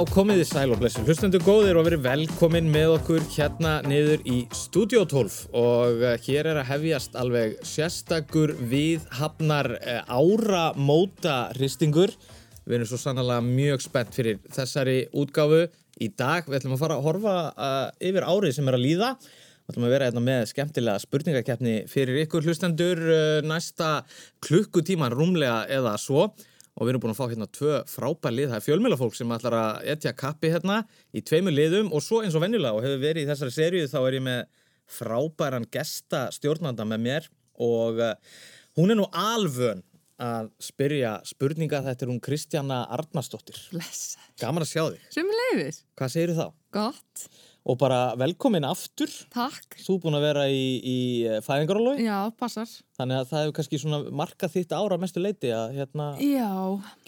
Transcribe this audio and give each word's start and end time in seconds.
Já, 0.00 0.06
komið 0.14 0.38
þið 0.40 0.46
sæl 0.48 0.70
og 0.72 0.78
blessu 0.80 1.02
hlustendur 1.04 1.42
góðir 1.44 1.76
og 1.76 1.84
verið 1.84 2.06
velkomin 2.06 2.70
með 2.72 2.92
okkur 2.94 3.24
hérna 3.34 3.72
niður 3.84 4.22
í 4.24 4.36
Studio 4.56 5.02
12 5.04 5.34
og 5.60 6.04
eh, 6.08 6.14
hér 6.24 6.46
er 6.48 6.60
að 6.62 6.70
hefjast 6.70 7.18
alveg 7.20 7.58
sérstakur 7.68 8.54
viðhafnar 8.70 9.68
eh, 9.76 10.00
áramóta 10.08 11.34
hristingur. 11.52 12.14
Við 12.64 12.78
erum 12.78 12.88
svo 12.88 13.00
sannlega 13.02 13.44
mjög 13.44 13.84
spennt 13.84 14.16
fyrir 14.16 14.40
þessari 14.48 14.96
útgáfu 15.12 15.66
í 16.00 16.08
dag. 16.08 16.48
Við 16.48 16.62
ætlum 16.62 16.78
að 16.78 16.84
fara 16.86 16.96
að 16.96 17.04
horfa 17.10 17.36
uh, 17.52 17.90
yfir 18.00 18.24
árið 18.24 18.56
sem 18.56 18.72
er 18.72 18.78
að 18.78 18.86
líða. 18.86 19.10
Við 19.20 19.74
ætlum 19.74 19.90
að 19.90 19.96
vera 19.98 20.08
hérna 20.08 20.28
með 20.30 20.46
skemmtilega 20.54 21.02
spurningakeppni 21.04 21.76
fyrir 21.92 22.22
ykkur 22.22 22.48
hlustendur 22.48 23.04
næsta 23.44 23.98
klukkutíman 24.48 25.12
rúmlega 25.12 25.66
eða 25.68 25.98
svo 26.00 26.30
og 26.78 26.86
við 26.86 26.92
erum 26.92 27.02
búin 27.02 27.12
að 27.12 27.18
fá 27.18 27.26
hérna 27.30 27.48
tvö 27.50 27.80
frábær 27.90 28.34
lið, 28.34 28.48
það 28.52 28.58
er 28.60 28.66
fjölmjölafólk 28.66 29.16
sem 29.18 29.34
ætlar 29.34 29.56
að 29.58 29.90
etja 29.94 30.14
kappi 30.16 30.52
hérna 30.52 30.78
í 31.12 31.22
tveimur 31.26 31.54
liðum. 31.56 31.90
Og 31.96 32.04
svo 32.04 32.22
eins 32.22 32.36
og 32.38 32.44
venjulega 32.44 32.76
og 32.76 32.86
hefur 32.86 33.02
verið 33.02 33.26
í 33.26 33.30
þessari 33.30 33.54
seríu 33.56 33.90
þá 33.90 33.98
er 34.00 34.16
ég 34.16 34.24
með 34.26 34.40
frábæran 34.90 35.68
gesta 35.72 36.26
stjórnanda 36.34 36.86
með 36.88 37.04
mér. 37.06 37.28
Og 37.60 38.00
uh, 38.00 38.14
hún 38.78 38.94
er 38.94 39.00
nú 39.00 39.08
alvön 39.10 39.82
að 40.20 40.50
spyrja 40.62 41.18
spurninga. 41.28 41.82
Þetta 41.84 42.06
er 42.06 42.12
hún 42.12 42.22
Kristjana 42.24 42.80
Arnarsdóttir. 42.96 43.60
Blessa. 43.74 44.20
gaman 44.40 44.64
að 44.64 44.72
sjá 44.72 44.82
þig, 44.94 45.04
hvað 45.98 46.14
segir 46.14 46.36
þá? 46.38 46.46
Gott. 46.76 47.28
Og 47.66 47.76
bara 47.78 48.14
velkomin 48.16 48.64
aftur 48.64 49.10
Takk. 49.34 49.76
þú 49.84 49.96
er 49.96 50.00
búin 50.04 50.16
að 50.16 50.24
vera 50.24 50.44
í, 50.48 50.62
í 50.80 50.96
fæðingarólói 51.44 52.00
Já, 52.06 52.16
passar. 52.40 52.70
þannig 52.96 53.18
að 53.20 53.28
það 53.30 53.42
hefur 53.44 53.54
kannski 53.58 53.80
svona 53.82 53.98
markað 54.22 54.54
þitt 54.56 54.72
ára 54.78 54.98
mestu 55.02 55.20
leiti 55.20 55.52
að 55.52 55.76
hérna 55.76 56.06
Já. 56.24 56.48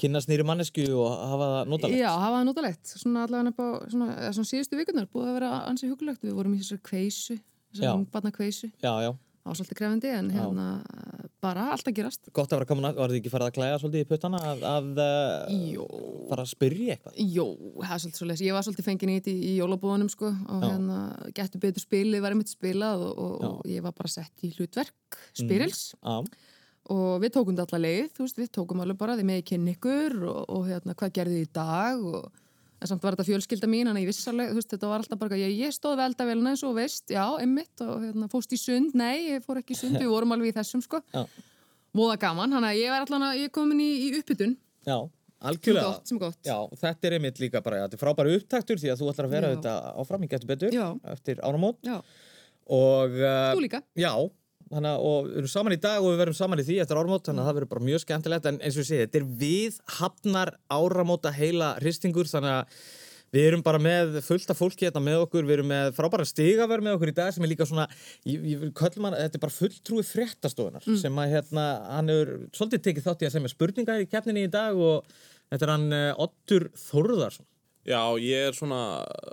kynast 0.03 0.28
nýri 0.28 0.45
mannesku 0.45 0.84
og 0.92 1.08
hafa 1.33 1.48
það 1.55 1.73
notalegt 1.73 1.98
Já, 2.03 2.11
hafa 2.12 2.36
það 2.36 2.47
notalegt. 2.50 2.95
Svona 3.00 3.25
allavega 3.27 3.55
upp 3.55 3.64
á 3.64 3.69
svona, 3.95 4.08
svona 4.36 4.50
síðustu 4.53 4.78
vikunar 4.83 5.08
búið 5.12 5.30
að 5.33 5.36
vera 5.41 5.53
ansið 5.73 5.95
hugulegt. 5.95 6.23
Við 6.27 6.36
vorum 6.36 6.55
í 6.55 6.61
þessari 6.61 6.84
kveisu, 6.91 7.39
þessari 7.73 7.95
ungbarna 8.03 8.33
kveisu. 8.36 8.69
já, 8.84 8.92
já, 9.08 9.12
Svolítið 9.43 9.79
krefandi 9.81 10.11
en 10.15 10.29
hérna 10.31 10.67
bara 11.43 11.65
allt 11.75 11.89
að 11.91 11.97
gerast. 11.97 12.29
gott 12.31 12.53
að 12.53 12.61
vera 12.61 12.69
komin 12.71 12.87
að, 12.87 12.98
var 13.01 13.11
þið 13.11 13.19
ekki 13.19 13.33
farið 13.33 13.48
að 13.48 13.57
klæða 13.57 13.79
svolítið 13.83 14.05
í 14.05 14.09
puttana 14.12 14.41
að, 14.53 14.61
að 14.71 15.01
Jó. 15.73 15.87
fara 16.29 16.45
að 16.45 16.51
spyrja 16.53 16.95
eitthvað 16.95 17.19
Jó, 17.19 17.47
það 17.81 17.95
er 17.97 18.03
svolítið 18.05 18.20
svolítið. 18.20 18.45
Ég 18.47 18.57
var 18.57 18.67
svolítið 18.67 18.87
fengin 18.87 19.11
í 19.11 19.17
þetta 19.19 19.33
í, 19.33 19.55
jólabúðunum 19.59 20.13
sko 20.13 20.31
og 20.31 20.63
Já. 20.63 20.69
hérna 20.69 21.01
getur 21.35 21.65
betur 21.65 21.85
spilið, 21.85 22.23
var 22.23 22.37
einmitt 22.37 22.55
spilað 22.55 23.05
og, 23.09 23.33
og, 23.33 23.59
ég 23.73 23.83
var 23.83 23.97
bara 23.98 24.13
sett 24.15 24.47
í 24.47 24.53
hlutverk, 24.55 25.19
spyrils. 25.35 25.83
Já, 25.98 26.15
og 26.95 27.19
við 27.23 27.35
tókum 27.35 27.59
þetta 27.59 27.67
alla 27.67 27.83
leið, 27.89 28.15
veist, 28.23 28.39
við 28.39 28.55
tókum 28.55 28.85
alveg 28.85 29.03
bara 29.03 29.19
því 29.19 29.27
með 29.27 29.43
kynni 29.51 29.75
ykkur 29.75 30.17
og, 30.23 30.41
og 30.55 30.70
hérna, 30.70 30.95
hvað 30.98 31.19
gerði 31.19 31.41
þið 31.41 31.48
í 31.48 31.53
dag 31.59 32.07
og 32.13 32.31
en 32.83 32.91
samt 32.91 33.06
var 33.06 33.16
þetta 33.16 33.28
fjölskylda 33.30 33.70
mín, 33.70 33.88
hann 33.91 34.00
ég 34.00 34.11
viss 34.11 34.28
alveg, 34.30 34.52
veist, 34.58 34.70
þetta 34.75 34.91
var 34.91 35.02
alltaf 35.02 35.20
bara, 35.20 35.38
ég, 35.38 35.55
ég 35.62 35.75
stóð 35.75 35.97
veldavélina 36.02 36.52
eins 36.52 36.64
og 36.66 36.77
veist, 36.77 37.06
já, 37.12 37.24
emmitt 37.42 37.84
og 37.86 38.02
hérna, 38.02 38.28
fóst 38.33 38.52
í 38.52 38.58
sund, 38.61 38.97
nei, 38.98 39.33
ég 39.33 39.47
fór 39.47 39.62
ekki 39.62 39.77
í 39.77 39.80
sund, 39.80 39.98
við 40.00 40.11
vorum 40.12 40.34
alveg 40.36 40.52
í 40.52 40.58
þessum, 40.58 40.84
sko, 40.84 41.02
voða 41.97 42.19
gaman, 42.27 42.55
hann 42.58 42.66
að 42.69 42.83
ég 42.83 42.92
var 42.92 43.06
allan 43.06 43.28
að, 43.30 43.41
ég 43.42 43.50
er 43.50 43.55
komin 43.55 43.83
í, 43.83 43.91
í 44.08 44.12
uppbytun, 44.19 44.56
já, 44.89 44.98
sem 45.42 45.50
algjörlega 45.50 45.89
gott, 45.89 46.08
sem 46.08 46.20
gott. 46.20 46.39
Já, 46.47 46.56
þetta 46.78 47.08
er 47.08 47.16
einmitt 47.19 47.41
líka 47.42 47.62
bara, 47.64 47.83
þetta 47.86 47.98
er 47.98 48.02
frábæri 48.02 48.36
upptaktur 48.39 48.78
því 48.78 48.92
að 48.92 49.00
þú 49.00 49.08
ætlar 49.12 49.28
að 49.28 49.34
vera 49.34 49.48
Já. 49.48 49.55
þetta 49.56 49.72
áfram 50.02 50.22
í 50.22 50.28
getur 50.30 50.50
betur 50.52 50.77
Já. 50.77 50.86
eftir 51.14 51.42
áramót 51.42 51.80
Já, 51.86 51.96
og 52.78 53.17
uh, 53.18 53.48
þú 53.57 53.64
líka. 53.64 53.83
Já, 53.98 54.12
þannig 54.72 54.90
að 54.90 55.06
og 55.08 55.28
við 55.28 55.38
erum 55.42 55.52
saman 55.52 55.77
í 55.77 55.80
dag 55.83 56.00
og 56.00 56.10
við 56.10 56.20
verum 56.22 56.38
saman 56.38 56.62
í 56.62 56.66
því 56.66 56.80
eftir 56.83 57.00
áramót 57.00 57.28
þannig 57.28 57.42
að 57.42 57.48
það 57.48 57.56
verður 57.58 57.72
bara 57.74 57.86
mjög 57.88 58.02
skemmtilegt. 58.02 58.48
En 58.50 58.58
eins 58.58 58.77
og 58.77 58.83
ég 58.83 58.90
segi, 58.90 59.06
þetta 59.06 59.20
er 59.20 59.30
við 59.42 59.78
hafnar 60.00 60.52
áramóta 60.72 61.33
heila 61.36 61.72
hristingur 61.80 62.30
þannig 62.30 62.58
að 62.58 62.84
við 63.33 63.48
erum 63.48 63.64
bara 63.64 63.80
með 63.80 64.18
fullt 64.27 64.50
af 64.52 64.58
fólki 64.60 64.86
hérna 64.86 65.02
með 65.05 65.22
okkur, 65.24 65.46
við 65.48 65.58
erum 65.58 65.70
með 65.72 65.94
frábæra 65.96 66.27
stigaverð 66.28 66.84
með 66.84 66.98
okkur 66.98 67.12
í 67.12 67.16
dag 67.16 67.30
sem 67.33 67.46
er 67.46 67.52
líka 67.52 67.66
svona, 67.68 67.86
ég, 68.28 68.42
ég 68.52 68.66
köllum 68.77 69.08
hann, 69.08 69.16
þetta 69.16 69.38
er 69.38 69.44
bara 69.46 69.56
fulltrúi 69.56 70.05
fréttastofunar 70.05 70.84
sem 71.00 71.22
að 71.22 71.33
hérna, 71.36 71.64
hann 71.94 72.12
hefur 72.12 72.34
svolítið 72.52 72.84
tekið 72.89 73.06
þátt 73.08 73.24
í 73.24 73.30
að 73.30 73.36
semja 73.39 73.54
spurninga 73.54 73.96
í 74.02 74.10
keppninni 74.12 74.44
í 74.48 74.52
dag 74.52 74.77
og 74.77 75.08
þetta 75.48 75.64
er 75.64 75.72
hann 75.72 75.89
uh, 75.96 76.24
Ottur 76.27 76.68
Þórðarsson. 76.77 77.48
Já, 77.89 77.98
ég 78.23 78.48
er 78.48 78.55
svona 78.55 78.81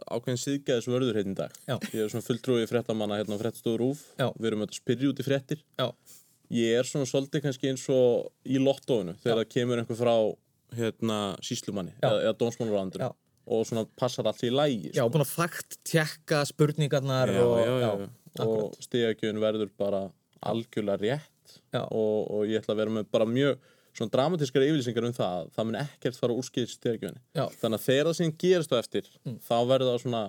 ákveðin 0.09 0.39
síðgæðis 0.41 0.87
vörður 0.89 1.19
hérna 1.19 1.35
í 1.35 1.37
dag. 1.37 1.57
Já. 1.69 1.75
Ég 1.93 2.05
er 2.05 2.09
svona 2.13 2.25
fulltrúi 2.25 2.63
fréttamanna 2.69 3.19
hérna 3.19 3.37
á 3.37 3.41
fréttstofur 3.43 3.83
Rúf. 3.83 4.01
Já. 4.17 4.29
Við 4.39 4.49
erum 4.49 4.63
að 4.65 4.73
spyrja 4.79 5.11
út 5.11 5.21
í 5.21 5.27
fréttir. 5.27 5.61
Já, 5.77 5.89
Ég 6.49 6.79
er 6.79 6.87
svona 6.89 7.05
svolítið 7.05 7.43
kannski 7.45 7.69
eins 7.69 7.83
og 7.93 8.31
í 8.49 8.57
lottóinu 8.57 9.13
þegar 9.21 9.43
það 9.43 9.49
kemur 9.53 9.81
einhver 9.83 9.97
frá 9.99 10.13
hérna 10.79 11.17
síslumanni 11.45 11.93
eða, 12.01 12.23
eða 12.25 12.33
dónsmálarandur 12.39 13.03
Já. 13.05 13.09
og 13.53 13.67
svona 13.69 13.83
passar 13.97 14.25
allt 14.29 14.41
í 14.45 14.49
lægi. 14.49 14.89
já, 14.97 15.03
búin 15.05 15.21
að 15.25 15.29
fakt 15.35 15.77
tjekka 15.85 16.41
spurningarnar 16.49 17.29
já, 17.33 17.43
og, 17.45 17.59
já, 17.61 17.75
já, 17.83 17.91
já. 18.01 18.47
Og 18.47 18.73
stegagjöfun 18.81 19.41
verður 19.45 19.69
bara 19.77 20.01
algjörlega 20.41 20.97
rétt 21.03 21.55
og, 21.85 22.17
og 22.33 22.49
ég 22.49 22.63
ætla 22.63 22.73
að 22.73 22.81
vera 22.81 22.95
með 22.97 23.11
bara 23.13 23.29
mjög 23.29 23.69
svona 23.97 24.13
dramatískar 24.13 24.65
yfirlýsingar 24.67 25.07
um 25.09 25.15
það 25.15 25.39
að 25.39 25.49
það 25.55 25.67
mun 25.69 25.79
ekkert 25.83 26.19
fara 26.19 26.37
úrskýðis. 26.39 26.77
Já. 26.83 27.45
Mm. 27.45 27.57
Þannig 27.61 27.79
að 27.79 27.87
þegar 27.87 28.09
það 28.09 28.19
sem 28.19 28.37
gerist 28.43 28.75
á 28.75 28.77
eftir 28.79 29.09
þá 29.47 29.57
verður 29.69 29.91
það 29.91 29.99
svona 30.05 30.23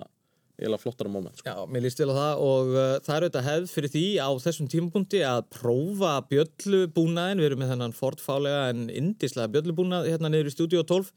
eiginlega 0.61 0.81
flottara 0.81 1.09
moment. 1.09 1.39
Sko. 1.39 1.49
Já, 1.49 1.69
mér 1.71 1.83
líst 1.85 2.01
vel 2.01 2.11
á 2.13 2.15
það 2.15 2.43
og 2.45 2.71
uh, 2.75 2.83
það 3.01 3.15
er 3.15 3.25
auðvitað 3.25 3.47
hefð 3.47 3.71
fyrir 3.75 3.93
því 3.95 4.03
á 4.21 4.29
þessum 4.43 4.69
tímapunkti 4.71 5.23
að 5.25 5.41
prófa 5.55 6.11
bjöllubúnaðin, 6.29 7.41
við 7.41 7.49
erum 7.49 7.63
með 7.63 7.73
þennan 7.73 7.95
fortfálega 7.97 8.61
en 8.73 8.83
indislega 8.89 9.51
bjöllubúnað 9.55 10.11
hérna 10.11 10.31
niður 10.31 10.51
í 10.51 10.53
stúdíu 10.55 10.83
12. 10.85 11.09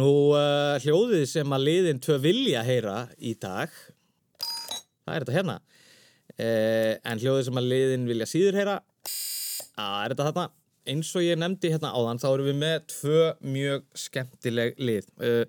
Nú 0.00 0.08
uh, 0.34 0.74
hljóðið 0.82 1.24
sem 1.30 1.54
að 1.54 1.66
liðin 1.68 2.02
tvö 2.02 2.18
vilja 2.24 2.64
heyra 2.66 2.96
í 3.22 3.36
dag, 3.38 3.70
það 5.04 5.14
er 5.14 5.26
þetta 5.26 5.38
hérna, 5.38 5.56
uh, 6.34 6.92
en 6.98 7.22
hljóðið 7.22 7.48
sem 7.50 7.62
að 7.62 7.70
liðin 7.70 8.10
vilja 8.10 8.30
síður 8.30 8.58
heyra, 8.58 8.78
það 9.06 10.00
er 10.00 10.16
þetta 10.16 10.30
þarna. 10.32 10.48
Eins 10.84 11.08
og 11.16 11.22
ég 11.24 11.38
nefndi 11.40 11.70
hérna 11.72 11.90
áðan 11.96 12.18
þá 12.20 12.26
erum 12.34 12.48
við 12.50 12.56
með 12.60 12.82
tvö 12.92 13.20
mjög 13.54 13.84
skemmtileg 14.02 14.74
lið 14.84 15.06
uh, 15.24 15.44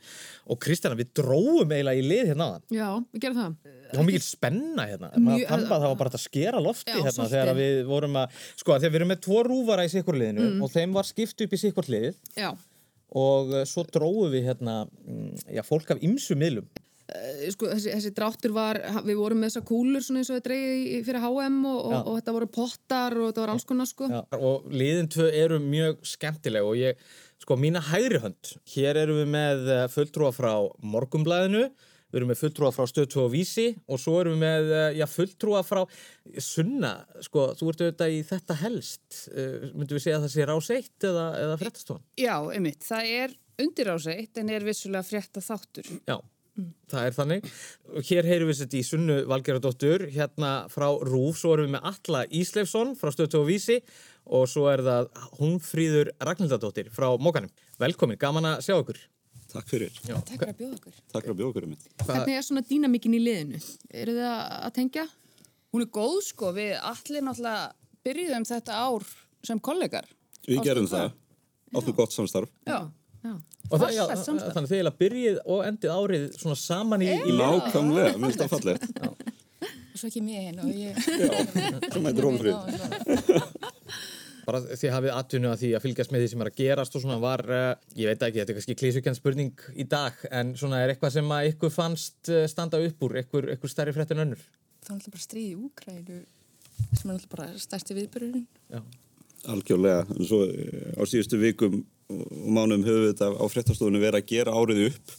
og 0.48 0.60
Kristjana 0.64 0.96
við 1.00 1.10
dróum 1.20 1.74
eiginlega 1.76 2.00
í 2.00 2.06
lið 2.08 2.30
hérna 2.32 2.48
áðan 2.52 2.64
Já, 2.78 2.88
við 3.12 3.24
gerum 3.26 3.40
það. 3.42 3.58
Það 3.90 4.00
var 4.00 4.08
mikil 4.10 4.22
spenna 4.26 4.86
hérna, 4.90 5.10
Mjög- 5.26 5.50
tamba 5.52 5.80
það 5.82 5.90
var 5.92 6.00
bara 6.04 6.14
að 6.16 6.24
skera 6.24 6.62
lofti 6.64 6.96
Já, 6.96 7.02
hérna 7.10 7.28
þegar 7.34 7.60
við 7.60 7.82
vorum 7.92 8.16
að, 8.24 8.40
sko 8.64 8.76
að 8.78 8.80
að 8.88 8.88
við 8.96 9.00
erum 9.02 9.12
með 9.14 9.22
tvo 9.28 9.42
rúfara 9.50 9.86
í 9.88 9.92
sikkur 9.98 10.20
liðinu 10.22 10.48
Mm. 10.56 10.64
og 10.64 10.72
þeim 10.72 10.96
var 10.96 11.10
skipt 11.12 11.44
upp 11.46 11.54
í 11.58 11.62
sikkur 11.66 11.92
lið 11.92 12.16
Já, 12.40 12.50
og 13.16 13.52
uh, 13.54 13.62
svo 13.68 13.84
dróðum 13.92 14.32
við 14.34 14.48
hérna, 14.50 14.80
mm, 15.08 15.46
já, 15.56 15.62
fólk 15.68 15.92
af 15.96 16.02
ymsu 16.04 16.36
miðlum. 16.40 16.66
Eh, 16.76 16.85
sko, 17.54 17.70
þessi, 17.70 17.92
þessi 17.94 18.12
dráttur 18.18 18.54
var, 18.56 18.80
við 19.06 19.20
vorum 19.20 19.42
með 19.42 19.52
þessa 19.52 19.68
kúlur 19.70 20.04
svona 20.04 20.22
eins 20.22 20.32
og 20.32 20.40
það 20.40 20.46
dreigði 20.48 21.02
fyrir 21.06 21.22
HM 21.22 21.58
og, 21.70 21.80
og, 21.80 21.98
og 22.00 22.16
þetta 22.18 22.36
voru 22.38 22.50
pottar 22.58 23.18
og 23.20 23.28
þetta 23.30 23.44
var 23.44 23.54
alls 23.54 23.68
konar 23.70 23.90
sko. 23.90 24.10
Já. 24.10 24.22
Og 24.40 24.70
liðin 24.74 25.12
tvö 25.14 25.28
eru 25.44 25.60
mjög 25.62 26.00
skemmtileg 26.16 26.66
og 26.66 26.80
ég, 26.80 27.04
sko, 27.44 27.60
mína 27.62 27.84
hægri 27.92 28.24
hönd, 28.24 28.56
hér 28.74 29.04
erum 29.04 29.22
við 29.22 29.30
með 29.36 29.70
uh, 29.70 29.84
fulltrúa 29.94 30.34
frá 30.34 30.52
Morgumblæðinu, 30.96 31.68
við 32.10 32.22
erum 32.22 32.32
með 32.34 32.42
fulltrúa 32.42 32.74
frá 32.74 32.90
Stöð 32.90 33.10
2 33.14 33.24
og 33.28 33.32
Vísi 33.36 33.70
og 33.86 34.02
svo 34.02 34.18
erum 34.24 34.40
við 34.40 34.46
með, 34.48 34.74
uh, 34.74 34.90
já, 34.98 35.06
fulltrúa 35.12 35.62
frá 35.68 35.84
Sunna, 36.42 36.96
sko, 37.26 37.52
þú 37.60 37.74
ert 37.74 37.86
auðvitað 37.86 38.18
í 38.18 38.22
þetta 38.34 38.62
helst, 38.66 39.26
uh, 39.30 39.72
myndum 39.76 40.00
við 40.00 40.08
segja 40.08 40.20
að 40.22 40.26
það 40.26 40.38
sé 40.40 40.50
rás 40.50 40.72
eitt 40.74 41.12
eða, 41.12 41.32
eða 41.44 41.58
fréttastofan? 41.62 42.06
Já, 42.18 42.38
einmitt. 42.50 42.82
Það 42.88 43.18
er 43.22 43.42
undiráseitt 43.62 44.40
en 44.42 44.50
er 44.52 44.66
vissulega 44.66 45.06
frétta 45.06 45.44
þáttur. 45.44 45.88
Já, 46.10 46.18
það 46.92 47.08
er 47.08 47.16
þannig. 47.16 47.50
Og 47.94 48.10
hér 48.10 48.30
heyrum 48.30 48.52
við 48.52 48.62
þetta 48.64 48.78
í 48.80 48.84
Sunnu 48.88 49.18
Valgeradóttur, 49.32 50.06
hérna 50.14 50.52
frá 50.72 50.88
Rúf, 51.06 51.40
svo 51.42 51.56
erum 51.56 51.68
við 51.68 51.76
með 51.76 51.90
Alla 51.92 52.22
Ísleifsson 52.42 52.94
frá 53.00 53.12
Stöðt 53.14 53.38
og 53.40 53.50
Vísi 53.50 53.82
og 54.26 54.48
svo 54.50 54.68
er 54.72 54.84
það 54.86 55.10
Húnfríður 55.40 56.14
Ragnhildadóttir 56.24 56.90
frá 56.94 57.12
Mókanum. 57.22 57.52
Velkomin, 57.82 58.20
gaman 58.22 58.54
að 58.54 58.64
sjá 58.66 58.78
ykkur. 58.78 59.02
Takk 59.52 59.70
fyrir. 59.70 59.94
Já. 60.04 60.16
Takk 60.26 60.42
fyrir 60.42 60.52
að 60.52 60.58
bjóða 60.60 60.80
okkur. 60.80 60.96
Takk 61.12 61.22
fyrir 61.22 61.34
að 61.34 61.40
bjóða 61.40 61.52
okkur 61.52 61.68
um. 61.68 61.76
Hvernig 62.08 62.40
er 62.40 62.46
svona 62.48 62.64
dýnamíkin 62.66 63.16
í 63.16 63.22
liðinu? 63.22 63.62
Eru 63.94 64.16
þið 64.18 64.28
að 64.32 64.42
að 64.58 64.74
tengja? 64.80 65.06
Hún 65.76 65.84
er 65.86 65.92
góð 65.96 66.18
sko, 66.26 66.52
við 66.56 66.74
allir 66.80 67.24
náttúrulega 67.24 67.64
byrjuðum 68.06 68.48
þetta 68.50 68.80
ár 68.80 69.08
sem 69.46 69.62
kollegar. 69.64 70.10
Við 70.48 70.62
gerum 70.66 70.90
það. 70.90 71.14
Áttum 71.76 71.98
gott 71.98 72.16
samstarf. 72.16 72.52
Já. 72.68 72.80
Og 73.26 73.82
það, 73.82 73.94
já, 73.96 74.04
þannig 74.22 74.44
að 74.46 74.68
þið 74.70 74.76
eiginlega 74.78 75.00
byrjið 75.00 75.40
og 75.46 75.64
endið 75.66 75.94
árið 75.96 76.26
svona 76.38 76.58
saman 76.60 77.06
í. 77.06 77.10
Nákvæmlega, 77.40 78.12
mér 78.20 78.30
finnst 78.30 78.44
það 78.44 78.52
fallegt. 78.54 78.84
og 79.96 79.98
svo 80.02 80.10
ekki 80.12 80.22
mér 80.26 80.60
og 80.62 80.70
ég... 80.76 81.00
Sem 81.96 82.06
heitir 82.10 82.28
Hólmfríð. 82.28 82.58
Bara 84.46 84.60
þið 84.68 84.92
hafið 84.94 85.16
atvinnu 85.16 85.50
að 85.50 85.62
því 85.64 85.70
að 85.74 85.86
fylgjast 85.88 86.12
með 86.14 86.22
því 86.22 86.28
sem 86.30 86.44
er 86.44 86.50
að 86.52 86.60
gerast 86.60 86.98
og 86.98 87.02
svona 87.02 87.16
var, 87.24 87.42
uh, 87.50 87.72
ég 87.98 88.12
veit 88.12 88.26
ekki, 88.28 88.42
þetta 88.42 88.54
er 88.54 88.58
kannski 88.60 88.76
klísukjent 88.78 89.18
spurning 89.18 89.64
í 89.74 89.88
dag, 89.90 90.20
en 90.30 90.52
svona 90.60 90.84
er 90.84 90.94
eitthvað 90.94 91.16
sem 91.16 91.32
að 91.34 91.50
ykkur 91.54 91.74
fannst 91.74 92.30
uh, 92.30 92.44
standa 92.52 92.82
upp 92.86 93.08
úr, 93.08 93.18
ykkur, 93.24 93.50
ykkur 93.56 93.72
stærri 93.72 93.96
fréttin 93.96 94.22
önnur. 94.22 94.44
Það 94.86 94.92
er 94.92 95.00
náttúrulega 95.00 95.16
bara 95.16 95.26
stríð 95.26 95.48
í 95.48 95.58
Úkrænu 95.66 96.20
sem 96.20 97.10
er 97.10 97.16
náttúrulega 97.16 97.34
bara 97.34 97.66
stærsti 97.66 97.98
viðbyrjurinn. 97.98 98.46
Já. 98.76 98.84
Algjörlega. 99.56 100.06
En 100.14 100.30
svo 100.30 100.44
eh, 100.46 100.94
á 100.94 101.02
síðustu 101.10 101.42
vikum 101.42 101.82
og 102.10 102.22
mánuðum 102.56 102.84
höfum 102.86 103.04
við 103.06 103.12
þetta 103.14 103.30
á 103.42 103.46
fréttastofunum 103.50 104.04
verið 104.04 104.20
að 104.22 104.30
gera 104.34 104.54
árið 104.60 104.82
upp. 104.92 105.16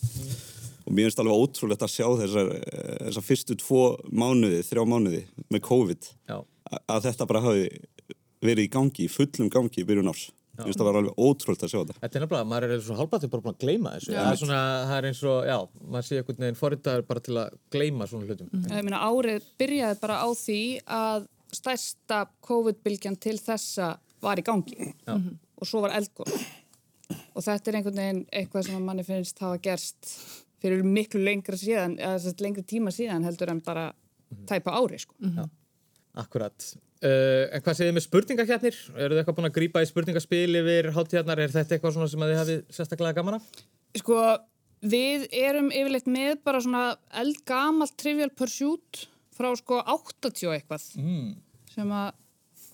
og 0.87 0.93
mér 0.95 1.09
finnst 1.09 1.19
alveg 1.19 1.41
ótrúlegt 1.43 1.83
að 1.83 1.91
sjá 1.97 2.07
þessar, 2.21 2.51
þessar 3.09 3.25
fyrstu 3.27 3.57
tvo 3.59 3.81
mánuði, 4.15 4.61
þrjá 4.69 4.85
mánuði 4.87 5.23
með 5.51 5.61
COVID 5.67 6.11
Já. 6.31 6.37
a- 6.71 6.83
að 6.95 7.09
þetta 7.09 7.27
bara 7.27 7.41
hafi 7.43 7.65
verið 8.47 8.69
í 8.69 8.71
gangi, 8.71 9.07
í 9.07 9.11
fullum 9.11 9.49
gangi 9.51 9.83
í 9.83 9.87
byrjun 9.89 10.13
árs. 10.13 10.29
Mér 10.57 10.69
finnst 10.71 10.79
það 10.79 10.87
var 10.89 10.99
alveg 11.01 11.19
ótrúlegt 11.21 11.65
að 11.67 11.73
sjá 11.73 11.79
þetta. 11.83 11.97
Þetta 12.01 12.17
er 12.17 12.23
nefnilega, 12.23 12.47
maður 12.53 12.71
er 12.77 12.81
svo 12.87 12.95
halbættið 13.01 13.31
bara 13.33 13.43
búin 13.45 13.57
að 13.57 13.65
gleyma 13.65 13.91
þessu. 13.97 14.13
Það 14.15 14.31
er 14.31 14.39
svona, 14.41 14.61
það 14.87 14.97
er 15.01 15.09
eins 15.11 15.23
og, 15.27 15.39
já, 15.51 15.57
maður 15.91 16.07
sé 16.07 16.21
einhvern 16.21 16.39
veginn 16.47 16.61
forritaður 16.61 17.03
bara 17.11 17.21
til 17.27 17.35
að 17.43 17.57
gleyma 17.75 18.07
svona 18.09 18.29
hlutum. 18.31 18.49
Ég 18.71 18.87
meina, 18.87 19.01
árið 19.11 19.43
byrjaði 19.59 20.01
bara 20.01 20.17
á 20.23 20.29
því 20.33 20.61
að 20.87 21.27
stærsta 21.59 22.23
COVID-bylgjan 22.47 23.19
til 23.21 23.37
þessa 23.43 23.91
var 24.23 24.37
í 24.41 24.47
gangi 24.47 24.95
og 25.11 25.67
svo 25.69 25.83
var 25.85 25.93
eldgóð 25.99 26.31
og 27.13 27.45
þetta 27.45 27.71
er 27.71 27.79
einhvern 27.79 28.01
veginn 28.01 28.25
eitthvað 28.33 28.67
sem 28.71 28.89
manni 28.89 29.05
finnst 29.07 29.41
hafa 29.45 29.61
gerst 29.63 30.11
fyrir 30.63 30.83
miklu 30.87 31.21
lengra 31.23 31.59
síðan 31.61 31.99
eða 32.01 32.35
lengri 32.43 32.65
tíma 32.67 32.93
síðan 32.95 33.27
heldur 33.27 33.53
en 33.53 33.63
bara 33.65 33.91
tæpa 34.49 34.75
ári 34.75 34.99
sko. 35.01 35.15
Akkurat. 36.17 36.73
Uh, 37.05 37.45
en 37.53 37.61
hvað 37.61 37.77
segir 37.77 37.91
þið 37.91 37.97
með 37.99 38.05
spurningakjarnir? 38.07 38.77
Eru 38.97 39.15
þið 39.15 39.21
eitthvað 39.21 39.37
búin 39.37 39.49
að 39.51 39.57
grípa 39.59 39.83
í 39.85 39.89
spurningaspil 39.91 40.61
yfir 40.63 40.89
hátíðarnar? 40.97 41.43
Er 41.45 41.53
þetta 41.53 41.77
eitthvað 41.77 41.97
svona 41.99 42.09
sem 42.09 42.25
að 42.25 42.33
þið 42.33 42.41
hafið 42.41 42.63
sérstaklega 42.73 43.19
gaman 43.19 43.37
af? 43.37 43.51
Sko, 44.01 44.21
við 44.81 45.27
erum 45.37 45.69
yfirleitt 45.69 46.09
með 46.09 46.39
bara 46.47 46.63
svona 46.65 46.85
eldgamalt 47.21 47.97
Trivial 48.01 48.33
Pursuit 48.33 49.03
frá 49.37 49.51
sko 49.61 49.83
80 49.85 50.49
og 50.49 50.57
eitthvað 50.57 50.87
mm. 51.03 51.27
sem 51.75 51.93
að 51.93 52.15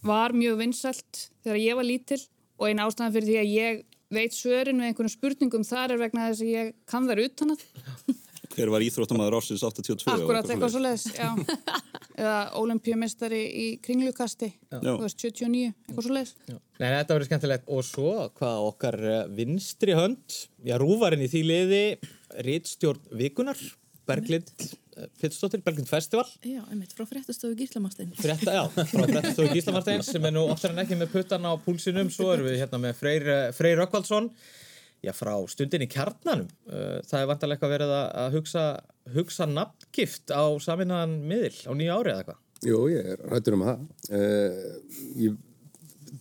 var 0.06 0.35
mjög 0.35 0.61
vinsælt 0.61 1.26
þegar 1.43 1.58
ég 1.62 1.78
var 1.78 1.87
lítil 1.87 2.20
og 2.58 2.69
eina 2.69 2.87
ástæðan 2.87 3.14
fyrir 3.17 3.28
því 3.28 3.38
að 3.40 3.52
ég 3.52 3.82
veit 4.12 4.37
svörin 4.37 4.82
við 4.82 4.91
einhvern 4.91 5.12
spurningum 5.12 5.64
þar 5.67 5.97
er 5.97 6.03
vegna 6.03 6.29
þess 6.29 6.44
að 6.44 6.53
ég 6.53 6.75
kann 6.88 7.09
þær 7.09 7.25
utan 7.26 7.56
að. 7.56 7.64
Hver 8.53 8.69
var 8.69 8.85
íþróttamæður 8.85 9.38
ársins 9.38 9.62
82? 9.64 10.11
akkurat 10.12 10.44
og 10.44 10.50
eitthvað 10.53 10.73
svo 10.75 10.81
leiðis 10.85 11.06
já. 11.17 11.31
eða 12.20 12.37
olimpíumistari 12.61 13.41
í 13.49 13.67
kringlukasti 13.81 14.50
þú 14.75 14.99
veist 15.00 15.25
79, 15.25 15.70
eitthvað 15.87 16.06
svo 16.06 16.17
leiðis 16.19 16.35
Nei, 16.82 16.88
þetta 16.91 17.14
verður 17.14 17.29
skemmtilegt. 17.31 17.69
Og 17.70 17.85
svo, 17.87 18.12
hvað 18.37 18.67
okkar 18.67 18.99
eh, 19.06 19.20
vinstri 19.38 19.94
hönd, 19.97 20.37
já, 20.67 20.75
rúvarinn 20.82 21.23
í 21.23 21.29
því 21.31 21.43
liði, 21.47 21.82
Ritstjórn 22.43 23.12
Vikunar, 23.20 23.61
Berglind 24.08 24.50
eh, 24.62 25.06
Pittsdóttir, 25.20 25.62
Berglind 25.66 25.90
Festival. 25.90 26.26
Já, 26.46 26.60
einmitt, 26.64 26.94
frá 26.96 27.06
fréttastofu 27.08 27.56
Gíslamarstein. 27.58 28.12
Frétta, 28.19 28.56
já, 28.58 28.64
frá 28.90 29.06
Fréttastofu 29.06 29.49
Gíslamarteins 29.54 30.10
sem 30.12 30.28
er 30.28 30.34
nú 30.34 30.46
oftar 30.52 30.75
en 30.75 30.82
ekki 30.84 30.99
með 31.00 31.14
puttan 31.16 31.49
á 31.49 31.52
púlsinum 31.64 32.10
svo 32.12 32.32
erum 32.34 32.50
við 32.50 32.60
hérna 32.64 32.82
með 32.82 32.99
Freyr, 33.00 33.31
Freyr 33.56 33.81
Rökkvaldsson 33.82 34.31
já, 35.02 35.12
frá 35.16 35.34
stundin 35.50 35.87
í 35.87 35.90
kjarnanum 35.90 36.50
Uh, 36.72 37.02
það 37.04 37.19
er 37.19 37.26
vantarlega 37.28 37.58
eitthvað 37.58 37.72
verið 37.75 37.90
að 37.93 38.04
að 38.22 38.34
hugsa, 38.38 38.62
hugsa 39.12 39.46
nafngift 39.50 40.32
á 40.32 40.56
saminnaðan 40.62 41.19
miðil 41.28 41.58
á 41.69 41.72
nýja 41.76 41.96
ári 41.99 42.12
eða 42.14 42.22
eitthvað 42.22 42.38
Jú, 42.62 42.84
ég 42.93 43.08
er 43.14 43.22
rættur 43.26 43.56
um 43.56 43.64
það. 43.66 43.81
Uh, 44.14 44.99
ég, 45.19 45.38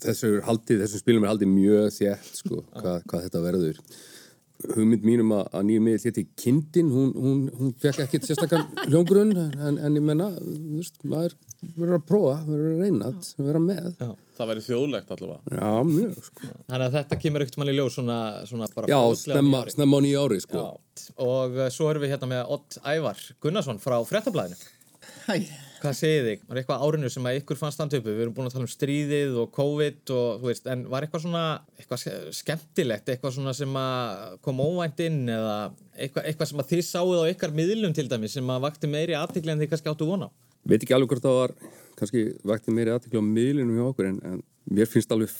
þessu 0.01 0.31
haldið, 0.47 0.79
þessum 0.81 1.03
spilum 1.03 1.27
er 1.27 1.31
haldið 1.35 1.51
mjög 1.51 1.91
þétt, 1.93 2.31
sko, 2.39 2.63
hvað, 2.73 3.03
hvað 3.11 3.27
þetta 3.27 3.41
verður. 3.43 3.81
Hugmynd 4.75 5.05
mínum 5.07 5.31
að, 5.35 5.45
að 5.57 5.63
nýju 5.67 5.83
miðil 5.85 6.01
hétti 6.09 6.23
Kindin, 6.37 6.89
hún, 6.93 7.11
hún, 7.17 7.39
hún 7.57 7.71
fekk 7.81 8.03
ekkit 8.05 8.27
sérstakann 8.29 8.67
hljóngrunn, 8.87 9.31
en, 9.37 9.79
en 9.81 9.97
ég 9.97 10.05
menna, 10.05 10.27
þú 10.37 10.77
veist, 10.77 10.99
maður 11.07 11.35
verður 11.77 11.95
að 11.97 12.05
prófa, 12.11 12.35
verður 12.49 12.75
að 12.75 12.83
reyna, 12.85 13.09
að 13.11 13.49
með. 13.65 13.89
Já. 14.01 14.11
Það 14.41 14.51
væri 14.51 14.63
þjóðlegt 14.65 15.11
allavega. 15.15 15.55
Já, 15.57 15.71
mjög, 15.91 16.21
sko. 16.27 16.51
þannig 16.67 16.85
að 16.87 16.95
þetta 16.97 17.17
kemur 17.23 17.45
ekkert 17.45 17.59
mann 17.61 17.71
í 17.73 17.75
ljós 17.77 17.97
svona, 17.97 18.19
svona 18.49 18.69
bara 18.75 18.89
Já, 18.89 18.99
snemma, 19.21 19.41
nýja 19.49 19.63
ári. 19.65 19.73
snemma 19.75 19.99
á 19.99 20.01
nýju 20.05 20.21
ári, 20.25 20.39
sko. 20.45 20.63
Og 21.25 21.59
uh, 21.59 21.65
svo 21.73 21.89
erum 21.91 22.05
við 22.05 22.15
hérna 22.15 22.31
með 22.31 22.53
Ott 22.57 22.79
Ævar 22.81 23.21
Gunnarsson 23.43 23.81
frá 23.81 23.97
Fréttablaðinu 24.09 24.57
Hæ, 25.27 25.35
Hvað 25.81 25.95
segir 25.97 26.25
þig? 26.27 26.41
Var 26.45 26.59
eitthvað 26.61 26.83
árinu 26.85 27.09
sem 27.09 27.25
að 27.25 27.37
ykkur 27.39 27.57
fannst 27.57 27.79
standa 27.79 27.97
uppi? 27.97 28.11
Við 28.13 28.23
erum 28.27 28.33
búin 28.37 28.49
að 28.49 28.53
tala 28.53 28.67
um 28.67 28.71
stríðið 28.71 29.37
og 29.41 29.47
COVID 29.55 30.11
og 30.13 30.43
þú 30.43 30.49
veist, 30.51 30.67
en 30.69 30.83
var 30.93 31.07
eitthvað 31.07 31.23
svona, 31.25 31.41
eitthvað 31.79 32.01
ske- 32.03 32.33
skemmtilegt, 32.37 33.09
eitthvað 33.09 33.33
svona 33.39 33.53
sem 33.57 33.79
að 33.81 34.35
kom 34.45 34.61
óvænt 34.61 35.01
inn 35.07 35.23
eða 35.33 35.55
eitthvað, 35.97 36.27
eitthvað 36.29 36.51
sem 36.51 36.61
að 36.61 36.69
þið 36.75 36.83
sáuð 36.91 37.23
á 37.25 37.31
ykkar 37.33 37.55
miðlum 37.57 37.95
til 37.97 38.05
dæmis 38.13 38.37
sem 38.37 38.53
að 38.53 38.61
vakti 38.67 38.91
meiri 38.93 39.17
aðtikli 39.17 39.55
en 39.55 39.63
þið 39.63 39.71
kannski 39.73 39.91
áttu 39.95 40.09
vona 40.09 40.29
veit 40.69 40.77
ekki 40.85 40.93
alveg 40.93 41.09
hvort 41.15 41.25
það 41.25 41.39
var 41.39 41.53
kannski 41.97 42.21
vakti 42.45 42.73
meiri 42.77 42.93
aðtekla 42.93 43.23
á 43.25 43.31
miðlunum 43.33 43.79
hjá 43.79 43.85
okkur 43.89 44.09
en, 44.11 44.19
en 44.29 44.43
mér 44.69 44.89
finnst 44.89 45.11
alveg 45.15 45.33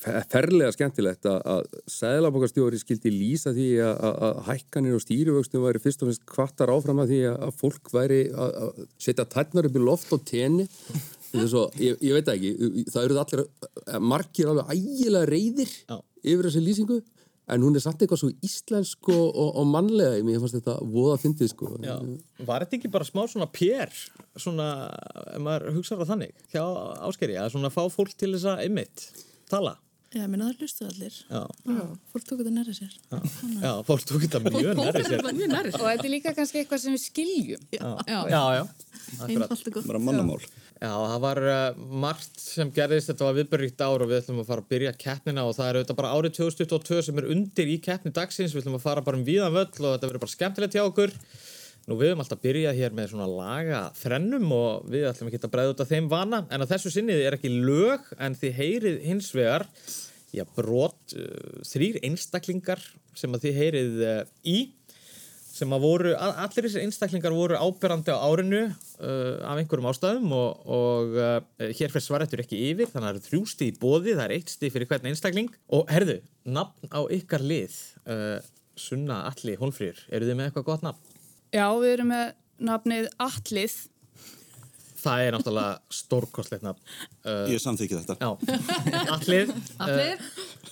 ferlega 0.00 0.72
skemmtilegt 0.74 1.28
að, 1.30 1.38
að 1.54 1.78
sæðlabokastjóri 1.94 2.80
skildi 2.80 3.12
lýsa 3.14 3.54
því 3.56 3.68
að, 3.84 3.94
að, 4.08 4.18
að 4.26 4.42
hækkanir 4.50 4.96
og 4.98 5.04
stýrivöxtum 5.04 5.64
væri 5.64 5.82
fyrst 5.82 6.04
og 6.04 6.10
finnst 6.10 6.26
kvartar 6.28 6.72
áfram 6.74 7.00
að 7.04 7.14
því 7.14 7.22
að, 7.30 7.38
að 7.46 7.56
fólk 7.62 7.94
væri 7.94 8.20
að, 8.34 8.58
að 8.66 8.84
setja 9.06 9.28
tætnar 9.32 9.70
upp 9.70 9.80
í 9.80 9.86
loft 9.86 10.12
og 10.16 10.26
tenni 10.28 10.68
Svo, 11.30 11.68
ég, 11.78 11.94
ég 12.02 12.16
veit 12.16 12.28
ekki, 12.32 12.84
það 12.90 13.04
eru 13.06 13.18
allir 13.22 13.42
eh, 13.44 13.98
margir 14.02 14.50
alveg 14.50 14.72
ægilega 14.74 15.28
reyðir 15.30 15.72
Já. 15.86 15.96
yfir 16.26 16.48
þessi 16.48 16.62
lýsingu 16.64 16.98
en 17.50 17.64
hún 17.66 17.78
er 17.78 17.82
samt 17.82 18.02
eitthvað 18.02 18.22
svo 18.22 18.30
íslensk 18.46 19.10
og, 19.10 19.24
og, 19.28 19.52
og 19.62 19.68
mannlega, 19.70 20.20
mér 20.26 20.42
fannst 20.42 20.58
þetta 20.58 20.76
voða 20.90 21.16
fyndið 21.22 21.52
sko 21.52 21.70
Já. 21.84 21.96
Var 22.46 22.66
þetta 22.66 22.78
ekki 22.80 22.92
bara 22.92 23.06
smá 23.06 23.22
svona 23.30 23.46
pér, 23.50 23.94
svona, 24.38 24.68
ef 25.30 25.42
maður 25.46 25.78
hugsaður 25.78 26.06
á 26.06 26.10
þannig, 26.12 26.36
hjá 26.52 26.64
áskeri, 27.08 27.38
að 27.38 27.52
svona 27.54 27.72
fá 27.74 27.82
fólk 27.94 28.14
til 28.18 28.32
þess 28.34 28.50
að 28.50 28.64
einmitt 28.66 29.06
tala? 29.52 29.76
Já, 30.10 30.24
minna 30.26 30.48
það 30.48 30.62
hlustu 30.64 30.86
allir. 30.88 31.16
Já, 31.30 31.42
Já, 31.70 31.82
fólk 32.10 32.24
tók 32.26 32.40
þetta 32.40 32.52
nærið 32.56 32.78
sér. 32.80 32.94
já 33.62 33.72
fólk 33.86 34.06
tók 34.08 34.24
þetta 34.24 34.40
mjög 34.42 34.80
nærri 34.80 35.04
sér. 35.06 35.76
Og 35.78 35.84
þetta 35.86 36.08
er 36.08 36.10
líka 36.10 36.32
kannski 36.34 36.64
eitthvað 36.64 36.80
sem 36.82 36.96
við 36.96 37.04
skiljum 37.04 37.68
Já, 37.76 37.92
já, 38.10 38.40
já. 38.56 38.64
Einfalt 39.28 39.70
og 39.70 39.76
gott. 39.76 39.86
Bara 39.86 40.02
mannamál. 40.02 40.40
Já, 40.80 40.90
það 40.96 41.20
var 41.22 41.40
uh, 41.44 41.78
margt 42.02 42.40
sem 42.42 42.70
gerðist, 42.74 43.10
þetta 43.12 43.26
var 43.28 43.34
viðbörrikt 43.36 43.82
ár 43.84 44.02
og 44.02 44.10
við 44.10 44.18
ætlum 44.22 44.42
að 44.42 44.50
fara 44.50 44.64
að 44.64 44.70
byrja 44.74 44.92
keppnina 44.98 45.42
og 45.46 45.54
það 45.58 45.68
er 45.68 45.78
auðvitað 45.78 45.98
bara 46.00 46.12
árið 46.16 46.36
2022 46.40 47.02
sem 47.06 47.20
er 47.20 47.30
undir 47.36 47.68
í 47.70 47.78
keppni 47.84 48.14
dagsins, 48.16 48.54
við 48.56 48.64
ætlum 48.64 48.78
að 48.80 48.86
fara 48.86 49.04
bara 49.04 49.20
um 49.20 49.26
víðan 49.26 49.52
völl 49.54 49.66
og 49.68 49.92
þetta 49.92 50.08
verður 50.08 50.24
bara 50.24 50.34
skemmtilegt 50.34 50.78
hjá 50.78 50.82
okkur. 50.88 51.12
Nú 51.90 51.96
við 51.98 52.12
höfum 52.12 52.20
alltaf 52.22 52.38
byrjað 52.44 52.76
hér 52.78 52.92
með 52.94 53.08
svona 53.10 53.26
laga 53.26 53.78
þrennum 53.98 54.52
og 54.54 54.84
við 54.92 55.08
ætlum 55.10 55.26
ekki 55.32 55.40
að 55.42 55.52
bregða 55.56 55.72
út 55.74 55.80
af 55.82 55.88
þeim 55.90 56.10
vana, 56.12 56.38
en 56.54 56.62
að 56.62 56.70
þessu 56.76 56.92
sinnið 56.94 57.22
er 57.26 57.34
ekki 57.34 57.50
lög 57.50 58.04
en 58.22 58.36
þið 58.38 58.52
heyrið 58.60 59.00
hins 59.08 59.30
vegar, 59.34 59.64
já, 60.30 60.44
brot, 60.54 61.00
uh, 61.18 61.64
þrýr 61.66 61.98
einstaklingar 62.06 62.84
sem 63.18 63.34
að 63.34 63.48
þið 63.48 63.58
heyrið 63.64 63.98
uh, 64.06 64.20
í 64.46 64.60
sem 65.50 65.74
að 65.74 65.82
voru, 65.82 66.12
a- 66.14 66.36
allir 66.46 66.68
þessir 66.68 66.84
einstaklingar 66.86 67.34
voru 67.34 67.58
ábyrrandi 67.58 68.14
á 68.14 68.22
árinu 68.22 68.60
uh, 68.70 69.42
af 69.50 69.58
einhverjum 69.58 69.90
ástæðum 69.90 70.30
og, 70.38 70.62
og 70.70 71.18
uh, 71.18 71.42
hér 71.74 71.90
fyrir 71.90 72.06
svarættur 72.06 72.44
ekki 72.44 72.60
yfir 72.70 72.86
þannig 72.92 73.02
að 73.02 73.10
það 73.10 73.18
eru 73.18 73.26
þrjú 73.26 73.42
stíð 73.56 73.72
í 73.74 73.78
bóði, 73.82 74.14
það 74.14 74.24
er 74.28 74.36
eitt 74.38 74.54
stíð 74.54 74.76
fyrir 74.78 74.92
hvern 74.94 75.10
einstakling 75.10 75.50
og 75.74 75.90
herðu, 75.90 76.20
nafn 76.54 76.94
á 76.94 77.00
ykkar 77.18 77.42
lið 77.50 77.74
uh, 78.06 78.38
Sunna 78.80 79.24
Alli 79.28 79.58
Hólfrýr, 79.60 79.98
eru 80.14 80.30
þið 80.30 80.38
með 80.38 80.52
eitthvað 80.52 80.70
gott 80.70 80.86
nafn? 80.86 81.09
Já, 81.54 81.66
við 81.80 81.94
erum 81.94 82.12
með 82.14 82.34
nafnið 82.70 83.08
Atlið 83.20 83.78
Það 85.00 85.22
er 85.24 85.32
náttúrulega 85.32 85.96
stórkostlegt 85.96 86.64
nafn. 86.66 86.80
Uh, 87.24 87.46
Ég 87.48 87.60
samþykki 87.62 88.00
þetta. 88.02 88.16
Já, 88.20 89.06
Allið 89.14 89.52
Allir? 89.86 90.26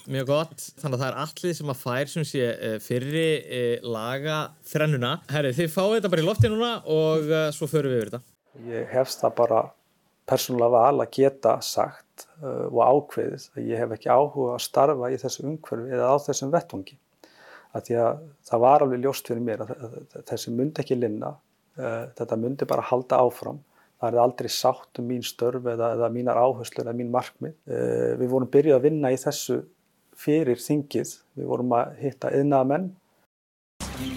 Mjög 0.08 0.28
gott, 0.28 0.66
þannig 0.80 0.98
að 0.98 1.02
það 1.02 1.08
er 1.08 1.16
Allið 1.22 1.54
sem 1.58 1.72
að 1.72 1.80
fær 1.80 2.12
sem 2.12 2.26
sé 2.28 2.42
uh, 2.52 2.74
fyrri 2.84 3.24
uh, 3.40 3.88
laga 3.88 4.38
þrennuna. 4.68 5.14
Herri, 5.32 5.54
þið 5.56 5.72
fáið 5.72 5.94
þetta 5.96 6.12
bara 6.12 6.24
í 6.24 6.28
lofti 6.28 6.52
núna 6.52 6.70
og 6.92 7.32
uh, 7.32 7.48
svo 7.56 7.70
förum 7.72 7.94
við 7.94 8.02
yfir 8.02 8.12
þetta. 8.12 8.22
Ég 8.68 8.92
hefst 8.92 9.24
það 9.24 9.36
bara 9.40 9.64
persónulega 10.28 10.74
val 10.76 11.04
að 11.06 11.12
geta 11.16 11.56
sagt 11.64 12.26
uh, 12.42 12.66
og 12.68 12.80
ákveðið 12.84 13.48
að 13.56 13.68
ég 13.72 13.80
hef 13.80 13.96
ekki 13.96 14.12
áhuga 14.12 14.58
að 14.58 14.64
starfa 14.66 15.12
í 15.12 15.20
þessu 15.24 15.46
umhverfi 15.48 15.96
eða 15.96 16.12
á 16.12 16.16
þessum 16.26 16.52
vettvangi. 16.52 16.98
Að 17.76 17.88
því 17.88 17.96
að 18.02 18.20
það 18.48 18.62
var 18.64 18.84
alveg 18.84 19.02
ljóst 19.04 19.28
fyrir 19.28 19.44
mér 19.44 19.64
að 19.64 19.72
þessi 20.30 20.52
myndi 20.56 20.82
ekki 20.82 20.98
linna, 20.98 21.34
uh, 21.80 22.04
þetta 22.18 22.38
myndi 22.40 22.68
bara 22.68 22.86
halda 22.90 23.20
áfram. 23.24 23.58
Það 23.98 24.14
er 24.14 24.22
aldrei 24.22 24.48
sátt 24.54 25.00
um 25.02 25.08
mín 25.10 25.24
störf 25.26 25.66
eða, 25.66 25.90
eða 25.96 26.12
mínar 26.14 26.38
áherslur 26.38 26.86
eða 26.86 26.96
mín 26.96 27.10
markmið. 27.14 27.56
Uh, 27.68 28.14
við 28.20 28.32
vorum 28.32 28.52
byrjuð 28.54 28.78
að 28.78 28.88
vinna 28.88 29.12
í 29.12 29.20
þessu 29.20 29.60
fyrir 30.18 30.62
þingið. 30.62 31.18
Við 31.38 31.50
vorum 31.50 31.76
að 31.76 31.98
hitta 32.04 32.32
yðnaða 32.34 32.72
menn 32.72 32.88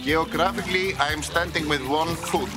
Geographically, 0.03 0.93
I 0.95 1.11
am 1.11 1.23
standing 1.23 1.67
with 1.67 1.81
one 1.87 2.15
foot 2.15 2.49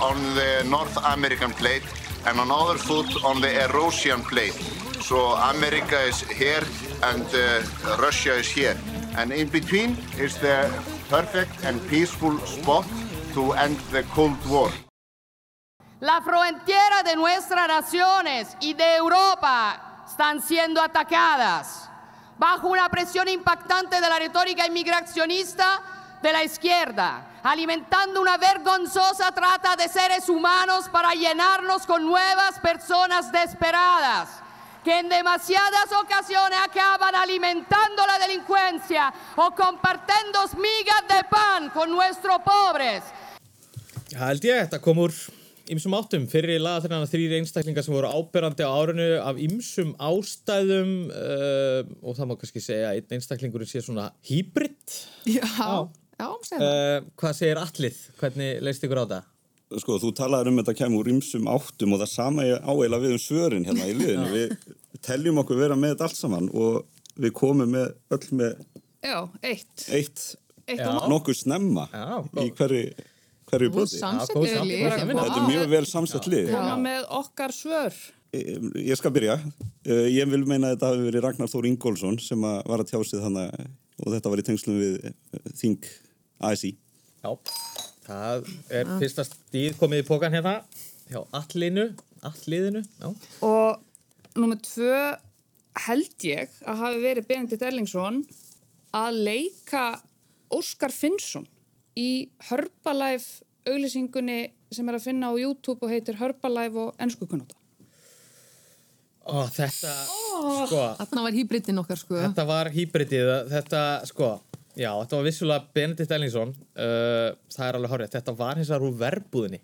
on 0.00 0.16
the 0.34 0.64
North 0.68 0.96
American 1.04 1.50
plate 1.52 1.82
and 2.26 2.38
another 2.38 2.78
foot 2.78 3.24
on 3.24 3.40
the 3.40 3.52
Eurasian 3.52 4.22
plate. 4.22 4.52
So 5.00 5.16
America 5.54 6.00
is 6.00 6.20
here 6.22 6.62
and 7.02 7.24
uh, 7.34 7.96
Russia 7.98 8.34
is 8.34 8.48
here. 8.48 8.76
And 9.16 9.32
in 9.32 9.48
between 9.48 9.96
is 10.18 10.36
the 10.38 10.70
perfect 11.08 11.64
and 11.64 11.80
peaceful 11.88 12.38
spot 12.46 12.86
to 13.34 13.52
end 13.52 13.76
the 13.90 14.02
Cold 14.14 14.38
War. 14.48 14.70
La 16.00 16.20
frontera 16.22 17.02
de 17.04 17.16
nuestras 17.16 17.68
naciones 17.68 18.56
y 18.60 18.74
de 18.74 18.96
Europa 18.96 20.04
están 20.06 20.40
siendo 20.40 20.80
atacadas. 20.80 21.88
Bajo 22.38 22.68
una 22.68 22.88
presión 22.88 23.28
impactante 23.28 24.00
de 24.00 24.08
la 24.08 24.18
retórica 24.18 24.66
inmigracionista, 24.66 25.82
de 26.22 26.32
la 26.32 26.42
izquierda, 26.42 27.40
alimentando 27.42 28.20
una 28.20 28.36
vergonzosa 28.36 29.32
trata 29.32 29.76
de 29.76 29.88
seres 29.88 30.28
humanos 30.28 30.88
para 30.90 31.12
llenarnos 31.12 31.86
con 31.86 32.04
nuevas 32.04 32.58
personas 32.60 33.32
desesperadas 33.32 34.39
que 34.84 34.98
en 34.98 35.08
demasiadas 35.08 35.88
ocasiones 35.92 36.58
acaban 36.64 37.14
alimentando 37.14 38.06
la 38.06 38.18
delincuencia 38.18 39.12
o 39.36 39.50
compartiendo 39.54 40.38
migas 40.56 41.04
de 41.08 41.24
pan 41.28 41.70
con 41.70 41.90
nuestros 41.90 42.38
pobres. 42.44 43.02
Held 44.10 44.44
ég, 44.44 44.64
þetta 44.66 44.80
kom 44.82 44.98
úr 45.04 45.14
ymsum 45.70 45.94
áttum 45.94 46.26
fyrir 46.30 46.58
laga 46.62 46.82
þeirra 46.82 47.06
þrýri 47.06 47.38
einstaklingar 47.38 47.86
sem 47.86 47.94
voru 47.94 48.10
áberandi 48.10 48.66
á 48.66 48.70
árinu 48.74 49.08
af 49.22 49.38
ymsum 49.38 49.92
ástæðum 50.02 50.94
uh, 51.14 51.80
og 52.02 52.18
það 52.18 52.30
má 52.30 52.34
kannski 52.40 52.64
segja 52.64 52.90
að 52.90 52.98
einn 52.98 53.18
einstaklingurinn 53.20 53.70
sé 53.70 53.84
svona 53.84 54.10
hýbrit. 54.26 54.96
Já, 55.30 55.46
já, 55.46 56.28
segir 56.42 56.64
það. 56.64 56.66
Uh, 56.66 57.10
hvað 57.22 57.36
segir 57.38 57.62
Allið? 57.62 58.00
Hvernig 58.22 58.64
leist 58.66 58.88
ykkur 58.88 59.04
á 59.04 59.06
það? 59.14 59.29
Sko, 59.78 60.00
þú 60.02 60.08
talaður 60.18 60.50
um 60.50 60.56
þetta 60.58 60.74
kemur 60.80 61.04
úr 61.04 61.12
ymsum 61.12 61.46
áttum 61.50 61.92
og 61.94 62.00
það 62.02 62.10
sama 62.10 62.42
ég 62.48 62.64
áeila 62.66 62.98
við 62.98 63.12
um 63.14 63.20
svörin 63.22 63.66
hérna 63.68 63.86
í 63.86 63.94
liðinu. 63.94 64.30
Við 64.34 65.02
teljum 65.06 65.38
okkur 65.44 65.60
vera 65.60 65.76
með 65.78 65.92
þetta 65.94 66.08
allt 66.08 66.18
saman 66.18 66.48
og 66.50 66.80
við 67.20 67.34
komum 67.38 67.70
með 67.70 67.92
öll 68.16 68.26
með 68.40 68.64
Já, 69.06 69.18
eitt. 69.46 69.86
eitt 69.94 70.24
Eitt 70.70 70.82
og 70.86 71.06
nokkuð 71.10 71.38
snemma 71.38 71.86
Já, 71.90 72.18
í 72.44 72.50
hverju, 72.58 72.82
hverju 73.50 73.84
samvinna. 73.90 75.22
Þetta 75.24 75.38
er 75.38 75.46
mjög 75.48 75.70
vel 75.72 75.84
samsett 75.88 76.26
lið. 76.30 76.50
Koma 76.54 76.76
með 76.78 77.06
okkar 77.20 77.54
svör. 77.54 77.96
Ég 78.30 78.94
skal 78.98 79.10
byrja. 79.14 79.38
Eh, 79.86 80.06
Ég 80.14 80.28
vil 80.30 80.44
meina 80.46 80.70
að 80.70 80.76
þetta 80.76 80.90
hafi 80.92 81.06
verið 81.08 81.24
Ragnar 81.26 81.50
Þór 81.50 81.66
Ingólfsson 81.72 82.18
sem 82.22 82.44
að 82.46 82.60
var 82.70 82.84
að 82.84 82.92
tjásið 82.92 83.24
þannig 83.26 83.56
og 84.00 84.12
þetta 84.14 84.30
var 84.34 84.42
í 84.42 84.46
tengslum 84.46 84.78
við 84.78 85.00
eh, 85.10 85.14
Þing 85.58 85.90
ASI. 86.50 86.74
Já, 87.24 87.32
það 88.10 88.50
er 88.80 88.92
fyrsta 89.00 89.24
stíð 89.28 89.76
komið 89.80 90.02
í 90.02 90.06
pókan 90.08 90.34
hérna 90.34 90.56
hjá 91.10 91.20
Allinu, 91.36 91.88
Alliðinu, 92.26 92.82
já. 93.00 93.08
Og 93.46 94.38
nummið 94.38 94.64
tvö 94.68 95.00
held 95.86 96.26
ég 96.26 96.56
að 96.66 96.82
hafi 96.84 97.02
verið 97.04 97.28
Benedikt 97.30 97.66
Erlingsson 97.66 98.22
að 98.96 99.20
leika 99.28 99.84
Óskar 100.50 100.92
Finnsson 100.94 101.46
í 101.98 102.28
Herbalife 102.50 103.44
auglýsingunni 103.68 104.40
sem 104.74 104.88
er 104.90 104.98
að 104.98 105.06
finna 105.06 105.30
á 105.30 105.34
YouTube 105.38 105.82
og 105.84 105.92
heitir 105.92 106.18
Herbalife 106.18 106.86
og 106.88 107.02
ennskukunnóta. 107.02 107.56
Ó, 109.30 109.46
þetta, 109.52 109.90
sko, 110.66 110.84
Þarna 110.98 111.24
var 111.26 111.34
hýbritin 111.36 111.78
okkar, 111.82 111.98
sko. 112.00 112.16
þetta 112.18 112.46
var 112.48 112.70
hýbritið, 112.74 113.28
þetta, 113.50 113.82
sko, 114.08 114.30
já, 114.76 114.90
þetta 114.92 115.18
var 115.18 115.26
vissulega 115.26 115.66
Benedikt 115.74 116.14
Ellingsson, 116.16 116.54
uh, 116.76 117.32
það 117.50 117.66
er 117.66 117.78
alveg 117.78 117.94
horrið, 117.94 118.14
þetta 118.14 118.36
var 118.38 118.60
hins 118.60 118.70
vegar 118.70 118.86
úr 118.86 118.96
verbúðinni. 119.00 119.60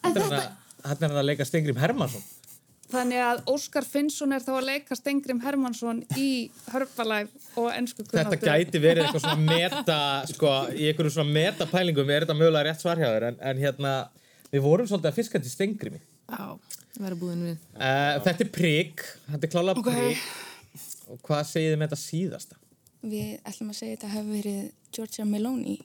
Þetta 0.00 0.20
er 0.20 0.26
hann 0.26 0.36
að, 0.40 1.08
er 1.10 1.16
að 1.20 1.26
leika 1.28 1.46
Stengrim 1.48 1.80
Hermansson. 1.80 2.28
Þannig 2.90 3.20
að 3.22 3.40
Óskar 3.52 3.86
Finnsson 3.86 4.32
er 4.34 4.42
þá 4.42 4.50
að 4.56 4.64
leika 4.66 4.96
Stengrim 4.98 5.38
Hermansson 5.44 6.00
í 6.18 6.50
Herbalife 6.72 7.60
og 7.60 7.68
ennskukunnóta. 7.70 8.32
Þetta 8.32 8.54
gæti 8.56 8.80
verið 8.82 9.06
eitthvað 9.06 9.26
svona 9.28 9.44
meta, 9.46 9.98
sko, 10.32 10.54
í 10.74 10.88
einhverjum 10.90 11.14
svona 11.14 11.36
metapælingum 11.36 12.10
er 12.10 12.26
þetta 12.26 12.38
mögulega 12.40 12.66
rétt 12.66 12.82
svar 12.82 12.98
hjá 12.98 13.06
þér, 13.12 13.28
en, 13.28 13.38
en 13.52 13.62
hérna, 13.62 13.92
við 14.50 14.64
vorum 14.66 14.90
svolítið 14.90 15.12
að 15.12 15.20
fiska 15.20 15.42
til 15.44 15.52
Stengrimi. 15.52 16.02
Já, 16.30 16.48
verða 16.98 17.20
búin 17.20 17.46
við. 17.46 17.62
Uh, 17.76 18.16
þetta 18.26 18.46
er 18.46 18.52
prigg, 18.58 19.06
þetta 19.28 19.46
er 19.46 19.54
klálega 19.54 19.84
Ok. 19.84 19.92
prigg. 19.94 20.26
Og 21.10 21.22
hvað 21.26 21.46
segið 21.52 21.72
þið 21.72 21.78
með 21.78 21.92
þetta 21.92 22.02
síðasta? 22.02 22.60
Við 23.00 23.38
ætlum 23.48 23.72
að 23.72 23.78
segja 23.78 23.96
þetta 23.96 24.12
hefur 24.12 24.34
verið 24.36 24.60
Georgia 24.92 25.24
Meloni. 25.24 25.78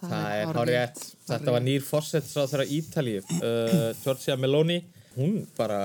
Það 0.00 0.26
er 0.32 0.58
hárið 0.58 1.02
Þetta 1.26 1.54
var 1.54 1.64
nýr 1.64 1.84
fórsettsráð 1.86 2.52
þeirra 2.52 2.66
Ítalíu. 2.76 3.22
Uh, 3.38 3.88
Giorgia 4.02 4.36
Meloni 4.38 4.80
hún 5.16 5.40
bara 5.56 5.80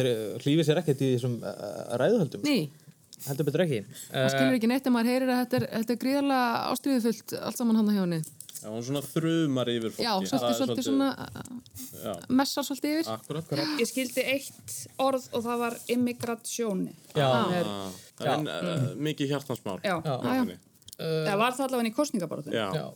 hlýfið 0.00 0.66
sér 0.66 0.80
ekkert 0.80 1.02
í 1.04 1.14
þessum 1.14 1.38
uh, 1.42 1.94
ræðuhöldum. 2.00 2.44
Ný, 2.46 2.70
heldur 3.26 3.48
betur 3.48 3.64
ekki. 3.66 3.80
Það 4.10 4.28
skilur 4.34 4.58
ekki 4.58 4.70
neitt 4.70 4.86
að 4.86 4.94
maður 4.96 5.12
heyrir 5.12 5.32
að 5.32 5.40
þetta 5.42 5.58
er, 5.58 5.66
þetta 5.78 5.94
er 5.94 6.00
gríðarlega 6.04 6.60
ástriðufullt 6.74 7.34
allt 7.40 7.60
saman 7.60 7.80
hann 7.80 7.90
hjá 7.94 8.02
henni. 8.02 8.20
Já, 8.60 8.68
hún 8.68 8.82
svona 8.84 9.02
þrumar 9.06 9.70
yfir 9.72 9.94
fólki. 9.94 10.04
Já, 10.04 10.12
Það 10.20 10.30
svolítið, 10.30 10.50
er 10.50 10.58
svolítið 10.60 10.86
svona 10.88 11.10
Já, 12.04 12.12
uh, 12.12 12.24
messar 12.40 12.66
svolítið 12.68 12.96
yfir. 12.98 13.12
akkurat, 13.14 13.44
akkurat. 13.46 13.74
Ég 13.80 13.90
skildi 13.90 14.24
eitt 14.34 14.74
orð 15.00 15.28
og 15.32 15.44
það 15.46 15.62
var 15.64 15.78
immigrationi. 15.96 16.96
Já, 17.16 17.28
Er, 17.60 17.70
Það 18.20 18.50
er 18.52 18.66
uh, 18.70 18.88
mikið 19.00 19.30
hjartansmál. 19.32 19.78
já, 19.80 19.94
já, 20.04 20.16
já. 20.20 20.58
það 21.00 21.38
var 21.40 21.54
það 21.56 21.64
allavega 21.68 21.88
í 21.88 21.94
kostningabaróttu. 21.96 22.52
Já. 22.52 22.66
já. 22.76 22.88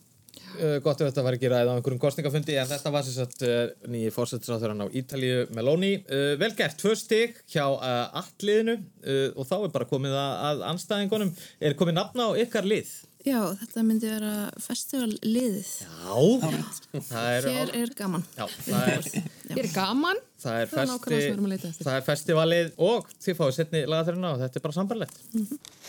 Uh, 0.54 0.76
gott 0.84 1.00
ef 1.02 1.08
þetta 1.08 1.22
var 1.26 1.34
ekki 1.34 1.48
ræðið 1.50 1.70
á 1.70 1.74
einhverjum 1.74 2.00
kostningafundi 2.02 2.54
en 2.60 2.68
þetta 2.70 2.90
var 2.94 3.06
sem 3.06 3.14
sagt 3.16 3.42
uh, 3.42 3.72
nýji 3.90 4.12
fórsettsráð 4.14 4.66
á 4.70 4.86
Ítalíu 4.94 5.48
Meloni 5.56 5.96
uh, 6.04 6.34
vel 6.38 6.52
gert, 6.54 6.76
tvö 6.78 6.92
stig 6.98 7.40
hjá 7.50 7.64
uh, 7.74 8.20
alliðinu 8.20 8.76
uh, 8.78 9.32
og 9.34 9.48
þá 9.48 9.56
er 9.56 9.72
bara 9.74 9.88
komið 9.90 10.14
að, 10.14 10.36
að 10.50 10.62
anstæðingunum 10.70 11.32
er 11.58 11.74
komið 11.78 11.98
nafna 11.98 12.28
á 12.30 12.38
ykkar 12.44 12.68
lið 12.70 12.92
Já, 13.24 13.38
þetta 13.56 13.82
myndi 13.88 14.08
vera 14.10 14.32
festivalliðið. 14.60 15.68
Já, 15.80 16.16
það 17.08 17.28
er, 17.30 17.46
Hér 17.54 17.70
er 17.80 17.92
gaman. 17.96 18.24
já, 18.36 18.44
það 18.66 18.90
er 18.92 19.06
Ég 19.54 19.60
er 19.62 19.68
gaman. 19.72 20.20
Það 20.44 20.58
er, 20.60 20.68
Það 20.68 20.82
er 20.82 20.90
nákvæmlega 20.90 21.06
sem 21.08 21.22
við 21.22 21.30
erum 21.30 21.46
að 21.46 21.54
leita 21.54 21.62
festi, 21.64 21.70
eftir. 21.78 21.86
það 21.88 21.96
er 22.00 22.04
festivalið 22.08 22.68
og 22.88 23.08
þið 23.24 23.38
fáið 23.38 23.54
setni 23.56 23.82
lagaþurina 23.88 24.32
og 24.34 24.42
þetta 24.42 24.60
er 24.60 24.64
bara 24.66 24.76
sambarlegt. 24.76 25.16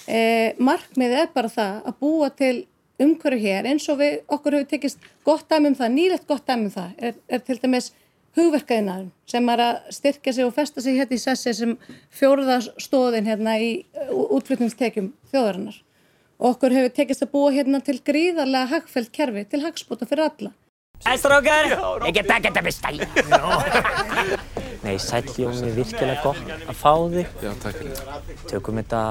eh, 0.07 0.53
markmiðið 0.69 1.19
er 1.25 1.29
bara 1.35 1.51
það 1.51 1.75
að 1.91 1.99
búa 2.05 2.29
til 2.39 2.55
umhverju 3.03 3.41
hér 3.43 3.67
eins 3.73 3.89
og 3.91 3.99
við 3.99 4.15
okkur 4.31 4.55
hefur 4.55 4.69
tekist 4.71 4.97
gott 5.27 5.49
dæmi 5.51 5.73
um 5.73 5.75
það, 5.75 5.91
nýlegt 5.97 6.27
gott 6.31 6.45
dæmi 6.47 6.69
um 6.69 6.75
það 6.77 6.93
er, 7.09 7.17
er 7.27 7.43
til 7.43 7.59
dæmis 7.59 7.91
hugverkaðinaðum 8.35 9.11
sem 9.31 9.49
er 9.51 9.63
að 9.65 9.91
styrkja 9.97 10.33
sig 10.37 10.45
og 10.47 10.53
festa 10.55 10.81
sig 10.83 10.95
hérna 11.01 11.15
í 11.15 11.19
sessi 11.19 11.53
sem 11.55 11.75
fjóruða 12.15 12.61
stóðin 12.79 13.27
hérna 13.27 13.57
í 13.59 13.73
útflutningstekjum 14.11 15.11
þjóðarinnar 15.33 15.81
okkur 16.39 16.75
hefur 16.75 16.93
tekist 16.95 17.25
að 17.25 17.31
búa 17.33 17.51
hérna 17.55 17.81
til 17.85 17.97
gríðarlega 18.05 18.71
hagfælt 18.73 19.11
kerfi 19.15 19.45
til 19.49 19.63
hagspota 19.65 20.07
fyrir 20.09 20.29
alla. 20.29 20.51
Æ, 21.05 21.17
strákar, 21.19 21.73
ekki 22.07 22.23
taka 22.23 22.49
þetta 22.49 22.63
með 22.63 22.75
stæl. 22.77 22.97
Nei, 24.85 24.95
sæll 25.01 25.27
Jóni, 25.41 25.71
virkilega 25.75 26.21
gott 26.23 26.39
að 26.55 26.77
fá 26.79 26.93
þig. 27.11 27.31
Já, 27.43 27.51
takk 27.63 27.79
fyrir 27.81 27.99
þetta. 27.99 28.37
Tökum 28.51 28.79
þetta 28.79 29.01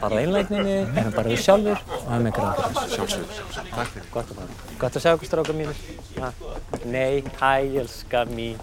bara 0.00 0.20
einlægninni, 0.22 0.76
erum 0.94 1.14
bara 1.16 1.32
við 1.32 1.42
sjálfur 1.44 1.80
og 1.98 2.10
hefum 2.12 2.28
ykkur 2.30 2.50
ákveð. 2.50 2.82
Sjálfsögur. 2.96 3.62
Takk 3.74 3.94
fyrir. 3.94 4.10
Gott 4.14 4.34
að 4.34 4.42
fara. 4.42 4.58
Gott 4.84 5.00
að 5.00 5.06
sjá 5.06 5.14
ykkur 5.18 5.32
strákar 5.32 5.58
mínir. 5.58 5.82
Ja. 6.16 6.32
Nej, 6.84 7.24
hæ, 7.40 7.54
elska 7.82 8.24
mín. 8.30 8.62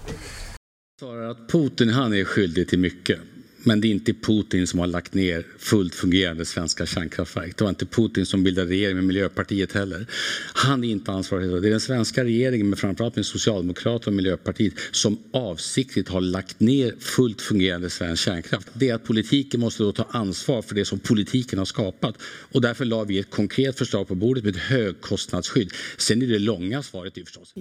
svarar 1.02 1.30
att 1.30 1.48
Putin 1.48 1.90
han 1.90 2.14
är 2.14 2.26
skyldig 2.26 2.68
till 2.68 2.80
mycket. 2.80 3.20
Men 3.64 3.82
det 3.82 3.88
är 3.88 3.90
inte 3.90 4.14
Putin 4.14 4.68
som 4.68 4.80
har 4.80 4.88
lagt 4.88 5.14
ner 5.14 5.46
fullt 5.58 5.96
fungerande 5.96 6.46
svenska 6.46 6.86
kärnkraftverk. 6.86 7.58
Det 7.58 7.64
var 7.64 7.70
inte 7.70 7.86
Putin 7.86 8.26
som 8.26 8.44
bildade 8.44 8.70
regering 8.70 8.96
med 8.96 9.04
Miljöpartiet 9.04 9.72
heller. 9.72 10.06
Han 10.54 10.84
är 10.84 10.90
inte 10.90 11.12
ansvarig. 11.12 11.62
Det 11.62 11.68
är 11.68 11.72
den 11.72 11.80
svenska 11.80 12.24
regeringen, 12.24 12.70
men 12.70 12.78
framförallt 12.78 13.16
med 13.16 13.26
Socialdemokraterna 13.26 14.12
och 14.12 14.16
Miljöpartiet, 14.16 14.74
som 14.92 15.18
avsiktligt 15.32 16.10
har 16.10 16.22
lagt 16.22 16.60
ner 16.60 16.96
fullt 17.00 17.42
fungerande 17.42 17.90
svensk 17.90 18.24
kärnkraft. 18.24 18.68
Det 18.74 18.90
är 18.90 18.96
att 18.96 19.04
politiken 19.04 19.60
måste 19.60 19.84
då 19.84 19.92
ta 19.92 20.04
ansvar 20.04 20.62
för 20.62 20.76
det 20.76 20.86
som 20.86 21.00
politiken 21.00 21.60
har 21.60 21.66
skapat. 21.66 22.16
Och 22.24 22.62
därför 22.62 22.86
la 22.86 23.04
vi 23.04 23.20
ett 23.20 23.30
konkret 23.30 23.78
förslag 23.78 24.08
på 24.08 24.16
bordet 24.16 24.44
med 24.44 24.56
ett 24.56 24.62
högkostnadsskydd. 24.62 25.72
Sen 25.98 26.22
är 26.22 26.28
det 26.28 26.40
långa 26.40 26.84
svaret 26.84 27.18
ju 27.18 27.26
förstås. 27.26 27.54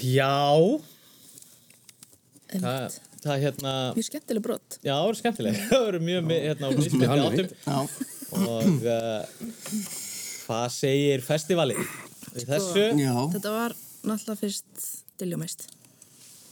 Já, 0.00 0.80
það, 2.52 2.90
það 3.24 3.32
er 3.36 3.42
hérna, 3.44 3.72
Mjög 3.96 4.06
skemmtileg 4.08 4.44
brot. 4.44 4.78
já, 4.82 4.92
það 4.94 5.08
eru 5.10 5.18
skemmtileg. 5.20 5.58
Það 5.70 5.88
eru 5.90 6.00
mjög 6.06 6.30
hérna 6.34 6.68
á 6.68 6.70
mismjöndi 6.78 7.10
hann 7.10 7.24
áttum. 7.26 7.50
Já. 7.66 7.78
Og 8.30 8.86
uh, 8.86 9.22
hvað 10.46 10.66
segir 10.76 11.24
festivalið 11.26 11.80
í 12.40 12.46
þessu? 12.48 12.86
Já. 13.00 13.14
Þetta 13.36 13.54
var 13.56 13.76
náttúrulega 14.06 14.40
fyrst 14.40 14.88
diljómist. 15.20 15.66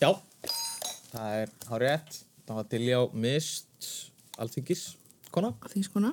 Já, 0.02 0.10
það 1.12 1.40
er 1.42 1.52
hár 1.70 1.84
rétt. 1.87 2.20
Það 2.48 2.60
var 2.60 2.68
til 2.72 2.84
já 2.88 2.98
mist 3.12 3.88
alþingis, 4.40 4.84
kona. 5.34 5.50
Þingskona. 5.72 6.12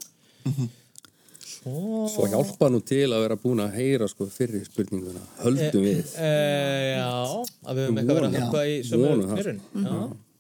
Svo, 1.46 2.06
Svo 2.12 2.26
hjálpa 2.30 2.68
nú 2.70 2.82
til 2.86 3.08
að 3.14 3.24
vera 3.24 3.38
búin 3.40 3.62
að 3.64 3.78
heyra 3.80 4.08
sko 4.10 4.28
fyrri 4.30 4.60
spurninguna. 4.66 5.22
Höldum 5.42 5.86
við. 5.86 6.12
E, 6.20 6.30
já, 6.98 7.08
að 7.66 7.80
við 7.80 7.88
höfum 7.88 8.00
eitthvað 8.02 8.20
verið 8.20 8.28
að 8.28 8.38
höfka 8.42 8.64
í 8.70 8.76
sömu. 8.90 9.56
Já. 9.86 9.96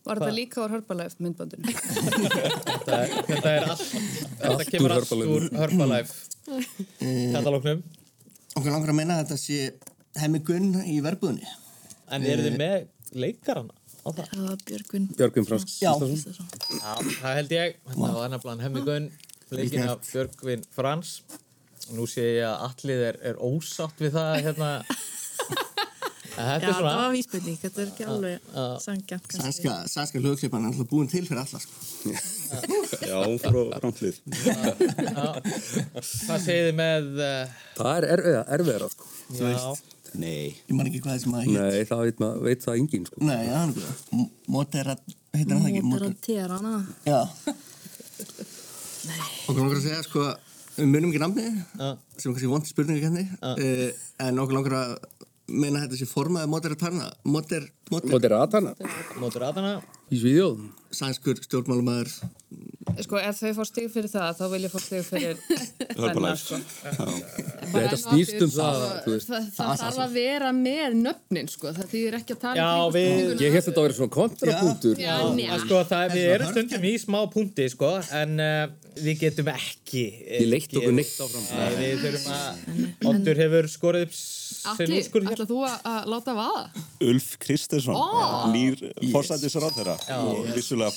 Var 0.06 0.20
þetta 0.22 0.34
líka 0.38 0.62
á 0.62 0.66
Herbalife 0.70 1.16
myndbandinu? 1.26 1.64
Þetta, 1.66 2.98
er- 2.98 3.14
þetta 3.30 3.54
er 3.56 3.64
allt, 3.74 3.86
þetta 4.42 4.66
kemur 4.70 4.92
úr 4.92 4.96
allt 4.96 5.10
Herbalife. 5.10 5.36
úr 5.36 5.44
Herbalife 5.62 6.14
katalóknum. 7.34 7.80
Okkur 8.56 8.72
langar 8.72 8.92
að 8.94 8.98
meina 9.00 9.16
að 9.18 9.24
þetta 9.26 9.38
sé 9.42 9.58
hemmi 10.22 10.40
gunn 10.48 10.70
í 10.86 11.00
verbúðinni. 11.04 11.48
En 12.14 12.24
eru 12.30 12.46
þið 12.46 12.58
með 12.62 12.76
leikarana 13.18 13.74
á 14.06 14.10
það? 14.14 14.30
Það 14.30 14.46
var 14.52 14.62
Björgvin. 14.70 15.08
Björgvin 15.18 15.48
Fransk 15.50 15.74
Já. 15.82 15.92
Það 15.98 17.40
held 17.40 17.56
ég. 17.58 17.80
Þetta 17.90 18.12
var 18.20 18.30
nefnilega 18.36 18.68
Hemmigun, 18.68 19.10
leikinn 19.58 19.90
af 19.90 20.06
Björgvin 20.12 20.64
Frans. 20.78 21.16
Nú 21.98 22.06
sé 22.10 22.24
ég 22.40 22.46
að 22.48 22.62
allið 22.70 23.02
er, 23.10 23.18
er 23.34 23.42
ósátt 23.46 24.00
við 24.02 24.16
það 24.16 24.32
hérna. 24.46 24.70
Þetta 26.36 26.56
er 26.56 26.64
það 26.66 26.78
svona. 26.78 26.94
var 27.00 27.12
vísbending, 27.14 27.58
þetta 27.62 27.82
er 27.82 27.92
ekki 27.92 28.06
alveg 28.12 28.48
sangjant. 28.84 29.28
Sænska, 29.40 29.76
sænska 29.92 30.22
hlugklippan 30.22 30.66
er 30.66 30.74
alltaf 30.74 30.90
búin 30.92 31.08
til 31.12 31.24
fyrir 31.28 31.42
alla 31.42 31.60
sko. 31.64 31.74
Já, 33.10 33.20
frá 33.42 33.60
rántlið. 33.84 34.20
Hvað 36.26 36.44
segir 36.44 36.70
þið 36.70 36.76
með... 36.82 37.12
Uh, 37.16 37.60
Það 37.80 37.92
er 37.96 38.08
erfiða, 38.18 38.42
erfiðara 38.58 38.90
sko. 38.92 39.12
Nei. 40.16 40.56
Ég 40.68 40.76
man 40.76 40.88
ekki 40.90 41.02
hvað 41.04 41.22
sem 41.24 41.34
að 41.36 41.48
Nei, 41.52 41.80
það 41.88 42.04
veit, 42.06 42.22
maður, 42.24 42.44
veit 42.46 42.62
það 42.64 42.82
enginn 42.82 43.08
sko. 43.10 43.22
Nei, 43.28 43.42
já, 43.48 43.56
hann 43.56 43.74
góð. 43.76 43.88
Moderat, 44.56 45.02
heitir 45.36 45.56
hann 45.56 45.64
það 45.64 45.72
ekki? 45.72 45.86
Moderatera 45.92 46.58
Já. 47.08 47.22
Okkur 49.46 49.60
langar 49.62 49.80
að 49.80 49.84
segja, 49.88 50.04
sko, 50.06 50.28
við 50.78 50.88
munum 50.92 51.12
ekki 51.12 51.24
namni, 51.24 51.48
sem 51.76 52.30
er 52.32 52.32
kannski 52.32 52.52
vond 52.52 52.70
spurningakenni, 52.70 53.26
uh, 53.44 54.08
en 54.28 54.44
okkur 54.44 54.60
langar 54.60 54.78
að 54.80 54.96
meina 55.48 55.84
þetta 55.84 56.00
sé 56.00 56.08
formaði 56.10 56.50
moderatarna, 56.50 57.12
moder, 57.30 57.68
moder, 57.94 58.16
Moderatana. 58.16 58.74
Moderatana. 59.22 59.78
Í 60.14 60.20
Svíðjóð. 60.22 60.66
Sænskur 60.96 61.40
stjórnmálumæður. 61.44 62.12
Sko, 63.04 63.18
ef 63.20 63.40
þau 63.42 63.50
fá 63.58 63.66
stig 63.68 63.88
fyrir 63.92 64.08
það, 64.08 64.38
þá 64.38 64.44
vil 64.54 64.60
ég 64.64 64.72
fá 64.72 64.78
stig 64.80 65.02
fyrir 65.04 65.40
hennar, 66.00 66.38
sko. 66.40 66.60
Þetta 67.74 67.98
snýst 68.00 68.46
um 68.46 68.52
það, 68.54 68.86
veist. 69.10 69.32
Það, 69.32 69.50
það 69.58 69.82
þarf 69.82 70.00
að 70.06 70.16
vera 70.16 70.52
með 70.56 70.96
nöfnin 71.02 71.50
sko, 71.52 71.74
það 71.76 71.90
þýðir 71.92 72.18
ekki 72.20 72.38
að 72.38 72.42
tala 72.46 72.62
Já, 72.62 72.70
um 72.86 72.96
við-. 72.96 73.34
Ég 73.44 73.58
held 73.58 73.68
þetta 73.68 73.82
að 73.82 73.88
vera 73.88 73.98
svona 74.00 74.16
kontrapunktur. 74.16 75.04
Sko, 75.66 75.82
það, 75.92 76.16
við 76.16 76.30
erum 76.38 76.54
stundum 76.54 76.88
í 76.88 76.96
smá 77.02 77.20
punkti, 77.34 77.68
sko, 77.74 77.92
en 78.22 78.46
uh, 78.46 78.64
við 79.02 79.26
getum 79.26 79.52
ekki... 79.52 80.06
Ég 80.38 80.48
leitt 80.54 80.78
okkur 80.80 80.96
neitt 80.96 81.18
áfram. 81.26 81.50
Nei, 81.50 81.76
við 81.82 82.06
þurfum 82.06 82.38
að... 82.38 82.82
Oddur 83.12 83.44
hefur 83.44 83.72
skorið 83.74 84.08
upp 84.08 84.16
úrskurð 84.98 85.28
hér. 85.30 85.36
ætla 85.36 85.48
þú 85.50 85.60
að, 85.68 85.76
að 85.92 86.08
láta 86.14 86.36
vaða? 86.38 86.84
Ulf 87.06 87.28
Kristesson, 87.44 87.98
Ó! 87.98 88.50
nýr 88.54 88.80
fórsættisráð 89.14 89.78
þeirra 89.78 89.96
og 90.18 90.50
vissulega 90.56 90.94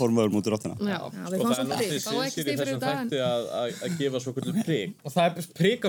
áttina. 0.58 0.76
Já, 0.78 0.98
Já, 0.98 1.24
við 1.28 1.38
Og 1.38 1.44
það 1.44 1.62
er 1.62 1.68
náttúrulega 1.72 2.04
sinsir 2.06 2.52
í 2.52 2.56
þessum 2.60 2.82
þætti 2.84 3.22
að, 3.26 3.50
gefa 4.02 4.22
svo 4.24 4.34
hvernig 4.38 4.68
prik. 4.68 4.94
Og 5.02 5.16
það 5.16 5.28
er 5.42 5.50
prik 5.60 5.88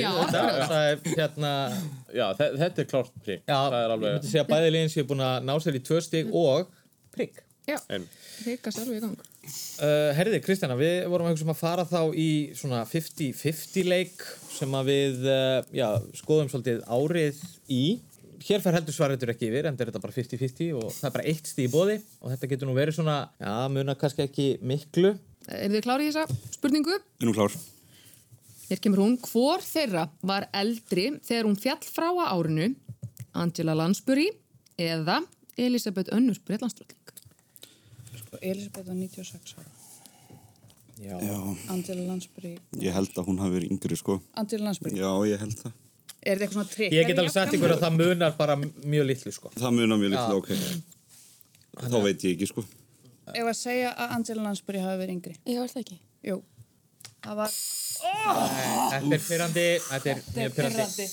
Já, 0.00 0.10
þetta, 0.20 0.42
er 0.80 1.20
hérna... 1.20 1.52
Er 2.50 2.58
prik. 3.20 3.44
Já, 3.44 3.58
það 3.58 3.78
er 3.82 3.86
ég 3.86 3.94
alveg... 3.96 4.18
myndi 4.18 4.32
segja 4.32 4.46
að 4.46 4.52
bæði 4.54 4.74
liðin 4.74 4.92
séu 4.96 5.06
búin 5.10 5.24
að 5.28 5.38
ná 5.46 5.54
sér 5.62 5.78
í 5.78 5.84
tvö 5.90 6.02
stig 6.04 6.34
og 6.40 6.74
prik. 7.14 7.42
Já, 7.68 7.76
Ein. 7.92 8.06
prika 8.40 8.72
sjálf 8.74 8.90
í 8.94 9.00
gang. 9.02 9.18
Uh, 9.80 10.10
herriði, 10.16 10.42
Kristjana, 10.44 10.76
við 10.78 11.06
vorum 11.08 11.28
að 11.28 11.34
hugsa 11.34 11.46
um 11.46 11.52
að 11.54 11.60
fara 11.60 11.86
þá 11.88 12.00
í 12.12 12.28
svona 12.58 12.82
50-50 12.88 13.88
leik 13.88 14.24
sem 14.52 14.76
að 14.76 14.90
við, 14.90 15.24
uh, 15.24 15.58
já, 15.72 15.86
skoðum 16.20 16.50
svolítið 16.52 16.84
árið 16.84 17.40
í. 17.72 17.82
Hér 18.44 18.62
fær 18.64 18.78
heldur 18.78 18.96
svarreitur 18.96 19.32
ekki 19.32 19.48
yfir, 19.50 19.68
en 19.68 19.76
þetta 19.76 19.86
er 19.86 19.92
þetta 19.92 20.04
bara 20.04 20.16
50-50 20.16 20.70
og 20.78 20.86
það 20.94 21.08
er 21.08 21.16
bara 21.16 21.26
eitt 21.32 21.50
stíð 21.50 21.66
í 21.66 21.72
bóði 21.72 21.96
og 22.20 22.32
þetta 22.32 22.50
getur 22.52 22.70
nú 22.70 22.76
verið 22.76 22.96
svona, 23.00 23.18
já, 23.40 23.56
muna 23.72 23.96
kannski 24.00 24.24
ekki 24.24 24.48
miklu. 24.64 25.14
Er 25.48 25.72
þið 25.72 25.84
klárið 25.84 26.08
í 26.08 26.14
þessa 26.14 26.54
spurningu? 26.56 27.00
Er 27.20 27.28
nú 27.28 27.36
klár? 27.36 27.56
Hér 28.70 28.80
kemur 28.84 29.02
hún. 29.02 29.16
Hvor 29.18 29.64
þeirra 29.64 30.06
var 30.22 30.46
eldri 30.54 31.08
þegar 31.26 31.48
hún 31.48 31.58
fjall 31.58 31.80
frá 31.88 32.06
að 32.12 32.28
árinu? 32.36 32.70
Angela 33.34 33.74
Lansbury 33.78 34.28
eða 34.80 35.20
Elisabeth 35.60 36.12
Önnur 36.14 36.38
Breitlandströlding? 36.46 36.99
Elisabeth 38.38 38.86
var 38.86 38.94
96 38.94 39.54
ára. 39.58 39.70
Já. 41.00 41.16
Angela 41.72 42.02
Lansbury. 42.10 42.58
Ég 42.76 42.92
held 42.92 43.14
að 43.16 43.30
hún 43.30 43.38
hafi 43.40 43.56
verið 43.56 43.72
yngri, 43.74 43.96
sko. 43.96 44.18
Angela 44.36 44.68
Lansbury. 44.68 44.98
Já, 45.00 45.10
ég 45.30 45.40
held 45.40 45.56
það. 45.62 45.72
Er 46.20 46.36
þetta 46.36 46.44
eitthvað 46.44 46.56
svona 46.58 46.72
trikk? 46.74 46.92
Ég 46.92 47.08
get 47.08 47.20
alveg 47.22 47.32
sagt 47.32 47.56
ykkur 47.56 47.72
að 47.72 47.84
það 47.86 47.96
munar 47.96 48.34
bara 48.36 48.56
mjög 48.60 49.06
litlu, 49.08 49.32
sko. 49.32 49.52
Það 49.56 49.76
munar 49.78 50.00
mjög 50.02 50.12
Já. 50.12 50.18
litlu, 50.18 50.42
ok. 50.42 50.50
Þá 51.80 51.98
veit 52.04 52.26
ég 52.28 52.36
ekki, 52.36 52.50
sko. 52.50 52.66
Ef 53.30 53.46
að 53.46 53.56
segja 53.56 53.94
að 53.96 54.14
Angela 54.18 54.46
Lansbury 54.50 54.84
hafi 54.84 55.00
verið 55.00 55.16
yngri. 55.16 55.34
Já, 55.48 55.62
er 55.64 55.72
það 55.72 55.82
ekki? 55.86 55.98
Jú. 56.28 56.38
Það 57.24 57.40
var... 57.40 57.58
Þetta 58.00 59.16
er 59.16 59.26
pyrrandi, 59.30 59.66
þetta 59.88 60.12
er 60.12 60.22
mjög 60.36 60.56
pyrrandi. 60.58 61.10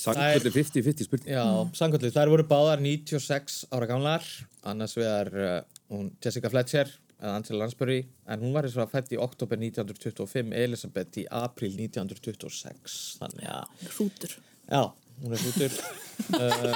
Sannkvöldi 0.00 0.50
50-50 0.54 1.06
spurning. 1.06 1.30
Já, 1.34 1.44
samkvöldið. 1.76 2.14
Þær 2.14 2.30
voru 2.32 2.46
báðar 2.48 2.80
96 2.82 3.58
ára 3.76 3.88
gamlar, 3.90 4.26
annars 4.66 4.94
vegar 4.96 5.30
uh, 5.36 5.79
hún 5.90 6.10
Jessica 6.22 6.50
Fletcher, 6.50 6.90
eða 7.20 7.34
Angela 7.36 7.64
Lansbury, 7.64 8.00
en 8.30 8.44
hún 8.44 8.54
var 8.54 8.66
eins 8.66 8.76
og 8.78 8.86
að 8.86 8.94
fætt 8.94 9.12
í 9.14 9.18
oktober 9.20 9.60
1925, 9.60 10.54
Elisabeth 10.56 11.20
í 11.20 11.26
april 11.40 11.74
1926, 11.74 12.96
þannig 13.20 13.50
að... 13.50 13.74
Hrútur. 13.90 14.36
Já, 14.70 14.82
hún 15.20 15.34
er 15.36 15.44
hrútur. 15.44 15.76
uh, 16.38 16.74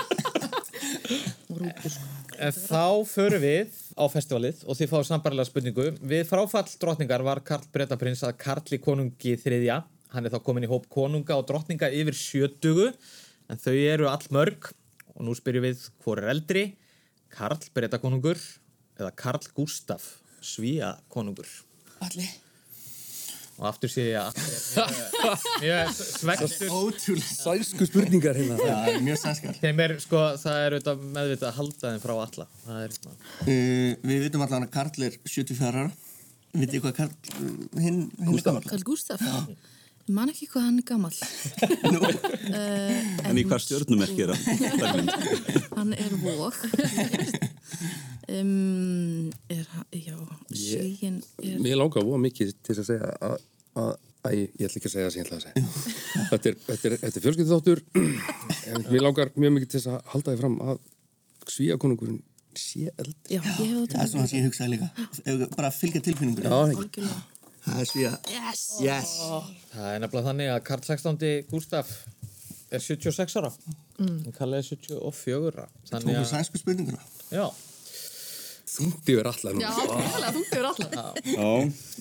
Hrútur. 1.54 1.96
en 2.42 2.54
þá 2.56 2.84
förum 3.06 3.44
við 3.44 3.78
á 3.94 4.04
festivalið 4.10 4.64
og 4.66 4.78
þið 4.78 4.90
fáið 4.90 5.08
sambarlega 5.08 5.48
spurningu. 5.48 5.88
Við 6.02 6.24
fráfall 6.28 6.66
drottningar 6.82 7.24
var 7.24 7.40
Karl 7.46 7.68
Bretaprins 7.72 8.24
að 8.26 8.38
Karli 8.42 8.80
konungi 8.82 9.36
þriðja. 9.40 9.78
Hann 10.14 10.26
er 10.26 10.34
þá 10.34 10.42
komin 10.46 10.66
í 10.66 10.70
hóp 10.70 10.90
konunga 10.92 11.38
og 11.38 11.46
drottninga 11.48 11.88
yfir 11.94 12.18
sjötugu, 12.18 12.90
en 13.50 13.60
þau 13.62 13.74
eru 13.74 14.10
all 14.10 14.26
mörg 14.34 14.72
og 15.14 15.22
nú 15.26 15.34
spyrjum 15.38 15.68
við 15.68 15.86
hvor 16.02 16.20
er 16.20 16.32
eldri, 16.34 16.66
Karl 17.34 17.62
Bretakonungur 17.74 18.38
eða 18.98 19.10
Karl 19.18 19.46
Gustaf 19.56 20.04
Svíja 20.44 20.94
konungur. 21.12 21.48
Allir. 22.04 22.28
Og 23.54 23.68
aftur 23.70 23.88
sé 23.92 24.02
ég 24.10 24.18
að 24.18 24.34
er 25.70 25.90
svektur. 25.94 26.72
Ótrúlega. 26.74 27.28
Sænsku 27.38 27.86
spurningar 27.86 28.34
hérna. 28.34 28.56
Já, 28.58 28.98
mjög 29.04 29.20
sænskar. 29.22 29.54
Þeim 29.62 29.82
er, 29.84 29.94
sko, 30.02 30.22
það 30.42 30.58
er 30.64 30.74
auðvitað 30.76 31.04
meðvitað 31.14 31.46
að 31.52 31.58
halda 31.60 31.92
þeim 31.92 32.02
frá 32.02 32.14
alla. 32.24 32.48
Það 32.64 32.82
er, 32.88 32.98
Uh, 33.44 33.94
við 34.10 34.24
vitum 34.26 34.42
allan 34.44 34.66
að 34.66 34.72
Karl 34.74 35.06
er 35.06 35.16
74 35.22 35.70
ára. 35.70 35.86
Vitið 36.54 36.74
þið 36.74 36.82
hvað 36.84 36.96
Karl, 36.98 37.14
hinn, 37.84 38.02
hinn 38.18 38.34
er 38.38 38.44
gammal? 38.48 38.66
Karl 38.74 38.84
Gustaf? 38.90 39.24
Man 40.14 40.28
ekki 40.34 40.50
hvað 40.52 40.66
hann 40.66 40.82
er 40.82 40.86
gammal. 40.90 41.14
uh, 42.50 43.28
En 43.30 43.38
í 43.40 43.46
hvað 43.48 43.62
stjórnumerki 43.64 44.26
er 44.26 44.34
hann? 44.34 45.10
Hann 45.78 45.94
er 45.94 46.12
vók. 46.26 46.58
um, 48.28 49.30
er, 49.52 49.64
hann- 49.74 49.86
já, 49.98 50.16
svíin 50.50 51.20
er... 51.42 51.58
Mér 51.64 51.78
langar 51.80 52.04
búa 52.06 52.18
mikið 52.22 52.52
til 52.64 52.76
að 52.78 52.88
segja 52.88 53.12
að, 53.20 53.36
að, 53.80 53.90
að 54.24 54.36
ég, 54.38 54.52
ég 54.60 54.68
ætla 54.68 54.80
ekki 54.80 54.90
að 54.90 54.94
segja 54.94 55.06
það 55.08 55.14
sem 55.14 55.20
ég 55.20 55.26
ætla 55.26 55.38
að 55.38 55.46
segja. 55.46 55.64
þetta 56.32 56.50
er, 56.52 56.58
þetta 56.68 56.90
er, 56.90 56.96
þetta 57.04 57.20
er 57.20 57.26
fjölskylduþáttur 57.26 57.84
en 58.74 58.86
mér 58.90 59.04
langar 59.06 59.34
mjög 59.36 59.56
mikið 59.58 59.74
til 59.76 59.82
að 59.92 60.00
halda 60.14 60.34
því 60.34 60.42
fram 60.44 60.56
að 60.64 60.80
svíakonungurinn 61.54 62.22
sé 62.54 62.88
eldri. 62.94 63.14
Já, 63.34 63.40
ég 63.40 63.46
hef 63.50 63.88
Það 63.92 64.02
er 64.04 64.10
svona 64.12 64.26
sem 64.30 64.38
ég 64.38 64.44
hugsaði 64.46 64.76
líka. 64.76 65.48
Bara 65.56 65.70
fylgja 65.74 66.04
tilfinningur. 66.06 66.46
Það 67.64 67.80
er 67.80 67.88
svíja. 67.88 68.12
Yes! 68.30 68.62
Yes! 68.84 69.12
Það 69.72 69.88
er 69.90 70.02
nefnilega 70.04 70.28
þannig 70.28 70.50
að 70.52 70.60
Karl 70.68 70.84
16. 70.86 71.16
Gustaf 71.50 71.90
er 72.74 72.82
76 72.84 73.36
ára. 73.40 73.50
Mm. 73.98 74.18
Karl 74.36 74.58
er 74.58 74.66
74 74.66 75.48
ára. 75.50 75.66
Þannig 75.90 76.18
að, 76.20 76.26
sænsku 76.30 76.60
spurninguna. 76.60 77.00
já. 77.32 77.46
Þungti 78.74 79.14
verið 79.14 79.28
allar 79.30 79.58
Já, 79.62 79.70
fyrir 80.50 80.66
alltaf. 80.66 81.18
Já. 81.30 81.50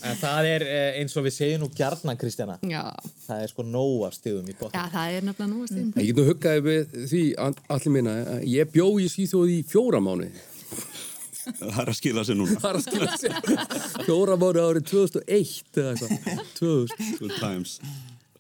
En 0.10 0.18
það 0.20 0.48
er 0.50 0.66
eh, 0.66 0.98
eins 1.02 1.14
og 1.20 1.28
við 1.28 1.36
segjum 1.36 1.62
nú 1.64 1.70
gjarnan, 1.78 2.18
Kristjana. 2.20 2.58
Já. 2.66 2.82
Það 3.28 3.44
er 3.46 3.52
sko 3.52 3.66
nóg 3.68 4.08
af 4.08 4.18
stigum 4.18 4.50
í 4.50 4.56
botn. 4.58 4.74
Já, 4.74 4.88
það 4.94 5.18
er 5.20 5.28
nefnilega 5.30 5.52
nú 5.52 5.62
að 5.62 5.72
stegum. 5.74 5.94
Ég 6.02 6.10
get 6.10 6.20
nú 6.20 6.26
huggaði 6.32 6.66
við 6.68 6.98
því 7.12 7.24
allir 7.46 7.96
minna 7.98 8.16
að 8.36 8.48
ég 8.54 8.74
bjó 8.74 8.88
í 8.98 9.10
Svíþjóð 9.14 9.54
í 9.54 9.60
fjóra 9.70 10.02
mánu. 10.04 10.32
Það 11.44 11.80
er 11.84 11.92
að 11.92 11.98
skila 12.00 12.24
sig 12.24 12.40
núna. 12.40 12.56
Það 12.64 12.70
er 12.70 12.80
að 12.80 12.86
skilja 12.88 13.18
sér. 13.20 13.38
Fjóra 14.08 14.40
mánu 14.40 14.64
árið 14.64 14.90
2001 14.94 15.82
eða 15.84 15.94
eitthvað. 15.94 16.44
2000. 16.58 17.14
Good 17.20 17.38
times. 17.42 17.78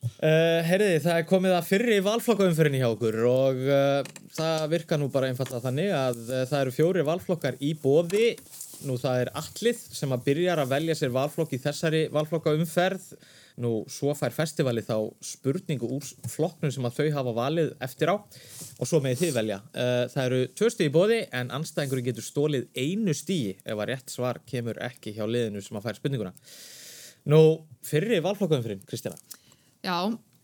Uh, 0.03 0.59
herriði, 0.67 0.99
það 1.03 1.17
er 1.19 1.27
komið 1.27 1.53
að 1.55 1.67
fyrri 1.69 1.99
valflokkaumfyrinni 2.03 2.79
hjá 2.81 2.89
okkur 2.89 3.17
og 3.29 3.61
uh, 3.67 4.09
það 4.35 4.65
virka 4.73 4.97
nú 4.99 5.07
bara 5.11 5.29
einfallega 5.31 5.63
þannig 5.63 5.93
að 5.95 6.19
uh, 6.25 6.41
það 6.49 6.57
eru 6.59 6.73
fjóri 6.75 7.05
valflokkar 7.07 7.59
í 7.63 7.71
bóði. 7.79 8.33
Nú 8.83 8.97
það 8.99 9.21
er 9.21 9.31
allið 9.39 9.79
sem 9.95 10.11
að 10.11 10.25
byrjar 10.25 10.59
að 10.59 10.73
velja 10.73 10.97
sér 10.99 11.13
valflokk 11.15 11.55
í 11.55 11.61
þessari 11.63 12.01
valflokkaumferð. 12.11 13.05
Nú 13.63 13.71
svo 13.91 14.15
fær 14.17 14.33
festivalið 14.35 14.89
þá 14.89 14.97
spurningu 15.23 15.87
úr 15.95 16.07
flokknum 16.33 16.73
sem 16.73 16.87
að 16.89 16.97
þau 16.97 17.07
hafa 17.19 17.35
valið 17.37 17.69
eftir 17.85 18.11
á 18.11 18.15
og 18.17 18.89
svo 18.89 18.99
með 19.03 19.21
þið 19.21 19.35
velja. 19.37 19.59
Það 20.09 20.23
eru 20.23 20.39
tvö 20.57 20.71
stíð 20.73 20.89
í 20.89 20.93
bóði 20.95 21.19
en 21.37 21.53
anstæðingurinn 21.59 22.07
getur 22.09 22.25
stólið 22.25 22.65
einu 22.73 23.13
stíði 23.15 23.53
ef 23.61 23.77
að 23.77 23.91
rétt 23.91 24.15
svar 24.15 24.41
kemur 24.49 24.81
ekki 24.83 25.13
hjá 25.13 25.23
liðinu 25.29 25.61
sem 25.63 25.77
að 25.77 25.85
fær 25.85 26.01
spurninguna. 26.01 26.33
Nú, 27.29 27.39
fyrri 27.87 28.19
valflokkaumfyrin, 28.25 28.83
Kristjana. 28.89 29.21
Já, 29.83 29.97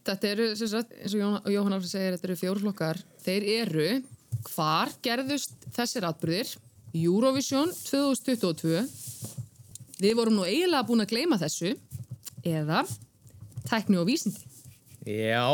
þetta 0.03 0.31
eru, 0.33 0.47
sagt, 0.59 0.95
eins 0.99 1.13
og 1.15 1.47
Jóhann 1.47 1.75
Alfred 1.77 1.91
segir, 1.91 2.15
þetta 2.17 2.27
eru 2.27 2.39
fjórflokkar. 2.41 2.97
Þeir 3.23 3.45
eru, 3.53 3.89
hvar 4.51 4.91
gerðust 5.05 5.69
þessir 5.75 6.07
atbyrðir? 6.09 6.51
Eurovision 6.97 7.71
2022. 7.71 8.81
Við 9.99 10.15
vorum 10.17 10.39
nú 10.39 10.47
eiginlega 10.47 10.87
búin 10.87 11.05
að 11.05 11.13
gleyma 11.13 11.39
þessu. 11.39 11.75
Eða 12.43 12.83
tækni 13.69 13.99
og 14.01 14.07
vísindi. 14.09 14.43
Já, 15.07 15.45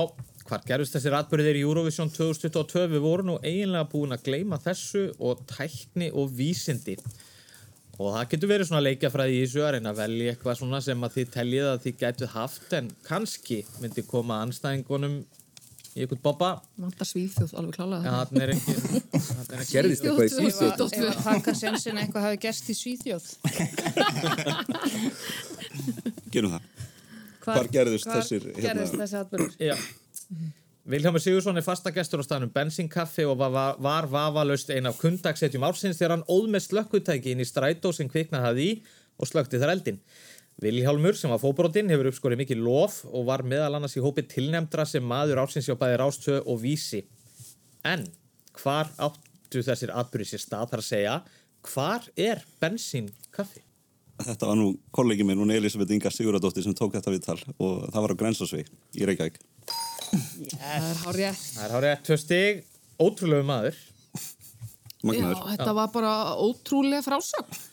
hvar 0.47 0.65
gerðust 0.65 0.97
þessir 0.97 1.17
atbyrðir 1.19 1.59
í 1.59 1.65
Eurovision 1.65 2.09
2022? 2.13 2.87
Við 2.95 3.05
vorum 3.05 3.33
nú 3.33 3.37
eiginlega 3.43 3.89
búin 3.91 4.17
að 4.17 4.25
gleyma 4.31 4.61
þessu 4.65 5.11
og 5.19 5.45
tækni 5.51 6.09
og 6.09 6.33
vísindi. 6.33 6.97
Og 7.95 8.11
það 8.11 8.25
getur 8.33 8.49
verið 8.51 8.67
svona 8.67 8.83
leikjafræði 8.83 9.35
í 9.37 9.43
þessu 9.45 9.61
að 9.63 9.71
reyna 9.77 9.91
að 9.93 9.99
velja 10.01 10.33
eitthvað 10.33 10.57
svona 10.59 10.79
sem 10.83 11.05
að 11.07 11.13
þið 11.15 11.29
teljið 11.35 11.67
að 11.69 11.81
þið 11.85 11.95
gætuð 12.01 12.31
haft 12.33 12.73
en 12.75 12.89
kannski 13.07 13.59
myndi 13.79 14.03
koma 14.09 14.41
anstæðingunum 14.43 15.15
í 15.95 16.03
einhvern 16.03 16.19
bobba. 16.25 16.49
Vantar 16.75 17.07
svíþjóð 17.07 17.53
alveg 17.61 17.77
klálega. 17.77 18.03
Já, 18.03 18.11
þannig 18.27 18.43
er 18.43 18.51
ekki... 18.55 18.73
er 19.55 19.63
Gerðist 19.69 20.03
eitthvað 20.03 20.25
í 20.25 20.33
Svíþjóð? 20.33 20.79
Ef 21.07 21.21
Hakan 21.29 21.57
Sensin 21.61 22.01
eitthvað 22.01 22.27
hafi 22.27 22.41
gerst 22.43 22.67
í 22.67 22.75
Svíþjóð. 22.81 23.25
Gerum 26.35 26.51
það. 26.57 26.67
Hvar 27.45 27.71
gerðust 27.71 28.11
þessir, 28.11 28.51
hérna- 28.51 28.67
gerðist 28.67 28.99
þessi 28.99 29.17
atbyrður? 29.21 29.55
Já. 29.61 29.75
Vilhjámi 30.85 31.17
Sigursson 31.17 31.57
er 31.57 31.65
fastagestur 31.65 32.21
á 32.21 32.25
staðnum 32.27 32.51
bensinkaffi 32.53 33.23
og 33.25 33.39
var, 33.39 33.79
var, 33.81 34.05
vafalaust 34.05 34.69
ein 34.69 34.85
af 34.85 34.99
kundagsetjum 35.01 35.63
ársins 35.65 35.97
þegar 35.97 36.11
hann 36.13 36.25
óð 36.29 36.51
með 36.53 36.67
slökkutæki 36.67 37.31
inn 37.33 37.41
í 37.41 37.47
strætó 37.49 37.89
sem 37.89 38.05
kviknað 38.05 38.45
hafði 38.45 38.67
í 38.67 38.75
og 39.17 39.31
slökkti 39.31 39.57
þar 39.63 39.73
eldin. 39.73 39.97
Vilhjálmur 40.61 41.17
sem 41.17 41.33
var 41.33 41.41
fóbrotinn 41.41 41.89
hefur 41.89 42.11
uppskorið 42.11 42.43
mikið 42.43 42.61
lof 42.67 42.99
og 43.09 43.25
var 43.31 43.41
meðal 43.41 43.79
annars 43.79 43.97
í 43.97 44.03
hópi 44.05 44.27
tilnefndra 44.29 44.85
sem 44.85 45.01
maður 45.01 45.41
ársins 45.41 45.65
hjá 45.65 45.73
bæði 45.79 45.97
Rástöð 46.03 46.37
og 46.45 46.61
Vísi. 46.61 47.01
En 47.81 48.05
hvar 48.61 48.93
áttu 49.01 49.65
þessir 49.65 49.89
atbyrði 49.89 50.35
sér 50.35 50.45
stað 50.45 50.69
þar 50.75 50.85
að 50.85 50.89
segja 50.91 51.17
hvar 51.65 52.07
er 52.13 52.45
bensinkaffi? 52.61 53.65
Þetta 54.21 54.53
var 54.53 54.61
nú 54.61 54.69
kollegi 54.93 55.25
minn, 55.25 55.41
hún 55.41 55.57
Elisabeth 55.57 55.97
Inga 55.97 56.13
Siguradóttir 56.13 56.63
sem 56.63 56.77
tók 56.77 56.93
þetta 56.93 57.17
viðtal 57.17 57.39
og 57.57 57.89
það 57.89 58.01
var 58.05 58.13
á 58.13 58.19
Grensásveg 58.21 58.69
í 58.93 59.09
Reykjavík. 59.09 59.41
Það 59.71 60.87
er 60.91 61.03
hár 61.03 61.19
rétt. 61.19 61.43
Það 61.55 61.65
er 61.65 61.75
hárið 61.75 62.01
tvö 62.07 62.17
stig, 62.21 62.63
ótrúlegu 63.01 63.47
maður. 63.47 63.79
Já, 65.13 65.29
þetta 65.51 65.73
var 65.77 65.91
bara 65.93 66.13
ótrúlega 66.41 67.03
frásögn. 67.05 67.63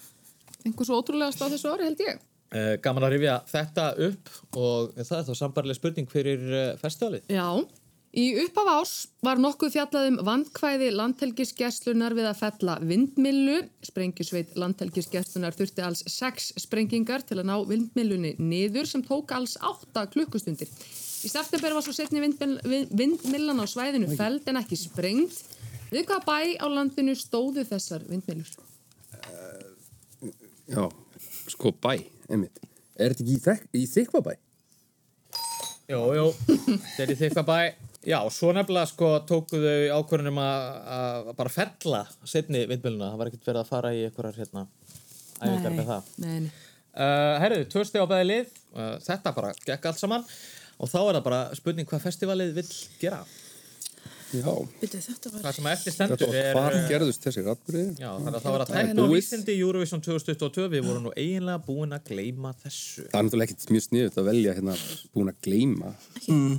Einhver 0.66 0.87
svo 0.87 1.00
ótrúlega 1.00 1.35
stað 1.35 1.57
þessu 1.57 1.72
ári 1.72 1.88
held 1.88 2.02
ég. 2.05 2.24
Uh, 2.52 2.74
gaman 2.85 3.07
að 3.07 3.14
rifja 3.14 3.38
þetta 3.48 3.85
upp 4.09 4.33
og 4.61 4.90
það 4.98 5.14
er 5.18 5.28
þá 5.31 5.37
sambarlega 5.38 5.78
spurning 5.78 6.11
fyrir 6.12 6.42
uh, 6.50 6.66
festivalið. 6.83 7.31
Já, 7.33 7.46
í 8.12 8.26
uppaf 8.42 8.68
ás 8.74 8.92
var 9.24 9.40
nokkuð 9.40 9.72
fjallað 9.72 10.09
um 10.11 10.18
vandkvæði 10.28 10.90
landhelgisgæslunar 10.98 12.16
við 12.18 12.28
að 12.28 12.42
fella 12.42 12.76
vindmillu. 12.85 13.62
Sprengjusveit 13.88 14.52
landhelgisgæslunar 14.61 15.57
þurfti 15.57 15.87
alls 15.87 16.05
sex 16.12 16.52
sprengingar 16.61 17.24
til 17.24 17.40
að 17.40 17.48
ná 17.48 17.57
vindmillunni 17.70 18.37
niður 18.37 18.90
sem 18.90 19.07
tók 19.07 19.33
alls 19.33 19.57
átta 19.64 20.05
klukkustundir. 20.12 20.68
Í 21.23 21.31
september 21.31 21.75
var 21.77 21.85
svo 21.87 21.95
setni 21.95 22.21
vindmill, 22.23 22.57
vind- 22.67 22.93
vindmillan 22.99 23.63
á 23.63 23.67
svæðinu 23.71 24.11
feld 24.19 24.49
en 24.51 24.59
ekki 24.63 24.79
sprengt. 24.81 25.39
Við 25.93 26.07
hvað 26.09 26.25
bæ 26.27 26.39
á 26.59 26.67
landinu 26.73 27.15
stóðu 27.19 27.67
þessar 27.69 28.03
vindmillur? 28.09 28.49
Já, 30.73 30.87
sko 31.53 31.73
bæ, 31.83 31.95
einmitt. 32.31 32.59
Er 32.97 33.13
þetta 33.13 33.25
ekki 33.25 33.35
í, 33.37 33.41
þek, 33.45 33.63
í 33.77 33.83
þykvabæ? 33.91 34.35
Jú, 35.93 36.01
jú, 36.17 36.27
þetta 36.49 37.03
er 37.05 37.13
í 37.13 37.17
þykka 37.21 37.45
bæ. 37.49 37.59
Já, 38.09 38.19
svo 38.35 38.51
nefnilega 38.57 38.89
sko 38.91 39.09
tóku 39.29 39.61
þau 39.63 40.01
ákvörðunum 40.01 40.39
að 40.43 40.65
að 40.97 41.29
bara 41.39 41.53
fella 41.55 42.01
setni 42.27 42.65
vindmjöluna. 42.71 43.13
Það 43.13 43.21
var 43.21 43.31
ekkert 43.31 43.51
verið 43.51 43.61
að 43.63 43.71
fara 43.71 43.93
í 43.95 44.01
einhverjar 44.09 44.41
hérna 44.41 44.65
æfingar 45.43 45.77
með 45.77 45.91
það. 45.93 46.09
Nei, 46.25 46.35
nei. 46.47 46.51
Uh, 46.93 47.37
herruðu, 47.41 47.69
tvö 47.73 47.85
steg 47.89 48.03
á 48.05 48.11
bæði 48.11 48.27
lið. 48.31 48.57
Uh, 48.73 48.97
þetta 49.07 49.35
bara 49.37 49.53
gekk 49.67 49.87
allt 49.91 50.01
saman. 50.03 50.27
Og 50.83 50.90
þá 50.90 50.99
er 51.03 51.16
það 51.16 51.25
bara 51.29 51.40
spurning 51.57 51.88
hvað 51.88 52.05
festivalið 52.09 52.53
vill 52.59 52.68
gera. 53.01 53.23
Já. 54.33 54.53
Þetta 54.81 55.31
var... 55.31 55.42
Það 55.45 55.57
sem 55.59 55.66
eftir 55.73 55.95
stendur 55.95 56.35
er... 56.35 56.53
hvar 56.57 56.75
uh, 56.75 56.85
gerðust 56.88 57.27
þessir 57.27 57.51
atbyrði? 57.53 57.83
Já, 58.01 58.09
þannig 58.16 58.38
að 58.38 58.45
það 58.47 58.55
var 58.57 58.64
að 58.64 58.71
tækna 58.73 58.95
búið. 59.03 59.16
vísindi 59.18 59.55
í 59.55 59.61
Eurovision 59.61 60.05
2022. 60.07 60.68
Við 60.73 60.87
vorum 60.88 61.05
nú 61.07 61.12
eiginlega 61.12 61.64
búin 61.66 61.92
að 61.97 62.07
gleyma 62.09 62.55
þessu. 62.62 63.05
Það 63.12 63.18
er 63.18 63.27
náttúrulega 63.29 63.51
ekkert 63.51 63.75
mjög 63.77 63.85
sniðut 63.87 64.16
að 64.23 64.31
velja 64.31 64.55
hérna 64.57 64.77
búin 65.12 65.33
að 65.35 65.42
gleyma. 65.47 65.92
Mm. 66.25 66.57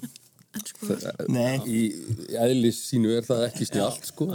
Það- 0.84 1.24
Nei. 1.34 1.56
Í, 1.66 1.82
í 2.30 2.38
eðlis 2.46 2.84
sínu 2.92 3.16
er 3.18 3.26
það 3.26 3.48
ekki 3.50 3.70
snjált, 3.72 4.06
sko. 4.12 4.30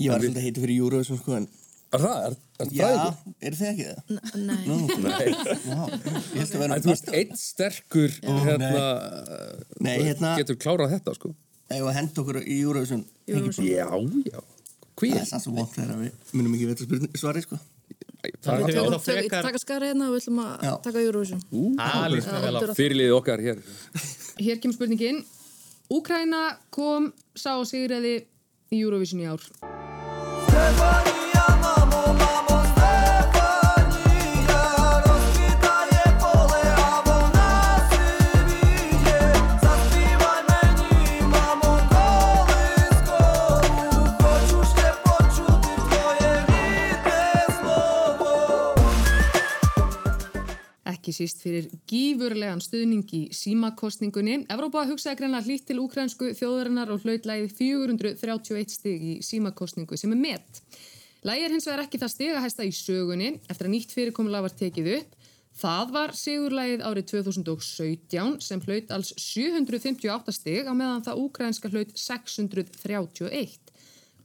Ég 0.00 0.10
var 0.10 0.18
svolítið 0.24 0.46
heiti 0.48 0.64
fyrir 0.64 0.82
Eurovision 0.82 1.20
sko 1.20 1.38
en 1.38 1.46
Er 1.90 2.02
það? 2.04 2.16
Er, 2.22 2.34
er 2.62 2.68
Já, 2.70 2.86
fræðingur? 2.86 3.34
eru 3.48 3.56
þið 3.58 3.68
ekki 3.70 3.86
það? 3.88 3.96
Nei. 4.46 4.60
Nú, 4.68 4.76
Nei. 5.02 5.30
Já, 5.30 5.80
ég 5.90 6.36
held 6.36 6.52
að 6.54 6.60
vera 6.62 6.76
þú 6.84 6.90
veist, 6.92 7.08
einn 7.18 7.32
sterkur 7.40 8.14
hérna, 8.22 8.68
Nei, 9.82 9.96
hérna- 10.06 10.34
getur 10.38 10.58
klárað 10.62 10.92
þetta, 10.94 11.14
sko. 11.18 11.32
Ef 11.70 11.82
að 11.86 11.96
henda 11.98 12.22
okkur 12.22 12.38
í 12.44 12.60
Eurovision 12.62 13.02
Eurovision. 13.30 13.66
Já, 13.66 13.88
já. 14.30 14.40
Hví? 15.00 15.10
Það 15.16 15.20
er 15.24 15.28
sanns 15.32 15.46
og 15.50 15.54
vond 15.58 15.70
þegar 15.74 16.00
við 16.04 16.32
munum 16.38 16.54
ekki 16.58 16.66
veit 16.70 16.80
að 16.84 17.20
svari 17.24 17.42
sko 17.46 17.58
Það 18.20 18.54
er 18.60 18.74
tökum- 18.74 19.00
frekar... 19.00 19.42
taka 19.48 19.58
skara 19.62 19.86
hérna 19.88 20.10
og 20.10 20.14
við 20.14 20.20
ætlum 20.26 20.40
að 20.44 20.64
Já. 20.66 20.72
taka. 20.84 20.98
Það 21.00 22.44
á. 22.44 22.60
Já, 22.60 22.74
Fyrirlið 22.76 23.14
okkar 23.16 23.40
hér. 23.40 23.62
Hér 24.44 24.60
kemur 24.60 24.76
spurningin. 24.76 25.22
Úkraina 25.90 26.42
kom, 26.70 27.08
sá 27.34 27.56
og 27.56 27.64
sigriði 27.70 28.18
í 28.70 28.82
Eurovision 28.84 29.24
í 29.24 29.30
ár. 29.32 29.40
Ekki 51.10 51.24
síst 51.26 51.40
fyrir 51.42 51.64
gífurlegan 51.90 52.60
stuðning 52.62 53.08
í 53.18 53.20
símakostningunni. 53.34 54.44
Evrópa 54.54 54.84
hugsaði 54.86 55.18
greinlega 55.18 55.42
hlýtt 55.48 55.64
til 55.66 55.80
úkrænsku 55.82 56.28
þjóðarinnar 56.38 56.92
og 56.94 57.02
hlaut 57.02 57.26
lægið 57.26 57.56
431 57.58 58.70
stig 58.70 59.02
í 59.02 59.14
símakostningu 59.26 59.98
sem 59.98 60.14
er 60.14 60.20
met. 60.20 60.60
Lægið 61.26 61.48
er 61.48 61.56
hins 61.56 61.66
vegar 61.66 61.82
ekki 61.82 61.98
það 61.98 62.12
stigahæsta 62.14 62.68
í 62.68 62.70
sögunni 62.78 63.32
eftir 63.40 63.66
að 63.66 63.74
nýtt 63.74 63.96
fyrirkomulega 63.96 64.46
var 64.46 64.56
tekið 64.62 64.92
upp. 65.00 65.18
Það 65.64 65.92
var 65.98 66.14
sigurlægið 66.20 66.86
árið 66.86 67.10
2017 67.16 68.38
sem 68.46 68.64
hlaut 68.68 68.94
alls 68.94 69.12
758 69.18 70.38
stig 70.38 70.70
á 70.70 70.72
meðan 70.78 71.06
það 71.10 71.26
úkrænska 71.26 71.74
hlaut 71.74 71.98
631. 71.98 73.58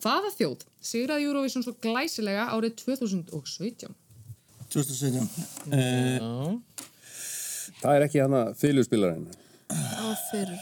Hvaða 0.05 0.35
þjóð 0.37 0.69
sigraði 0.85 1.31
Eurovision 1.33 1.65
svo 1.65 1.79
glæsilega 1.81 2.51
árið 2.53 2.77
2017? 2.85 4.04
2017 4.75 5.25
uh, 5.71 6.55
Það 7.81 7.95
er 7.99 8.05
ekki 8.07 8.21
hana 8.23 8.41
fyrir. 8.59 8.85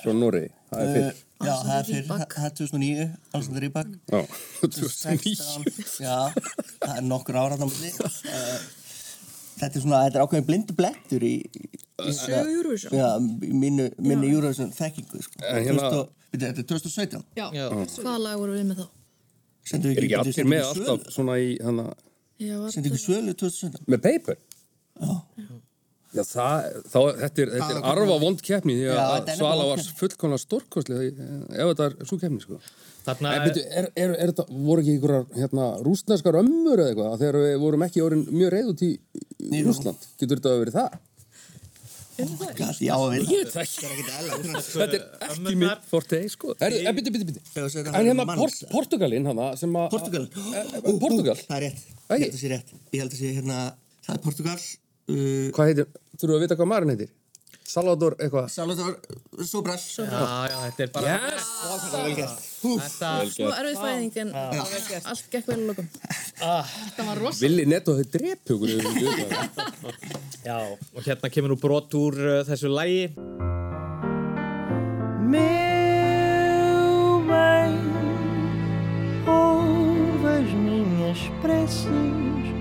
frá 0.03 0.13
Nóri. 0.15 0.45
Það 0.71 0.81
er 0.83 0.93
fyrir. 0.97 1.21
Já, 1.43 1.53
það 1.59 1.73
er 1.75 1.87
fyrir, 1.89 2.05
það 2.07 2.21
er 2.47 2.53
2009 2.59 3.07
Alexander 3.35 3.63
Rybak 3.65 3.89
Já, 4.13 4.21
2016 4.63 6.05
Já, 6.05 6.17
það 6.79 6.93
er 6.95 7.03
nokkur 7.09 7.39
ára 7.41 7.57
milli 7.59 7.91
uh, 7.99 8.55
Þetta 9.59 9.69
er 9.77 9.83
svona, 9.83 9.99
þetta 10.07 10.17
er 10.19 10.23
ákveðin 10.25 10.47
blindu 10.47 10.75
blettur 10.77 11.25
í, 11.27 11.33
í, 11.45 11.67
Sögu 12.15 12.55
Eurovision? 12.55 12.95
Já, 12.97 13.09
minni 13.53 14.31
Eurovision 14.31 14.71
þekkingu 14.73 15.21
sko. 15.27 15.43
En 15.45 15.67
hérna- 15.67 15.91
2000 15.91 15.99
og- 15.99 16.09
byrju, 16.09 16.19
Þetta 16.33 16.63
er 16.63 16.67
2017 16.71 17.25
Já. 17.37 17.45
Hvaða 17.99 18.17
lag 18.23 18.39
voru 18.41 18.55
við 18.57 18.65
með 18.71 18.79
þá? 18.81 18.87
Sendu 19.69 19.91
Er 19.93 19.99
ekki 20.01 20.17
allir 20.17 20.47
með 20.49 20.63
alltaf 20.71 21.11
svona 21.13 21.35
í 21.39 21.51
hana 21.63 21.85
Já, 22.41 22.55
Sendu 22.73 22.89
ekki 22.89 23.01
svölu 23.01 23.35
2017 23.37 23.85
með 23.93 24.01
paper? 24.07 24.39
Já, 26.13 26.21
það, 26.29 26.65
þá, 26.93 26.97
þetta 27.23 27.41
er, 27.41 27.51
þetta 27.55 27.67
er 27.73 27.85
arfa 27.89 28.17
vond 28.21 28.41
keppni 28.45 28.75
því 28.77 28.83
Já, 28.85 28.97
að 29.01 29.31
Svala 29.39 29.63
var 29.71 29.83
fullkomlega 29.97 30.43
stórkostlega 30.43 31.07
ef 31.09 31.71
þetta 31.71 31.87
er 31.87 31.95
svo 32.09 32.19
keppni, 32.21 32.41
sko. 32.43 32.59
Þarna 33.07 33.31
En 33.33 33.45
byrju, 33.47 33.63
er, 33.65 33.87
er, 33.97 34.13
er 34.13 34.33
þetta, 34.33 34.45
voru 34.67 34.83
ekki 34.83 34.93
einhverjar 34.97 35.25
hérna, 35.39 35.69
rúsneskar 35.87 36.37
ömmur 36.43 36.83
eða 36.83 36.93
eitthvað 36.93 37.15
þegar 37.23 37.39
við 37.41 37.55
vorum 37.63 37.87
ekki 37.87 38.03
orðin 38.05 38.27
mjög 38.29 38.53
reyðut 38.53 38.85
í, 38.85 38.91
í. 39.49 39.63
Rúsland? 39.65 40.05
Getur 40.21 40.39
þetta 40.39 40.53
verið 40.61 40.77
það? 40.77 41.01
Gæt, 42.13 42.79
Já, 42.83 42.93
við 43.09 43.31
Ég 43.31 43.39
veit 43.41 43.53
það 43.53 43.63
ekki. 43.63 43.87
Þetta 44.67 44.97
er 44.97 45.05
ekki 45.29 45.55
mitt 45.63 45.87
fortei, 45.89 46.19
sko. 46.29 46.53
Er, 46.61 46.75
byrju, 46.93 47.13
byrju, 47.15 47.27
byrju. 47.31 47.83
En 47.89 48.09
hérna 48.09 48.25
Port 48.37 48.59
Portugalinn 48.69 49.25
hana 49.31 49.47
sem 49.59 49.73
að... 49.79 49.87
Portugal 49.95 50.27
Eh, 50.53 50.77
Portugal? 51.01 51.35
Það 51.39 51.57
er 51.57 51.65
rétt, 51.65 51.81
ég 52.13 52.25
held 52.27 52.37
að 52.37 52.39
sé 52.43 52.51
rétt 52.53 52.71
Ég 52.93 53.01
held 53.01 53.15
að 53.15 53.19
sé 53.23 53.31
hérna, 53.39 53.57
það 54.05 54.15
er 54.17 54.21
Portugal 54.27 54.55
uh, 54.59 55.49
Hvað 55.57 55.71
heitir, 55.71 55.89
þurfum 56.13 56.33
við 56.33 56.37
að 56.37 56.45
vita 56.45 56.57
hvað 56.59 56.69
maðurinn 56.73 56.93
heitir? 56.93 57.11
Salvador 57.63 58.15
eitthvað. 58.19 58.49
Salvador 58.51 58.97
Sobral. 59.47 59.79
Já, 59.79 60.05
já, 60.51 60.57
þetta 60.67 60.83
er 60.83 60.89
bara 60.93 61.13
Yes! 61.13 61.47
Ah, 61.63 61.77
þetta 61.83 63.09
Svo 63.33 63.49
erfið 63.49 63.77
fæðing 63.79 64.13
en 64.23 64.29
allt 64.35 65.25
gekk 65.31 65.47
vel 65.49 65.57
að 65.57 65.65
lokum. 65.71 65.87
Ah. 66.43 66.67
Þetta 66.67 67.07
var 67.07 67.21
rosalega 67.23 67.43
Vili 67.47 67.65
netto 67.71 67.95
þau 67.97 68.07
drepu 68.17 68.57
okkur 68.57 68.69
yfir 68.75 68.91
því. 68.99 69.05
Já, 70.47 70.57
og 70.59 71.01
hérna 71.07 71.31
kemur 71.31 71.53
nú 71.53 71.57
brot 71.59 71.95
úr 71.95 72.19
uh, 72.19 72.43
þessu 72.47 72.69
lægi 72.71 73.05
Meu 75.33 77.21
bem, 77.29 77.77
ouves 79.25 80.51
minhas 80.59 81.23
preces, 81.41 82.51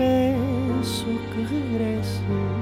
peço 0.00 1.12
que 1.30 1.40
regresses. 1.52 2.57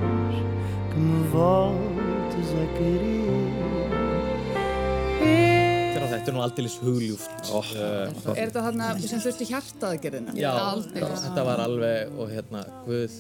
Þegar 5.97 6.07
þetta 6.11 6.31
er 6.31 6.35
nú 6.37 6.43
aldeilis 6.45 6.77
hugljúft 6.83 7.51
oh, 7.57 7.71
Er 7.75 8.13
þetta 8.47 8.63
þarna 8.69 8.91
sem 9.01 9.23
þurfti 9.25 9.49
hjartaðgerðina? 9.51 10.37
Já, 10.39 10.53
þetta 10.93 11.47
var 11.49 11.65
alveg 11.65 12.15
og 12.15 12.31
hérna, 12.31 12.63
guð. 12.87 13.19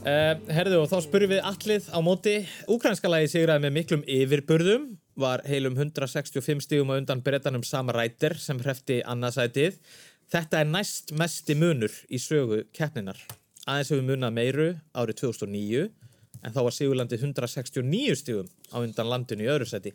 Uh, 0.00 0.34
Herðu 0.48 0.78
og 0.84 0.88
þá 0.92 0.96
spurðum 1.04 1.34
við 1.34 1.42
allið 1.50 1.90
á 1.92 1.98
móti. 2.04 2.36
Úkrænska 2.72 3.10
lagi 3.10 3.32
sigraði 3.34 3.66
með 3.66 3.76
miklum 3.80 4.06
yfirburðum 4.06 4.86
var 5.20 5.42
heilum 5.48 5.74
165 5.76 6.64
stígum 6.64 6.94
á 6.94 6.98
undan 7.00 7.24
brettanum 7.24 7.66
Sam 7.66 7.90
Ryder 7.92 8.38
sem 8.40 8.62
hrefti 8.62 9.02
annarsætið. 9.02 9.76
Þetta 10.30 10.62
er 10.62 10.70
næst 10.70 11.12
mesti 11.18 11.58
munur 11.58 11.92
í 12.08 12.22
sögu 12.22 12.62
keppninar 12.76 13.18
aðeins 13.70 13.90
hefur 13.92 14.06
munað 14.06 14.36
meiru 14.36 14.68
árið 14.96 15.20
2009 15.22 15.88
en 16.44 16.54
þá 16.54 16.60
var 16.66 16.76
Sigurlandið 16.76 17.26
169 17.26 18.16
stígum 18.22 18.48
á 18.72 18.76
undan 18.80 19.10
landinu 19.12 19.44
í 19.46 19.50
öðru 19.52 19.68
seti 19.68 19.92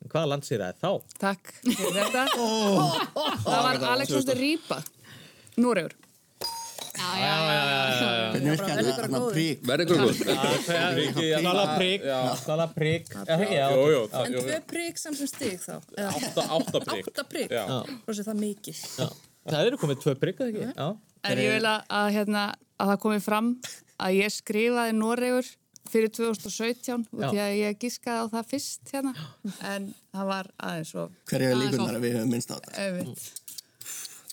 En 0.00 0.08
hvaða 0.08 0.28
land 0.32 0.46
sér 0.48 0.62
það 0.64 0.78
þá? 0.80 1.16
Takk 1.20 1.50
fyrir 1.60 1.96
þetta. 1.98 2.22
Það 3.44 3.64
var 3.66 3.82
Alexander 3.90 4.38
Rýpa, 4.40 4.78
Núregur. 5.60 5.92
Já, 7.00 7.10
já, 7.16 7.34
já, 7.40 7.60
já. 7.64 8.30
Hvernig 8.32 8.50
virkar 8.50 8.80
þetta? 8.80 8.94
Þarna 8.96 9.20
prík. 9.32 9.60
Verður 9.68 9.84
ykkur 9.84 9.98
góð. 10.00 10.14
Prík, 11.76 12.08
skala 12.40 12.66
prík. 12.74 13.12
Jú, 13.12 13.84
jú. 13.92 14.00
En 14.20 14.34
tvö 14.36 14.58
prík 14.72 15.00
samt 15.00 15.20
sem 15.20 15.30
stig 15.30 15.60
þá? 15.62 15.78
Eða- 15.96 16.48
Átta- 16.56 16.82
prik. 16.88 17.12
Átta 17.12 17.24
prík? 17.28 17.54
Það 17.54 18.40
mikið. 18.40 18.82
Það 19.50 19.66
eru 19.66 19.80
komið 19.80 20.02
tvö 20.04 20.16
prík, 20.20 20.40
eða 20.40 20.50
ekki? 20.52 20.66
Já. 20.76 20.88
En 21.30 21.38
ég 21.44 21.56
vil 21.56 21.68
að, 21.68 21.80
að, 22.00 22.10
hérna, 22.16 22.44
að 22.80 22.92
það 22.92 23.00
komi 23.04 23.20
fram 23.24 23.48
að 24.00 24.16
ég 24.20 24.32
skrifaði 24.32 24.96
Noregur 24.96 25.48
fyrir 25.92 26.12
2017 26.16 27.04
og 27.10 27.24
Já. 27.24 27.28
því 27.28 27.42
að 27.44 27.52
ég 27.58 27.82
gískaði 27.82 28.22
á 28.22 28.26
það 28.36 28.48
fyrst 28.54 28.94
hérna 28.94 29.12
en 29.72 29.90
það 30.14 30.32
var 30.32 30.50
aðeins 30.70 30.94
og 30.96 31.34
er 31.34 31.46
aðeins 31.50 31.62
líkunar 31.66 31.98
að 31.98 32.06
við 32.06 32.18
höfum 32.18 32.34
minnst 32.34 32.50
á 32.50 32.56
þetta? 32.56 33.40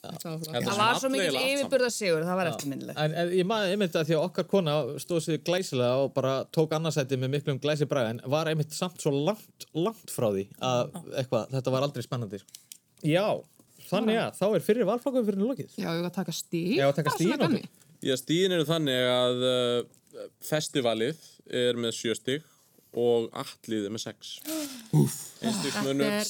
Það 0.08 0.70
var 0.78 1.00
svo 1.02 1.10
mikill 1.12 1.40
yfirburða 1.42 1.90
sigur, 1.92 2.24
það 2.24 2.40
var 2.40 2.50
eftirminnilegt. 2.52 3.00
En, 3.02 3.16
en 3.18 3.34
ég 3.34 3.48
maður 3.50 3.74
einmitt 3.74 3.98
að 3.98 4.10
því 4.10 4.16
að 4.18 4.26
okkar 4.28 4.48
kona 4.52 4.76
stóð 5.02 5.24
sér 5.26 5.42
glæsilega 5.48 6.04
og 6.04 6.14
bara 6.16 6.36
tók 6.54 6.76
annarsæti 6.78 7.20
með 7.20 7.34
miklum 7.34 7.60
glæsi 7.64 7.88
bræð 7.90 8.12
en 8.14 8.22
var 8.32 8.50
einmitt 8.52 8.76
samt 8.78 9.02
svo 9.04 9.12
langt, 9.16 9.68
langt 9.76 10.14
frá 10.14 10.30
því 10.30 10.46
að 10.64 10.94
eitthvað, 11.18 11.50
þetta 11.56 11.74
var 11.74 11.88
aldrei 11.88 12.06
spennandi. 12.06 12.42
sko. 12.44 12.64
Já, 13.08 13.26
þannig 13.90 14.22
að 14.22 14.40
þá 14.40 14.48
er 14.48 14.66
fyrir 14.70 14.90
valflokkum 14.92 15.28
fyrir 15.28 15.44
lokið. 15.50 15.76
Já, 15.76 15.90
ég 15.90 16.02
var 16.06 16.10
að 16.12 16.18
taka 16.22 16.38
stíg. 16.38 16.72
Já, 16.78 16.88
að 16.88 16.98
taka 17.02 17.16
okkur. 17.16 17.38
gamli. 17.44 17.64
Já, 18.06 18.14
stíðin 18.22 18.54
eru 18.60 18.68
þannig 18.70 19.08
að 19.10 19.46
uh, 19.48 19.78
festivalið 20.44 21.18
er 21.66 21.80
með 21.80 21.96
sjö 21.98 22.16
stig 22.18 22.46
og 22.98 23.28
allið 23.38 23.84
er 23.86 23.92
með 23.94 24.02
sex. 24.08 24.30
Einstík 24.96 25.74
Þetta 25.76 25.82
munur. 25.86 26.08
er 26.08 26.30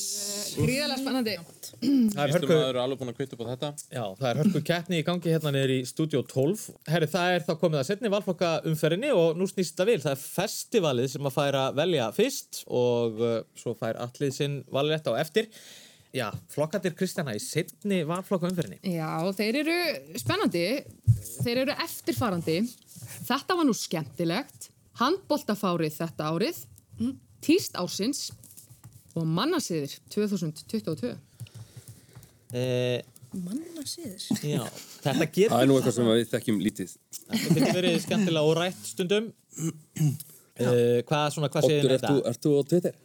gríðarlega 0.58 0.98
spennandi. 1.00 1.36
Er 1.38 2.34
hörku, 2.34 2.50
maður 2.50 2.66
er 2.74 2.80
alveg 2.82 3.00
búin 3.00 3.12
að 3.14 3.18
kvita 3.20 3.38
upp 3.38 3.44
á 3.46 3.52
þetta. 3.54 3.70
já, 3.94 4.04
það 4.18 4.28
er 4.32 4.40
hörku 4.42 4.62
keppni 4.68 5.00
í 5.00 5.06
gangi 5.08 5.32
hérna 5.32 5.54
niður 5.56 5.74
í 5.78 5.80
Studio 5.88 6.24
12. 6.28 6.66
Herri, 6.90 7.08
það 7.14 7.36
er 7.38 7.46
þá 7.48 7.54
komið 7.62 7.80
að 7.84 7.88
setni 7.92 8.12
valflokka 8.12 8.52
umferðinni 8.68 9.14
og 9.16 9.38
nú 9.40 9.48
snýst 9.48 9.78
það 9.80 9.92
vil. 9.94 10.00
Það 10.08 10.16
er 10.18 10.24
festivalið 10.26 11.12
sem 11.14 11.30
að 11.30 11.38
færa 11.38 11.64
velja 11.78 12.10
fyrst 12.18 12.64
og 12.68 13.22
uh, 13.22 13.38
svo 13.56 13.76
fær 13.78 14.02
allið 14.08 14.34
sinn 14.42 14.64
valrétt 14.74 15.08
á 15.08 15.14
eftir. 15.22 15.48
Já, 16.16 16.30
flokkatir 16.54 16.94
Kristjana 16.98 17.34
í 17.36 17.42
setni 17.44 18.00
valflokka 18.08 18.48
umferðinni. 18.50 18.80
Já, 18.96 19.10
þeir 19.38 19.58
eru 19.64 19.76
spennandi, 20.22 20.64
þeir 21.44 21.64
eru 21.66 21.76
eftirfarandi. 21.84 22.56
Þetta 23.28 23.58
var 23.60 23.68
nú 23.68 23.76
skemmtilegt. 23.78 24.70
Handboltafárið 24.98 25.94
þetta 26.00 26.30
árið, 26.32 26.62
tíst 27.46 27.76
ársins 27.78 28.32
og 29.18 29.28
mannasiðir 29.30 29.94
2022. 30.14 31.12
Eh, 32.56 33.04
Manna 33.38 33.84
síður. 33.86 34.24
já, 34.48 34.64
þetta 35.04 35.28
getur... 35.36 35.52
Það 35.52 35.62
er 35.62 35.70
nú 35.70 35.76
eitthvað 35.78 35.96
sem 36.00 36.08
við 36.10 36.24
þekkjum 36.32 36.62
lítið. 36.64 36.94
Þetta 37.20 37.52
getur 37.60 37.78
verið 37.78 37.98
skemmtilega 38.06 38.48
og 38.48 38.56
rætt 38.58 38.88
stundum. 38.88 39.28
Uh, 40.58 41.04
hvað, 41.06 41.28
svona, 41.36 41.52
hvað 41.54 41.68
séð 41.68 41.78
Óttur, 41.78 41.92
þið 41.92 41.96
ert 42.00 42.08
þú- 42.08 42.24
ert 42.32 42.48
þú 42.48 42.54
á 42.58 42.62
Twitter? 42.72 42.98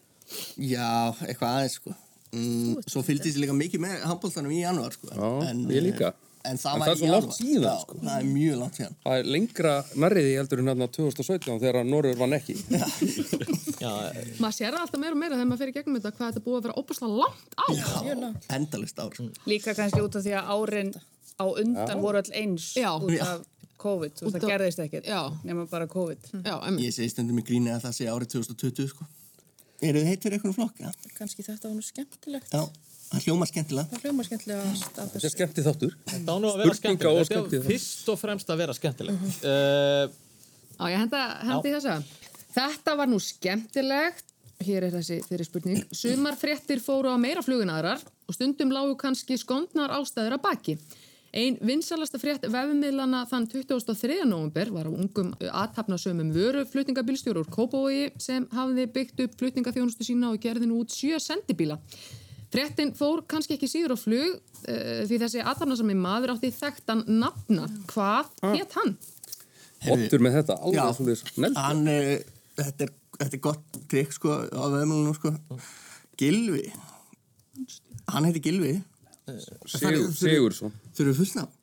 Já, 0.63 0.89
eitthvað 1.27 1.57
aðeins 1.59 1.77
sko. 1.81 1.97
Mm, 2.33 2.83
svo 2.89 3.03
fylgdist 3.05 3.37
ég 3.37 3.45
líka 3.45 3.55
mikið 3.57 3.83
með 3.85 4.05
handbóltanum 4.09 4.53
í 4.55 4.63
janúar 4.63 4.95
sko. 4.97 5.11
Já, 5.13 5.51
en, 5.51 5.67
ég 5.69 5.85
líka. 5.85 6.15
En 6.43 6.59
það 6.59 6.73
En 6.75 6.81
það 6.83 6.89
er 6.89 6.97
í 6.97 6.99
svo 6.99 7.11
langt 7.13 7.35
síðan, 7.37 7.65
Já, 7.69 7.75
sko. 7.85 7.99
Það 8.03 8.15
er 8.17 8.25
mjög 8.27 8.57
langt 8.59 8.79
síðan. 8.79 8.97
Það 9.05 9.19
er 9.21 9.29
lengra 9.37 9.75
narriði 10.03 10.33
heldur 10.41 10.63
en 10.63 10.71
hérna 10.73 10.89
2017 10.97 11.61
þegar 11.63 11.87
Norður 11.87 12.17
vann 12.19 12.35
ekki. 12.39 12.57
Já, 13.85 13.93
Maður 14.43 14.57
sér 14.57 14.79
alltaf 14.81 14.99
meira 15.03 15.15
og 15.15 15.21
meira 15.21 15.37
þegar 15.37 15.49
maður 15.53 15.63
fer 15.63 15.71
í 15.71 15.77
gegnum 15.77 16.01
þetta 16.01 16.13
hvað 16.17 16.33
þetta 16.33 16.45
búið 16.49 16.59
að 16.59 16.67
vera 16.67 16.77
óbúslega 16.83 17.21
langt 17.23 17.57
á. 17.63 17.67
Endalist 18.59 18.99
ár. 19.05 19.15
Sko. 19.15 19.29
Líka 19.53 19.77
kannski 19.79 20.03
út 20.03 20.19
af 20.19 20.27
því 20.27 20.35
að 20.41 20.53
árin 20.57 20.93
á 21.39 21.45
undan 21.47 21.95
Já. 21.95 22.03
voru 22.03 22.23
öll 22.25 22.35
eins 22.43 22.69
Já. 22.75 22.91
út 22.99 23.15
Já. 23.15 23.23
af 23.29 23.49
COVID, 23.83 24.13
þú 24.19 24.27
veist, 24.27 24.37
það 24.39 24.51
gerðist 24.53 24.83
ekkert 24.83 25.07
Já. 25.11 25.23
nema 25.47 25.67
bara 25.71 25.87
COVID. 25.91 26.29
Já, 26.43 26.55
Ég 26.79 26.95
segi 26.95 27.11
stundum 27.11 27.39
í 27.39 27.47
gríni 27.47 27.71
að 27.75 27.87
það 27.87 27.97
sé 27.99 28.11
árið 28.11 28.35
2020 28.39 28.91
sko. 28.97 29.07
Eru 29.83 30.03
þið 30.03 30.09
heitt 30.13 30.25
fyrir 30.25 30.39
eitthvað 30.39 30.57
flokk? 30.61 30.83
Já. 30.83 31.13
Kanski 31.19 31.45
þetta 31.47 31.69
var 31.69 31.75
nú 31.75 31.85
skemmtilegt. 31.87 32.53
Já, 32.55 32.91
það 33.11 33.25
hljómar 33.27 33.51
skemmtilega. 33.51 33.87
Það 33.91 34.05
hljómar 34.07 34.29
skemmtilega 34.29 34.67
af 34.73 34.83
Þetta 34.99 35.23
er 35.27 35.35
skemmtið 35.35 35.69
þáttur. 35.69 35.97
Þetta 36.13 36.35
á 36.35 36.37
nú 36.39 36.51
að 36.53 36.61
vera 36.63 36.77
skemmtilegt. 36.79 37.33
Þetta 37.33 37.59
er 37.59 37.65
fyrst 37.67 38.13
og 38.13 38.21
fremst 38.21 38.53
að 38.53 38.63
vera 38.63 38.77
skemmtilegt. 38.79 39.41
Uh, 39.43 40.21
Já, 40.79 40.85
ég 40.93 41.03
henda, 41.03 41.23
hendi 41.49 41.75
þessa. 41.75 41.97
Þetta 42.53 42.95
var 43.01 43.11
nú 43.11 43.19
skemmtilegt. 43.23 44.29
Hér 44.63 44.87
er 44.87 44.95
þessi 44.95 45.19
fyrir 45.27 45.47
spurning. 45.49 45.83
Sumar 45.91 46.37
fréttir 46.39 46.79
fóru 46.83 47.11
á 47.11 47.19
meira 47.19 47.43
flugun 47.43 47.73
aðrar 47.75 48.03
og 48.31 48.37
stundum 48.37 48.71
lágu 48.71 48.95
kannski 49.01 49.35
skondnar 49.41 49.91
ástæður 49.99 50.37
að 50.39 50.45
baki. 50.47 50.77
Ein 51.33 51.55
vinsalasta 51.65 52.19
frétt 52.21 52.43
vefmiðlana 52.53 53.23
þann 53.31 53.47
23. 53.49 54.19
november 54.29 54.69
var 54.75 54.85
á 54.85 54.93
ungum 54.93 55.31
aðtapnasömmum 55.41 56.29
vöru 56.35 56.67
flutningabílstjóru 56.69 57.41
úr 57.41 57.49
Kópavogi 57.55 58.11
sem 58.21 58.45
hafði 58.53 58.85
byggt 58.93 59.23
upp 59.25 59.39
flutningaþjónustu 59.41 60.05
sína 60.05 60.29
og 60.35 60.43
gerði 60.45 60.69
nú 60.69 60.83
út 60.83 60.93
sjö 60.93 61.17
sendibíla. 61.25 61.79
Fréttin 62.53 62.93
fór 62.93 63.23
kannski 63.25 63.57
ekki 63.57 63.71
síður 63.73 63.95
á 63.97 63.99
flug 64.03 64.35
uh, 64.37 65.01
því 65.09 65.21
þessi 65.25 65.41
aðtapnasami 65.41 65.97
maður 65.97 66.35
átti 66.35 66.53
þekktan 66.53 67.01
nafna. 67.09 67.65
Hvað 67.89 68.29
hétt 68.53 68.77
hann? 68.77 68.93
Óttur 69.89 70.21
með 70.23 70.37
þetta, 70.43 70.59
alveg 70.69 71.17
svolítið 71.25 71.57
hann, 71.65 71.83
uh, 71.89 72.15
þetta, 72.61 72.91
er, 72.91 72.95
þetta 73.23 73.39
er 73.41 73.45
gott 73.49 73.81
trikk 73.89 74.13
sko 74.21 74.37
á 74.53 74.65
veðmjölunum 74.69 75.17
sko. 75.17 75.33
Gilvi, 76.21 76.67
hann 78.13 78.29
heiti 78.29 78.45
Gilvi. 78.45 78.77
Sigur- 79.65 80.11
Sigursson. 80.13 80.77
Þurfum 80.97 81.19
fullnafn. 81.23 81.55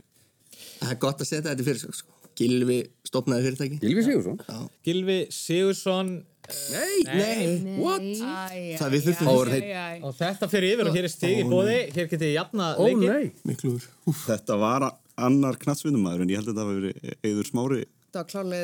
Það 0.79 0.93
er 0.93 0.99
gott 1.03 1.21
að 1.23 1.29
setja 1.29 1.49
þetta 1.51 1.65
fyrir 1.67 1.81
sig 1.83 1.97
sko. 1.99 2.15
Gilvi 2.39 2.77
stopnaði 3.03 3.45
fyrirtæki. 3.49 3.77
Gilvi 3.83 4.03
Sigursson? 4.05 4.37
Já. 4.47 4.59
Gilvi 4.87 5.17
Sigursson 5.35 6.11
Nei, 6.49 7.03
nei, 7.05 7.75
what? 7.77 8.01
Æ, 8.01 8.77
Það 8.79 8.93
við 8.95 9.03
þurftum 9.05 9.27
Æ, 9.29 9.33
fullnafn. 9.35 9.59
æ, 9.59 9.73
æ. 9.75 9.99
Og 10.07 10.15
þetta 10.17 10.47
fyrir 10.49 10.71
yfir 10.73 10.87
og 10.89 10.95
hér 10.97 11.05
er 11.05 11.11
stig 11.13 11.35
í 11.35 11.43
Ó, 11.43 11.49
bóði. 11.51 11.75
nei. 11.75 11.91
Hér 11.93 12.07
getið 12.09 12.23
þið 12.25 12.31
jafna 12.33 12.69
nei. 13.03 13.27
Miklur. 13.45 13.85
Þetta 14.23 14.57
var 14.63 14.87
annar 15.19 15.59
knatsvinnumæður 15.61 16.23
en 16.25 16.31
ég 16.33 16.39
held 16.39 16.49
að 16.49 16.55
þetta 16.55 16.65
hafi 16.65 16.79
verið 16.79 17.27
Eður 17.29 17.49
Smári. 17.51 17.81
Það 18.15 18.31
var 18.33 18.63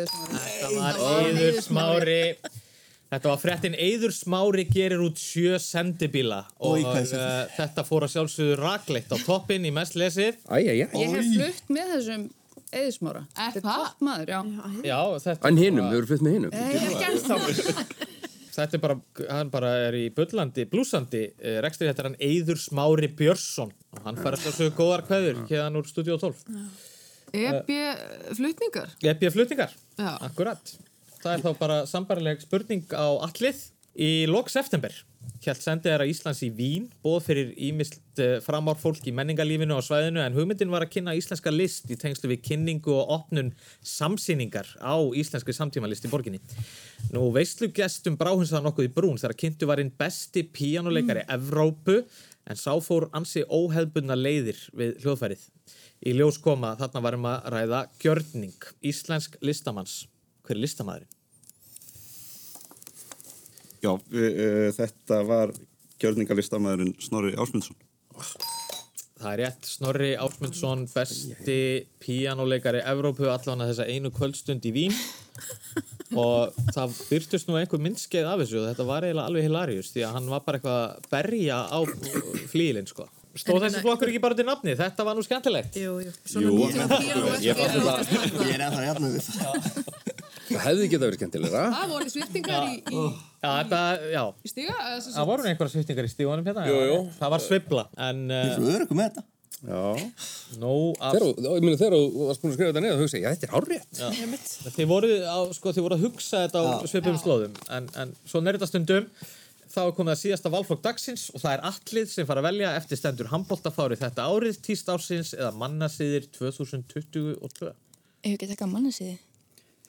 var 0.80 1.02
Eiður 1.30 1.60
Smári. 1.68 2.22
Þetta 3.14 3.30
var 3.30 3.40
fréttin 3.40 3.76
Eiður 3.78 4.14
Smári 4.16 4.66
gerir 4.68 5.04
út 5.06 5.20
sjö 5.22 5.60
sendibíla 5.62 6.42
og 6.58 6.80
er 6.80 6.88
uh, 6.88 6.96
þetta? 6.98 7.28
þetta 7.60 7.86
fór 7.86 8.08
að 8.08 8.16
sjálfsögðu 8.16 8.56
rakleitt 8.60 9.14
á 9.14 9.18
toppinn 9.22 9.68
í 9.70 9.72
mest 9.76 9.96
lesið. 10.00 10.42
Æjæjæ. 10.50 10.88
Ég 10.90 11.14
hef 11.14 11.30
flutt 11.36 11.70
með 11.78 11.94
þessum 11.94 12.26
eðismára. 12.76 13.22
Þetta 13.38 13.62
er 13.62 13.68
topp 13.68 14.04
maður, 14.06 14.34
já. 14.34 14.42
Já, 14.90 15.00
þetta 15.28 15.52
En 15.52 15.62
hinum, 15.62 15.90
hefur 15.94 16.10
flutt 16.12 16.26
með 16.26 16.40
ennþá. 16.42 18.04
Þetta 18.56 18.78
er 18.78 18.82
bara, 18.86 18.96
hann 19.28 19.50
bara 19.52 19.70
er 19.90 19.98
í 20.00 20.06
bullandi, 20.16 20.64
blúsandi, 20.72 21.26
eh, 21.44 21.58
rekstri 21.64 21.90
þetta 21.90 22.04
er 22.04 22.08
hann 22.10 22.22
Eiður 22.24 22.60
Smári 22.62 23.10
Björnsson 23.12 23.74
og 23.92 24.06
hann 24.08 24.20
fær 24.20 24.38
alltaf 24.38 24.56
svo 24.56 24.70
góðar 24.78 25.04
kveður 25.10 25.42
hérna 25.50 25.82
úr 25.82 25.90
Studio 25.90 26.16
12. 26.22 26.46
EB 27.36 27.72
flutningar. 28.38 28.94
EB 29.04 29.28
flutningar, 29.34 29.76
Já. 30.00 30.14
akkurat. 30.24 30.72
Það 31.26 31.34
er 31.34 31.42
þá 31.42 31.58
bara 31.58 31.76
sambarileg 31.90 32.42
spurning 32.44 32.92
á 32.94 33.18
allið. 33.26 33.64
Í 33.98 34.28
lok 34.30 34.52
september 34.54 34.94
hjælt 35.42 35.64
sendiðara 35.64 36.06
Íslands 36.06 36.42
í 36.46 36.52
Vín 36.54 36.84
bóð 37.02 37.24
fyrir 37.26 37.54
ímist 37.66 38.20
framár 38.46 38.78
fólk 38.78 39.08
í 39.10 39.14
menningarlífinu 39.16 39.74
á 39.74 39.82
svæðinu 39.82 40.22
en 40.22 40.36
hugmyndin 40.36 40.70
var 40.70 40.86
að 40.86 40.92
kynna 40.94 41.16
íslenska 41.18 41.50
list 41.50 41.90
í 41.90 41.98
tengslu 41.98 42.30
við 42.30 42.44
kynningu 42.50 42.94
og 42.94 43.16
opnun 43.16 43.50
samsýningar 43.82 44.70
á 44.78 45.02
íslenski 45.18 45.56
samtímalist 45.58 46.06
í 46.06 46.12
borginni. 46.14 46.44
Nú 47.16 47.32
veislugestum 47.34 48.20
bráhins 48.22 48.54
það 48.54 48.68
nokkuð 48.68 48.92
í 48.92 48.94
brún 49.00 49.18
þegar 49.18 49.38
kynntu 49.42 49.72
var 49.72 49.82
einn 49.82 49.96
besti 49.98 50.46
píjánuleikari 50.46 51.26
Evrópu 51.40 52.04
en 52.46 52.62
sá 52.62 52.76
fór 52.86 53.10
ansi 53.18 53.48
óheðbundna 53.50 54.20
leiðir 54.20 54.62
við 54.78 55.00
hljóðfærið. 55.02 55.50
Í 56.06 56.20
ljós 56.20 56.38
koma 56.38 56.76
þarna 56.78 57.06
varum 57.10 57.30
að 57.34 57.52
ræða 57.56 57.86
gjörning 57.98 58.72
íslensk 58.86 59.42
listamanns. 59.42 60.04
Hver 60.46 60.60
er 60.60 60.68
listamæðurinn? 60.68 61.15
Já, 63.86 63.92
uh, 63.94 64.68
þetta 64.76 65.22
var 65.28 65.54
gjörningalistamaðurinn 66.02 66.96
Snorri 67.04 67.36
Ásmundsson. 67.38 67.78
Það 69.16 69.30
er 69.32 69.40
rétt, 69.42 69.68
Snorri 69.70 70.10
Ásmundsson, 70.20 70.86
besti 70.92 71.60
píjánuleikari 72.04 72.82
Evrópu 72.84 73.30
allan 73.32 73.64
að 73.64 73.72
þessa 73.72 73.86
einu 73.88 74.12
kvöldstund 74.14 74.66
í 74.68 74.74
Vín 74.76 74.98
og 76.20 76.56
það 76.76 76.98
byrtust 77.10 77.50
nú 77.50 77.58
einhver 77.60 77.82
myndskeið 77.84 78.28
af 78.30 78.42
þessu 78.44 78.60
og 78.62 78.68
þetta 78.70 78.88
var 78.88 79.08
eiginlega 79.08 79.32
alveg 79.32 79.48
hilarious 79.48 79.92
því 79.94 80.04
að 80.08 80.18
hann 80.18 80.30
var 80.34 80.44
bara 80.46 80.60
eitthvað 80.60 80.82
að 80.84 81.08
berja 81.14 81.62
á 81.64 81.80
flílinn 82.52 82.92
sko. 82.92 83.08
Stóð 83.36 83.66
þessi 83.66 83.80
hérna- 83.80 83.84
flokkur 83.84 84.12
ekki 84.12 84.22
bara 84.24 84.38
til 84.38 84.48
nafni? 84.48 84.76
Þetta 84.80 85.08
var 85.08 85.18
nú 85.18 85.24
skemmtilegt. 85.26 85.76
Jú, 85.80 85.98
jú. 86.06 86.12
Jú. 86.40 86.54
Ég 87.44 87.60
fann 87.60 87.74
þetta 87.76 88.46
Ég 88.48 88.56
er 88.56 88.86
jafnum 88.90 89.16
við 89.18 90.05
Það 90.50 90.66
hefði 90.66 90.90
geta 90.92 91.06
verið 91.06 91.20
skemmtilegra 91.22 91.62
Það 91.76 91.94
voru 91.96 92.12
sviptingar 92.14 92.66
í, 92.70 92.76
í, 92.82 93.06
Já, 93.46 93.50
þetta, 93.60 93.80
já. 94.14 94.24
í 94.46 94.52
stiga? 94.52 94.76
eða 94.76 94.98
sem 95.00 95.06
sagt- 95.12 95.20
Það 95.20 95.30
voru 95.32 95.48
einhverja 95.52 95.74
sviptingar 95.76 96.10
í 96.10 96.12
stígunum 96.12 96.50
hérna. 96.50 96.66
Jú, 96.70 96.82
jú. 96.90 97.00
Það 97.20 97.34
var 97.36 97.46
svibla, 97.46 97.88
en... 98.10 98.22
Ég 98.30 98.52
er 98.52 98.60
svo 98.60 98.76
örugum 98.76 99.02
með 99.02 99.10
þetta 99.12 99.26
Já. 99.66 99.82
Af... 101.00 101.16
Þegar 101.16 101.24
þú- 101.24 101.46
ég 101.56 101.64
meina, 101.64 101.78
þegar 101.80 101.96
þú 101.96 102.28
varst 102.28 102.44
búin 102.44 102.52
að 102.52 102.58
skrifa 102.58 102.70
þetta 102.70 102.84
neða, 102.84 102.98
þú 103.00 103.06
hugsa, 103.06 103.22
já, 103.22 103.30
þetta 103.32 103.48
er. 103.48 103.86
Já. 103.96 104.70
Þið 104.76 104.90
voru, 104.92 105.10
á, 105.26 105.38
sko, 105.58 105.74
þið 105.74 105.86
voru 105.88 105.98
að 105.98 106.04
hugsa 106.06 106.44
þetta 106.44 106.62
á 106.62 106.70
svipum 106.92 107.18
slóðum 107.22 107.56
en, 107.78 107.88
en 108.04 108.14
svo 108.28 108.42
er 108.44 108.60
þetta 108.60 108.70
stundum 108.70 109.08
þá 109.76 109.80
er 109.86 109.96
komið 109.98 110.14
að 110.14 110.20
síðasta 110.22 110.52
valflokk 110.54 110.84
dagsins 110.86 111.24
og 111.34 111.42
það 111.44 111.56
er 111.58 111.64
allið 111.72 112.12
sem 112.12 112.28
fara 112.30 112.44
að 112.44 112.48
velja 112.50 112.74
eftir 112.80 113.00
stendur 113.00 113.32
handbóltafári 113.32 113.98
þetta 114.00 114.28
árið, 114.30 114.60
tíst 114.64 114.92
ársins 114.94 115.34
eða 115.36 115.52
mannasiðir 115.60 116.30
2022 116.38 117.74
Ef 118.26 118.30
við 118.30 118.36
ekki 118.38 118.48
taka 118.54 118.70
mannasiði. 118.70 119.18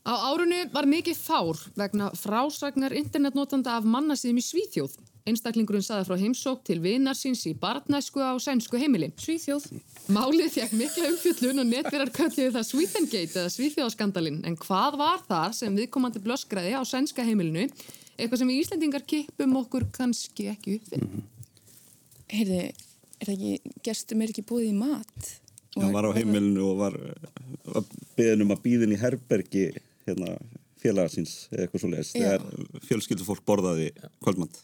Á 0.00 0.14
árunu 0.32 0.64
var 0.72 0.88
mikið 0.88 1.18
fár 1.20 1.60
vegna 1.76 2.08
frásagnar 2.16 2.94
internetnotanda 2.96 3.76
af 3.76 3.84
mannasíðum 3.84 4.40
í 4.40 4.44
Svíþjóð. 4.44 4.96
Einstaklingurinn 5.28 5.84
saði 5.84 6.06
frá 6.08 6.16
heimsók 6.16 6.62
til 6.64 6.78
vinar 6.80 7.18
síns 7.18 7.44
í 7.46 7.52
barnæsku 7.60 8.22
á 8.24 8.32
sænsku 8.40 8.80
heimili. 8.80 9.10
Svíþjóð. 9.20 9.66
Málið 10.10 10.54
fekk 10.56 10.72
mikla 10.78 11.10
umfjöllun 11.12 11.62
og 11.62 11.68
netverðar 11.68 12.12
kölluði 12.16 12.54
það 12.56 12.66
Swedengate 12.70 13.42
eða 13.42 13.52
Svíþjóðskandalinn. 13.54 14.40
En 14.48 14.56
hvað 14.58 14.96
var 15.02 15.20
það 15.28 15.58
sem 15.60 15.76
viðkomandi 15.76 16.24
blöskræði 16.24 16.72
á 16.72 16.82
sænska 16.88 17.26
heimilinu? 17.26 17.68
Eitthvað 18.16 18.40
sem 18.40 18.50
við 18.50 18.62
Íslendingar 18.64 19.04
kippum 19.08 19.60
okkur 19.60 19.86
kannski 19.94 20.48
ekki 20.54 20.78
upp 20.80 20.90
við. 20.94 21.06
Heyrðu, 22.30 22.64
er 23.20 23.28
það 23.28 23.36
ekki, 23.36 23.76
gestum 23.84 24.24
er 24.24 24.32
ekki 24.32 24.48
búið 24.48 24.72
í 24.72 24.74
mat? 24.80 25.30
Hann 25.76 25.92
var 25.94 26.08
á 26.08 26.16
heimilinu 26.16 26.64
og 26.72 26.80
var, 26.80 26.96
var 27.64 27.84
beðin 28.18 28.46
um 28.46 28.54
að 28.56 28.64
býðin 28.64 28.96
í 28.96 28.98
herbergi 28.98 29.68
hérna, 30.08 30.34
félaga 30.80 31.12
síns 31.12 31.34
eða 31.52 31.66
eitthvað 31.66 31.84
svo 31.84 31.92
leiðis 31.92 32.14
Já. 32.14 32.24
þegar 32.24 32.80
fjölskyldufólk 32.88 33.44
borðaði 33.46 33.92
kvöldmatt. 34.24 34.58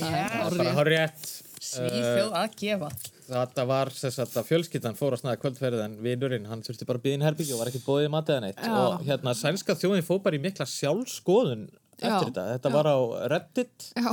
Það 0.00 0.58
bara 0.58 0.74
hár 0.78 0.90
rétt 0.90 1.30
Svíþjóð 1.70 2.36
að 2.40 2.54
gefa. 2.58 2.88
Þetta 3.30 3.64
var 3.68 3.90
þess 3.94 4.22
að 4.24 4.46
fjölskyldan 4.48 4.96
fór 4.98 5.14
að 5.14 5.20
snaða 5.22 5.40
kvöldferð 5.42 5.82
en 5.84 5.98
vinurinn, 6.02 6.48
hann 6.50 6.64
þurfti 6.66 6.86
bara 6.88 6.98
að 6.98 7.04
byggja 7.04 7.18
inn 7.18 7.26
herbyggja 7.26 7.54
og 7.54 7.60
var 7.60 7.70
ekki 7.70 7.82
bóðið 7.84 8.08
matið 8.14 8.36
eða 8.36 8.44
neitt 8.46 8.62
Já. 8.64 8.72
og 8.80 9.04
hérna 9.06 9.34
sænska 9.38 9.76
þjóðin 9.78 10.06
fór 10.06 10.22
bara 10.24 10.38
í 10.38 10.42
mikla 10.42 10.66
sjálfskoðun 10.66 11.68
eftir 12.00 12.08
Já. 12.08 12.24
þetta, 12.24 12.46
þetta 12.56 12.72
Já. 12.72 12.74
var 12.74 12.90
á 12.90 12.98
Reddit 13.34 13.86
Já. 13.92 14.10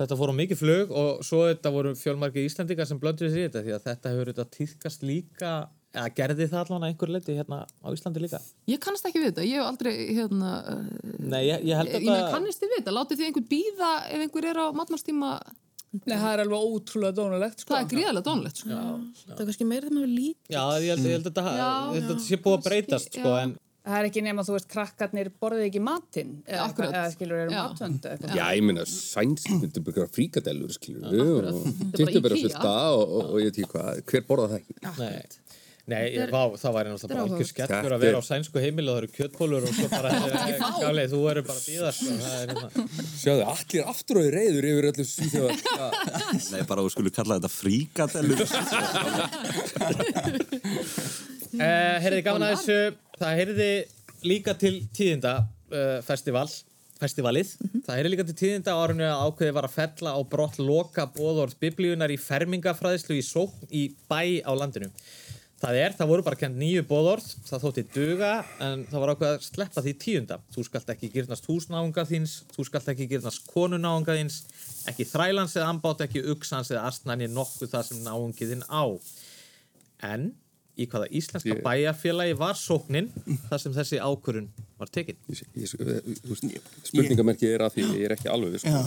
Þetta 0.00 0.18
fór 0.18 0.32
á 0.34 0.40
mikið 0.40 0.60
flug 0.60 0.92
og 0.94 1.24
svo 1.26 1.44
þetta 1.48 1.72
voru 1.74 1.94
fjölmargi 1.98 2.44
Íslandingar 2.48 2.88
sem 2.90 3.00
blönduði 3.00 3.32
sér 3.32 3.42
í 3.42 3.48
þetta 3.48 3.64
því 3.64 3.74
að 3.76 3.88
þetta 3.88 4.12
hefur 4.14 4.30
þetta 4.32 4.46
týðkast 4.58 5.06
líka 5.06 5.54
eða 5.94 6.12
gerði 6.18 6.46
það 6.50 6.62
allan 6.64 6.84
að 6.84 6.92
einhver 6.92 7.12
leiti 7.14 7.36
hérna 7.38 7.60
á 7.66 7.88
Íslandi 7.94 8.22
líka 8.24 8.40
Ég 8.70 8.80
kannast 8.82 9.06
ekki 9.08 9.22
við 9.22 9.28
þetta, 9.30 9.44
ég 9.46 9.60
hef 9.60 9.68
aldrei, 9.70 9.92
hérna... 10.16 10.54
Uh, 10.66 11.10
Nei, 11.22 11.42
ég, 11.46 11.66
ég 11.70 11.78
held 11.78 11.92
ég 11.94 12.08
að 12.10 12.30
kannist 12.34 12.62
þið 12.62 12.72
við 12.72 12.80
þetta? 12.80 12.96
Látið 12.98 13.20
þið 13.20 13.28
einhvern 13.28 13.50
býða 13.52 13.92
ef 14.08 14.24
einhver 14.26 14.48
er 14.50 14.58
á 14.58 14.66
matmarstíma? 14.74 15.34
Nei, 15.94 16.16
það 16.18 16.32
er 16.32 16.40
alveg 16.42 16.64
ótrúlega 16.74 17.14
dónulegt, 17.14 17.60
sko. 17.62 17.70
Það 17.70 17.84
er 17.84 17.90
gríðarlega 17.92 18.26
dónulegt, 18.26 18.62
sko. 18.64 18.78
Það 19.28 19.42
er 19.44 19.46
kannski 19.50 19.66
meira 19.70 19.86
þegar 19.86 19.94
maður 19.94 20.10
lít. 20.10 20.38
Já, 20.50 20.62
ég 20.82 20.88
held, 20.90 21.04
ég 21.06 21.14
held 21.14 21.28
að 21.28 21.28
þetta, 21.28 21.44
Já. 21.54 21.68
ég 21.68 21.94
held 21.94 22.08
að 22.08 22.08
þetta 22.08 22.24
sé 22.24 22.38
búið 22.42 22.56
að 22.56 22.64
breytast 22.66 23.18
sko, 23.20 23.34
en 23.38 23.52
Það 23.84 23.96
er 24.00 24.06
ekki 24.08 24.20
nema, 24.24 24.40
þú 24.48 24.54
veist, 24.56 24.68
krakkarnir 24.72 25.28
borðið 25.42 25.66
ekki 25.66 25.80
matinn. 25.84 26.30
Eða, 26.48 26.62
Akkurat. 26.70 26.94
eða 26.96 27.10
skilur 27.12 27.36
eru 27.42 27.52
Já. 27.52 27.60
matvönd. 27.68 28.00
eitthvað. 28.08 28.32
Já, 28.38 28.46
ég 28.56 28.62
meina, 28.64 28.84
sænsk 28.88 29.50
myndir 29.60 29.82
byrja 29.84 30.06
fríkadellur, 30.08 30.72
skilur 30.72 31.04
Akkurat. 31.10 31.52
og 31.52 31.60
Þetta 31.92 32.16
er 32.16 32.24
bara 32.24 32.34
IKEA. 32.38 32.48
sulta 32.48 32.74
og, 32.96 33.04
og, 33.18 33.24
og 33.34 33.38
ég 33.44 33.48
ekki 33.52 33.66
hvað, 33.74 33.90
hver 34.08 34.22
borða 34.30 34.46
það 34.54 34.58
ekki? 34.62 34.74
Nei, 34.98 35.20
Nei 35.84 36.16
er- 36.16 36.30
vá, 36.32 36.48
það 36.56 36.72
væri 36.78 36.88
náttúrulega 36.94 37.12
bara 37.12 37.24
algjör 37.28 37.44
skellur 37.50 37.92
að 37.92 38.00
vera 38.06 38.16
á 38.16 38.24
sænsku 38.24 38.56
heimili 38.64 38.88
og 38.88 38.94
það 38.96 39.02
eru 39.02 39.10
kjötbólur 39.18 39.62
og 39.68 39.72
svo 39.76 39.88
bara. 39.92 40.08
Gáli, 40.80 41.04
þú 41.12 41.20
eru 41.28 41.42
bara 41.44 41.58
að 41.60 41.66
býða 41.68 41.90
sko, 41.92 42.08
það 42.24 42.36
er 42.40 42.48
hérna 42.54 42.68
Sjáðu, 43.20 43.42
allir 43.52 43.84
aftur 43.92 44.16
og 44.22 44.24
reyður 44.32 44.64
yfir 44.70 44.88
öllu 44.94 45.04
svíþjóðar. 45.12 45.60
Nei, 46.56 46.62
bara 46.72 46.80
þú 46.80 46.88
skulle 46.96 47.12
kalla 47.20 47.36
þetta 47.36 47.52
fríkadellur. 47.52 48.40
Uh, 51.54 51.96
heyrði 52.02 52.22
gaman 52.26 52.46
að 52.48 52.54
þessu, 52.56 52.78
það 53.20 53.36
heyrði 53.38 53.68
líka 54.26 54.54
til 54.58 54.72
tíðinda 54.96 55.34
uh, 55.44 56.00
festival, 56.02 56.48
festivalið. 56.98 57.52
Það 57.84 57.98
heyrði 58.00 58.10
líka 58.10 58.26
til 58.26 58.36
tíðinda 58.40 58.74
á 58.74 58.82
árinu 58.82 59.06
að 59.06 59.22
ákveði 59.28 59.54
var 59.54 59.68
að 59.68 59.76
fella 59.76 60.16
á 60.18 60.20
brott 60.34 60.58
loka 60.58 61.06
bóðorð 61.14 61.54
biblíunar 61.62 62.10
í 62.10 62.18
fermingafræðislu 62.18 63.20
í 63.20 63.22
sókn 63.26 63.70
í 63.70 63.86
bæ 64.10 64.42
á 64.42 64.50
landinu. 64.56 64.90
Það 65.64 65.78
er, 65.80 65.94
það 65.96 66.10
voru 66.10 66.24
bara 66.26 66.36
kent 66.36 66.58
nýju 66.60 66.82
bóðorð, 66.90 67.26
það 67.46 67.62
þótti 67.62 67.84
duga 67.94 68.32
en 68.60 68.82
það 68.90 69.00
var 69.04 69.12
ákveð 69.14 69.30
að 69.30 69.44
sleppa 69.46 69.84
því 69.84 69.94
tíunda. 70.02 70.38
Þú 70.52 70.64
skalt 70.66 70.90
ekki 70.92 71.12
gyrnast 71.14 71.46
húsnáunga 71.48 72.04
þíns, 72.10 72.34
þú 72.52 72.66
skalt 72.68 72.90
ekki 72.92 73.06
gyrnast 73.14 73.46
konunáunga 73.48 74.18
þíns, 74.18 74.42
ekki 74.90 75.06
þrælans 75.08 75.54
eða 75.56 75.70
ambátt, 75.72 76.02
ekki 76.04 76.26
uksans 76.34 76.74
eða 76.74 76.88
astnæni 76.90 77.30
nokkuð 77.32 77.72
það 77.78 77.86
sem 77.88 78.02
náungið 78.04 78.52
þinn 78.52 78.66
á. 78.68 78.84
En 80.10 80.32
í 80.74 80.86
hvaða 80.90 81.06
íslenska 81.14 81.52
Ég- 81.52 81.62
bæjarfélagi 81.64 82.36
var 82.38 82.56
sóknin 82.58 83.10
þar 83.48 83.62
sem 83.62 83.74
þessi 83.76 84.00
ákvörun 84.02 84.48
var 84.80 84.90
tekin? 84.90 85.16
Ég, 85.30 85.44
ég, 85.54 85.74
þú 86.24 86.32
veist, 86.32 86.48
spurningamerkið 86.90 87.54
er 87.54 87.66
að 87.66 87.76
því, 87.76 87.86
ég 88.00 88.08
er 88.08 88.16
ekki 88.16 88.30
alveg 88.32 88.56
við, 88.56 88.64
sko. 88.64 88.82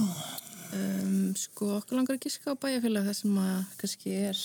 Um, 0.77 1.29
sko, 1.39 1.69
okkur 1.77 1.95
langar 2.01 2.17
að 2.17 2.25
giska 2.27 2.51
á 2.51 2.59
bæjarfélag 2.59 3.07
það 3.07 3.19
sem 3.21 3.37
að 3.39 3.59
kannski 3.79 4.17
er... 4.27 4.41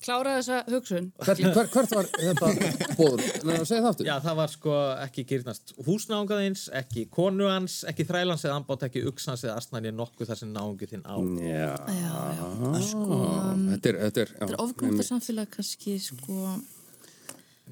Klára 0.00 0.30
þessa 0.38 0.58
hugsun. 0.72 1.10
Hvert, 1.20 1.40
hver, 1.44 1.66
hvert 1.74 1.90
var 1.92 2.06
þetta 2.08 2.86
bóður? 2.96 3.20
Nei, 3.44 3.56
segja 3.68 3.82
það 3.82 3.88
aftur. 3.90 4.06
Já, 4.08 4.14
það 4.24 4.36
var 4.38 4.52
sko 4.54 4.76
ekki 5.04 5.24
gyrnast 5.28 5.72
húsnáungaðins, 5.84 6.62
ekki 6.80 7.02
konu 7.12 7.50
hans, 7.50 7.74
ekki 7.90 8.06
þrælans 8.08 8.46
eða 8.48 8.54
ambátt, 8.62 8.86
ekki 8.88 9.02
uksans 9.10 9.44
eða 9.44 9.58
astnæni 9.60 9.92
nokkuð 9.98 10.30
þar 10.32 10.40
sem 10.40 10.54
náungið 10.54 10.94
þinn 10.94 11.04
á. 11.04 11.14
Já, 11.44 11.74
Já, 11.98 12.14
já. 12.38 12.80
sko, 12.88 13.18
þetta 13.74 13.92
er, 13.92 13.98
þetta 14.06 14.24
er, 14.24 14.32
já. 14.32 14.38
Þetta 14.40 14.56
er 14.56 14.62
ofgrúnda 14.64 15.06
samfélag 15.10 15.52
kannski, 15.58 15.98
sko... 16.06 16.38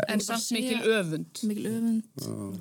En 0.08 0.20
samt 0.22 0.52
mikil 0.54 0.84
öfund. 0.94 1.40
Mikil 1.48 1.70
öfund. 1.72 2.04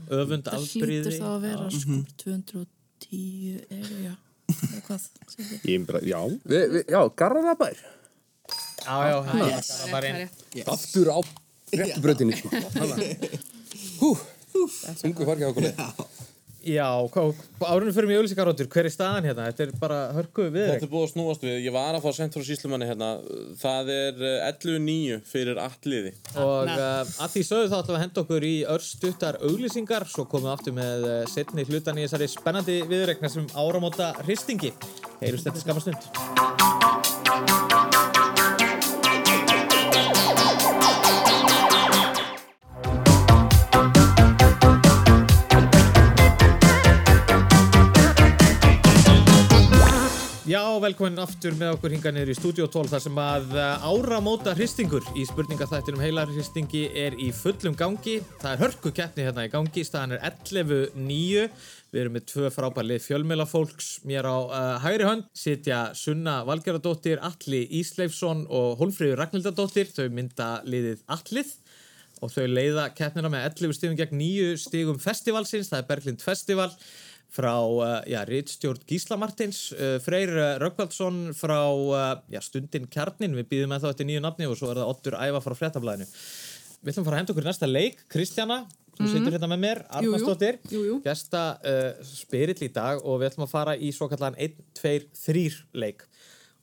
Öfund, 0.10 0.48
Það 0.48 0.64
afbríði. 0.64 1.04
hlýtur 1.04 1.20
þá 1.20 1.28
að 1.34 1.44
vera, 1.44 1.68
sko, 1.76 2.00
210 2.24 3.60
er, 3.68 3.92
já. 4.08 4.16
Eða 4.48 4.82
hvað, 4.88 5.06
já. 6.08 6.20
Vi, 6.48 6.64
vi, 6.72 6.82
já, 6.88 7.02
Garðabær. 7.20 7.84
Já, 8.86 8.96
já, 9.10 9.18
það 9.26 9.34
var 9.42 9.50
Yes. 9.52 9.68
bara 9.92 10.06
einn. 10.14 10.30
Aftur 10.76 11.08
á 11.12 11.20
réttubröðinni, 11.74 12.34
sko. 12.38 12.48
Hú, 14.02 14.10
sungu 15.02 15.26
fargi 15.28 15.44
á 15.44 15.50
okkur. 15.52 15.66
Já, 16.68 16.90
hvað, 17.14 17.30
árunum 17.64 17.94
fyrir 17.96 18.10
mjög 18.10 18.20
auðlýsingaróttur, 18.26 18.68
hver 18.74 18.86
er 18.90 18.92
staðan 18.92 19.24
hérna? 19.30 19.44
Þetta 19.48 19.64
er 19.64 19.70
bara 19.80 20.00
hörku 20.18 20.50
við 20.52 20.66
Þetta 20.74 20.84
er 20.84 20.90
búið 20.92 21.06
að 21.06 21.12
snúast 21.14 21.44
við. 21.46 21.54
Ég 21.64 21.72
var 21.72 21.96
að 21.96 22.04
fá 22.04 22.12
sent 22.18 22.34
frá 22.36 22.44
síslumanni 22.44 22.84
hérna. 22.90 23.10
Það 23.62 23.86
er 23.94 24.14
eh, 24.20 24.50
11.9 24.50 25.22
fyrir 25.30 25.56
alliði. 25.64 26.12
Og 26.44 26.68
uh, 26.74 27.08
að 27.24 27.30
því 27.38 27.42
sögðu 27.48 27.70
þá 27.72 27.78
ætlum 27.78 27.94
við 27.94 28.00
að 28.00 28.04
henda 28.04 28.20
okkur 28.26 28.44
í 28.50 28.56
örstuttar 28.76 29.40
auglýsingar 29.48 30.04
svo 30.12 30.24
komum 30.28 30.50
við 30.50 30.56
aftur 30.58 30.74
með 30.82 31.00
uh, 31.08 31.24
setni 31.32 31.64
hlutan 31.70 32.02
í 32.02 32.04
þessari 32.04 32.28
spennandi 32.36 32.76
viðregna 32.92 33.32
sem 33.32 33.48
áramóta 33.56 34.12
hristingi. 34.26 34.72
Heyrjumst 35.24 35.48
þetta 35.48 35.64
skamastund. 35.64 36.04
Já, 50.48 50.62
velkomin 50.80 51.20
aftur 51.20 51.58
með 51.60 51.74
okkur 51.74 51.92
hinga 51.92 52.12
niður 52.16 52.30
í 52.32 52.36
Studio 52.38 52.66
12 52.72 52.92
þar 52.94 53.02
sem 53.04 53.18
að 53.20 53.50
uh, 53.58 53.82
áramóta 53.84 54.54
hristingur 54.56 55.04
í 55.20 55.26
spurningaþættinum 55.28 56.00
heilar 56.00 56.30
hristingi 56.32 56.86
er 56.96 57.18
í 57.20 57.34
fullum 57.36 57.74
gangi. 57.76 58.14
Það 58.40 58.54
er 58.54 58.62
hörku 58.62 58.94
keppni 58.96 59.26
hérna 59.28 59.44
í 59.44 59.50
gangi, 59.52 59.84
staðan 59.84 60.16
er 60.16 60.22
11.9. 60.30 61.50
Við 61.92 62.00
erum 62.00 62.16
með 62.16 62.30
tvö 62.32 62.52
frábærlið 62.56 63.04
fjölmjölafólks. 63.10 63.90
Mér 64.08 64.30
á 64.32 64.38
uh, 64.40 64.70
hægri 64.86 65.10
hönd 65.10 65.28
sitja 65.36 65.82
Sunna 66.00 66.38
Valgeradóttir, 66.48 67.20
Alli 67.28 67.66
Ísleifsson 67.82 68.46
og 68.48 68.80
Hólfríður 68.80 69.20
Ragnhildadóttir. 69.26 69.92
Þau 69.92 70.08
mynda 70.16 70.62
liðið 70.64 71.04
Allið. 71.12 71.52
og 72.24 72.32
þau 72.34 72.48
leiða 72.48 72.88
keppnina 72.96 73.30
með 73.30 73.50
11 73.52 73.76
stigum 73.78 74.00
gegn 74.00 74.18
9 74.24 74.56
stigum 74.64 74.96
festivalsins, 74.98 75.68
það 75.70 75.84
er 75.84 75.92
Berglind 75.92 76.24
Festival 76.24 76.72
frá 77.34 77.54
uh, 77.60 78.00
já, 78.08 78.22
Ritstjórn 78.26 78.82
Gísla 78.88 79.18
Martins, 79.20 79.72
uh, 79.76 79.98
Freyr 80.04 80.32
uh, 80.32 80.46
Röggvaldsson 80.64 81.34
frá 81.38 81.60
uh, 81.68 82.16
já, 82.32 82.40
Stundin 82.46 82.88
Kjarnin, 82.92 83.36
við 83.38 83.50
býðum 83.52 83.74
með 83.76 83.84
þá 83.86 83.90
eftir 83.94 84.08
nýju 84.10 84.24
nafni 84.24 84.48
og 84.50 84.58
svo 84.58 84.72
er 84.72 84.80
það 84.82 84.92
Ottur 84.94 85.18
Æva 85.20 85.42
frá 85.44 85.56
Fréttablaðinu. 85.60 86.08
Við 86.82 86.94
ætlum 86.94 87.04
að 87.04 87.10
fara 87.10 87.18
að 87.18 87.22
henda 87.24 87.34
okkur 87.36 87.46
í 87.46 87.50
næsta 87.52 87.70
leik, 87.70 88.04
Kristjana, 88.14 88.60
sem 88.98 89.06
Mhm. 89.06 89.12
situr 89.14 89.36
hérna 89.36 89.50
með 89.52 89.60
mér. 89.66 89.80
Arnarsdóttir, 89.94 90.58
gesta 91.06 91.42
uh, 91.62 92.04
spyrill 92.08 92.64
í 92.66 92.72
dag 92.74 93.04
og 93.06 93.20
við 93.22 93.30
ætlum 93.32 93.46
að 93.46 93.52
fara 93.54 93.76
í 93.78 93.92
svo 93.94 94.08
kallan 94.10 94.38
1, 94.42 94.56
2, 94.80 94.96
3 95.28 95.44
leik. 95.78 96.08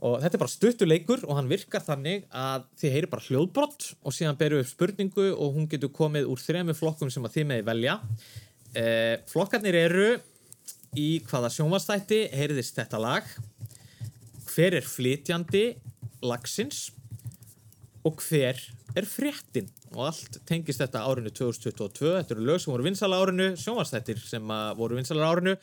Og 0.05 0.19
þetta 0.21 0.35
er 0.35 0.43
bara 0.43 0.51
stuttu 0.51 0.85
leikur 0.89 1.23
og 1.29 1.37
hann 1.39 1.47
virkar 1.49 1.81
þannig 1.87 2.25
að 2.35 2.65
þið 2.83 2.91
heyri 2.97 3.09
bara 3.13 3.23
hljóðbrott 3.29 3.87
og 4.03 4.13
síðan 4.13 4.37
beru 4.41 4.59
upp 4.61 4.67
spurningu 4.69 5.29
og 5.37 5.55
hún 5.55 5.69
getur 5.71 5.93
komið 5.95 6.27
úr 6.29 6.43
þremu 6.43 6.75
flokkum 6.77 7.13
sem 7.15 7.23
að 7.25 7.37
þið 7.39 7.47
meði 7.53 7.65
velja. 7.71 7.95
Eh, 8.75 9.17
flokkarnir 9.31 9.79
eru 9.79 10.09
í 10.99 11.09
hvaða 11.29 11.51
sjónvastætti 11.53 12.21
heyriðist 12.35 12.79
þetta 12.79 13.01
lag, 13.03 13.29
hver 14.51 14.79
er 14.79 14.87
flytjandi 14.87 15.65
lagsins 16.25 16.89
og 18.05 18.21
hver 18.29 18.61
er 18.95 19.09
fréttin 19.09 19.71
og 19.95 20.11
allt 20.11 20.39
tengist 20.49 20.83
þetta 20.83 21.03
árinu 21.07 21.33
2022 21.35 22.13
þetta 22.19 22.35
eru 22.37 22.47
lög 22.47 22.63
sem 22.63 22.73
voru 22.73 22.87
vinsala 22.87 23.19
árinu 23.23 23.51
sjónvastættir 23.59 24.21
sem 24.23 24.55
að 24.55 24.71
voru 24.79 24.99
vinsala 24.99 25.31
árinu 25.31 25.57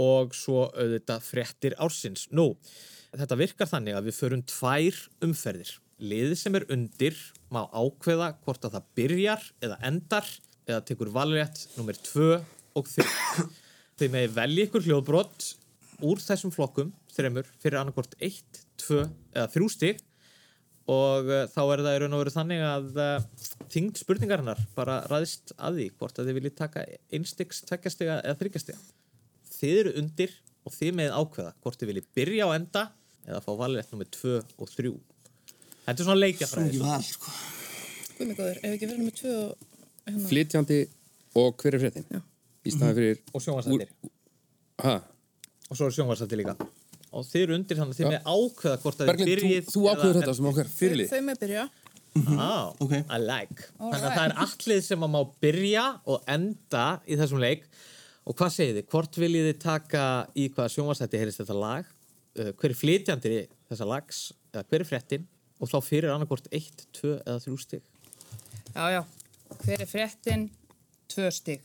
og 0.00 0.32
svo 0.36 0.70
auðvitað 0.72 1.24
fréttir 1.26 1.76
ársins. 1.82 2.26
Nú, 2.32 2.54
þetta 3.12 3.38
virkar 3.40 3.68
þannig 3.68 3.98
að 3.98 4.08
við 4.08 4.18
förum 4.18 4.44
tvær 4.48 5.00
umferðir. 5.26 5.74
Liðið 6.02 6.38
sem 6.40 6.56
er 6.58 6.66
undir 6.72 7.18
má 7.52 7.66
ákveða 7.68 8.32
hvort 8.42 8.64
að 8.66 8.78
það 8.78 8.88
byrjar 8.98 9.44
eða 9.62 9.80
endar 9.90 10.30
eða 10.64 10.84
tekur 10.88 11.12
valrétt 11.12 11.66
nummer 11.76 11.98
2 11.98 12.30
og 12.78 12.88
3. 12.88 13.61
Þið 14.00 14.14
megi 14.14 14.30
velja 14.36 14.68
ykkur 14.68 14.86
hljóðbrott 14.86 15.48
úr 16.02 16.22
þessum 16.22 16.52
flokkum, 16.54 16.94
þreymur, 17.12 17.48
fyrir 17.62 17.80
annarkvort 17.80 18.16
1, 18.22 18.62
2 18.82 19.02
eða 19.02 19.50
3 19.52 19.68
stig 19.72 20.00
og 20.90 21.28
uh, 21.30 21.44
þá 21.46 21.60
er 21.62 21.82
það 21.84 21.94
í 21.94 21.98
raun 22.02 22.16
og 22.16 22.22
veru 22.24 22.32
þannig 22.34 22.64
að 22.66 22.88
uh, 22.98 23.44
þyngd 23.70 24.00
spurningarinnar 24.00 24.62
bara 24.74 24.98
ræðist 25.10 25.54
að 25.54 25.78
því 25.78 25.86
hvort 26.00 26.18
að 26.18 26.30
þið 26.30 26.38
viljið 26.40 26.56
taka 26.58 26.86
einstigs, 27.14 27.62
tveggjastega 27.68 28.18
eða 28.24 28.38
þryggjastega. 28.40 28.82
Þið 29.52 29.78
eru 29.84 29.94
undir 30.02 30.34
og 30.66 30.74
þið 30.74 30.98
með 30.98 31.14
ákveða 31.14 31.54
hvort 31.62 31.78
þið 31.78 31.92
viljið 31.92 32.10
byrja 32.18 32.48
á 32.50 32.56
enda 32.56 32.84
eða 33.28 33.42
fá 33.44 33.52
valrétt 33.60 33.94
nummer 33.94 34.10
2 34.18 34.34
og 34.40 34.74
3. 34.74 34.92
Þetta 35.82 35.94
er 35.94 36.08
svona 36.08 36.26
mikið 36.26 36.82
val, 36.82 36.98
sko. 37.06 37.36
Guð 38.16 38.28
mig 38.28 38.38
góður, 38.38 38.58
ef 38.62 38.74
ekki 38.74 38.90
verið 38.90 39.06
með 39.06 39.16
tvö 39.18 39.38
og... 39.38 39.70
Hérna. 40.02 40.26
Flytjandi 40.28 40.78
og 41.38 41.62
hver 41.62 41.76
er 41.76 41.82
fréttin? 41.82 42.06
Já. 42.10 42.20
Í 42.62 42.72
staði 42.74 42.98
fyrir... 42.98 43.20
Og 43.32 43.44
sjónvarsættir. 43.44 43.92
Og 45.68 45.78
svo 45.78 45.88
er 45.88 45.96
sjónvarsættir 45.96 46.42
líka. 46.42 46.56
Og 47.12 47.24
þið 47.28 47.44
eru 47.44 47.56
undir 47.58 47.78
þannig 47.78 47.94
að 47.94 47.98
þið 47.98 48.06
Já. 48.06 48.10
með 48.12 48.28
ákveða 48.32 48.76
hvort 48.82 49.00
að 49.00 49.02
þið 49.02 49.10
Berglind, 49.12 49.28
þú- 49.28 49.40
byrjið 49.42 49.70
þú 49.72 49.80
ákveður 49.90 50.18
þetta 50.18 50.34
sem 50.38 50.50
okkar 50.52 50.70
fyrirlið. 50.72 51.10
Þau 51.12 51.24
með 51.26 51.40
byrja. 51.42 51.64
Ah, 52.36 52.72
okay. 52.84 53.02
I 53.08 53.18
like. 53.20 53.66
Þannig 53.80 54.04
að 54.04 54.14
það 54.16 54.24
er 54.26 54.34
allið 54.44 54.80
sem 54.84 55.04
að 55.06 55.12
má 55.12 55.20
byrja 55.44 55.84
og 56.12 56.30
enda 56.34 56.84
í 57.08 57.18
þessum 57.20 57.40
leik. 57.42 57.66
Og 58.28 58.36
hvað 58.38 58.54
segið 58.54 58.78
þið? 58.78 58.88
Hvort 58.92 59.18
viljið 59.18 59.48
þið 59.48 59.60
taka 59.64 60.04
í 60.38 60.46
hvaða 60.52 60.72
sjónvarsætti 60.76 61.20
heyrist 61.20 61.42
þetta 61.42 61.56
lag? 61.58 61.88
Uh, 62.38 62.52
hver 62.60 62.70
er 62.70 62.78
flytjandi 62.78 63.32
þessa 63.72 63.88
lags? 63.88 64.20
Eða 64.52 64.66
hver 64.68 64.84
er 64.84 64.88
fréttin? 64.88 65.26
Og 65.62 65.70
þá 65.70 65.78
fyrir 65.84 66.12
annarkvort 66.12 66.48
1, 66.52 66.86
2 67.00 67.16
eða 67.22 67.40
3 67.44 67.58
stig. 67.64 67.82
Já, 68.72 68.84
já. 68.92 69.02
Hver 69.64 69.84
er 69.84 69.90
fréttin? 69.90 70.46
Tvö 71.12 71.28
stig. 71.34 71.64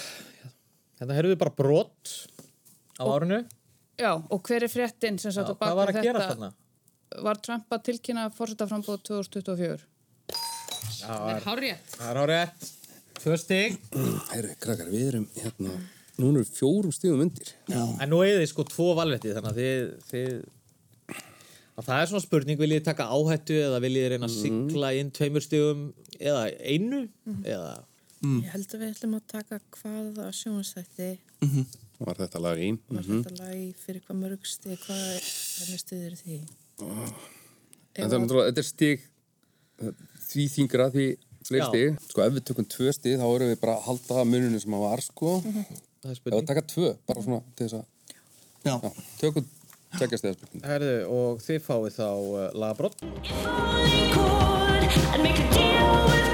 þetta 1.01 1.17
heyrðum 1.17 1.33
við 1.33 1.39
bara 1.41 1.55
brot 1.57 2.13
á 2.97 3.03
árinu. 3.09 3.39
Já, 4.01 4.11
og 4.17 4.41
hver 4.47 4.65
er 4.65 4.71
fréttin 4.71 5.17
sem 5.21 5.33
satt 5.35 5.49
á 5.49 5.53
bak 5.53 5.67
hvað 5.67 5.79
var 5.79 5.91
við 5.91 6.01
að 6.01 6.05
þetta? 6.07 6.27
þarna? 6.31 6.51
Var 7.27 7.41
Trump 7.43 7.73
að 7.75 7.81
tilkynna 7.89 8.27
fórsetaframbóð 8.37 9.01
2024? 9.09 9.81
Já, 11.01 11.09
Það 11.11 11.31
er 11.33 11.43
hárrétt. 11.47 11.91
Það 11.97 12.11
er 12.11 12.19
hárétt. 12.21 12.69
Tvö 13.21 13.35
stig. 13.37 13.75
Herru, 14.31 14.53
krakkar, 14.63 14.89
við 14.89 15.09
erum 15.11 15.27
hérna, 15.35 15.75
núna 16.17 16.41
erum 16.41 16.49
fjórum 16.55 16.93
stigum 16.95 17.25
undir. 17.25 17.51
Já. 17.69 17.81
En 18.01 18.09
nú 18.09 18.21
eigið 18.23 18.39
þið 18.41 18.49
sko 18.53 18.65
tvo 18.71 18.87
valvetti 18.97 19.35
þannig 19.35 19.51
að 19.51 19.59
þið, 19.61 19.91
þið 20.09 21.21
að 21.81 21.87
það 21.87 21.99
er 21.99 22.09
svona 22.11 22.25
spurning, 22.25 22.59
viljið 22.61 22.79
þið 22.81 22.87
taka 22.89 23.09
áhættu 23.11 23.59
eða 23.65 23.81
viljið 23.83 24.05
þið 24.05 24.13
reyna 24.15 24.29
að 24.29 24.37
sigla 24.37 24.91
inn 24.97 25.11
tveimur 25.17 25.45
stigum 25.45 25.83
eða 26.17 26.43
einu 26.61 27.03
eða 27.43 27.71
Ég 28.21 28.49
held 28.53 28.73
að 28.75 28.83
við 28.83 28.91
ætlum 28.93 29.15
að 29.17 29.23
taka 29.31 29.57
hvaða 29.79 30.27
sjónastætti 30.37 31.09
Var 32.01 32.19
þetta 32.19 32.41
lag 32.41 32.59
einn? 32.61 32.77
var 32.89 33.05
þetta 33.07 33.33
lag 33.39 33.79
fyrir 33.81 34.03
hvað 34.05 34.19
mörg 34.19 34.45
stig, 34.49 34.77
hvað 34.83 35.01
hvernig 35.57 35.81
stuður 35.81 36.17
því? 36.19 36.37
En 36.81 38.05
það 38.05 38.15
er 38.15 38.21
náttúrulega, 38.23 38.51
þetta 38.51 38.61
er 38.61 38.67
stig 38.69 39.05
uh, 39.81 39.93
því 40.29 40.45
þingra 40.55 40.87
því 40.93 41.07
fleiri 41.45 41.67
stig. 41.67 41.97
Sko, 42.11 42.23
ef 42.25 42.35
við 42.37 42.45
tökum 42.49 42.67
tvö 42.75 42.93
stig, 42.95 43.17
þá 43.21 43.25
erum 43.27 43.51
við 43.51 43.59
bara 43.63 43.77
að 43.77 43.87
halda 43.89 44.25
muninu 44.29 44.61
sem 44.61 44.77
að 44.77 44.85
var, 44.85 45.05
sko. 45.05 45.33
það 45.41 46.13
er 46.13 46.21
Ef 46.21 46.29
við 46.29 46.47
taka 46.49 46.65
tvö, 46.69 46.93
bara 47.09 47.25
svona 47.25 47.41
til 47.57 47.67
þess 47.67 47.77
að... 47.81 47.85
Já. 48.61 48.75
Tökum 49.21 49.49
stiga 49.97 50.21
spurning. 50.21 50.65
Herðu, 50.65 50.95
og 51.17 51.41
þið 51.45 51.63
fáið 51.65 51.97
þá 51.97 52.09
uh, 52.09 52.49
lagabrott. 52.53 53.01
and 55.13 55.23
make 55.23 55.39
a 55.39 55.49
deal 55.51 56.05
with 56.05 56.30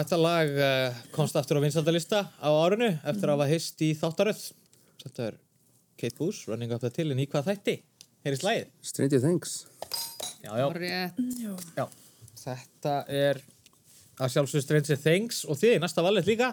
þetta 0.00 0.18
lag 0.20 0.54
uh, 0.58 1.00
komst 1.14 1.36
aftur 1.38 1.60
á 1.60 1.64
vinsaldalista 1.64 2.22
á 2.42 2.48
árinu 2.50 2.88
eftir 3.06 3.30
að 3.30 3.36
hafa 3.36 3.50
hist 3.50 3.82
í 3.86 3.90
þáttaröð. 3.98 4.40
Þetta 5.02 5.26
er 5.28 5.36
Kate 6.00 6.18
Boos, 6.18 6.42
Running 6.50 6.72
Up 6.74 6.82
That 6.82 6.98
Hill, 7.00 7.12
en 7.14 7.22
í 7.22 7.28
hvað 7.30 7.52
þætti? 7.52 7.76
Heyrist 8.26 8.46
lagið? 8.46 8.72
Stranger 8.84 9.22
Things. 9.22 9.52
Já, 10.42 10.50
já. 10.58 10.66
Já. 11.76 11.84
Þetta 12.40 12.96
er 13.10 13.40
að 14.16 14.32
sjálfsögðu 14.34 14.64
Stranger 14.64 15.00
Things 15.04 15.44
og 15.46 15.60
þið, 15.60 15.76
næsta 15.84 16.04
valið 16.04 16.32
líka. 16.32 16.50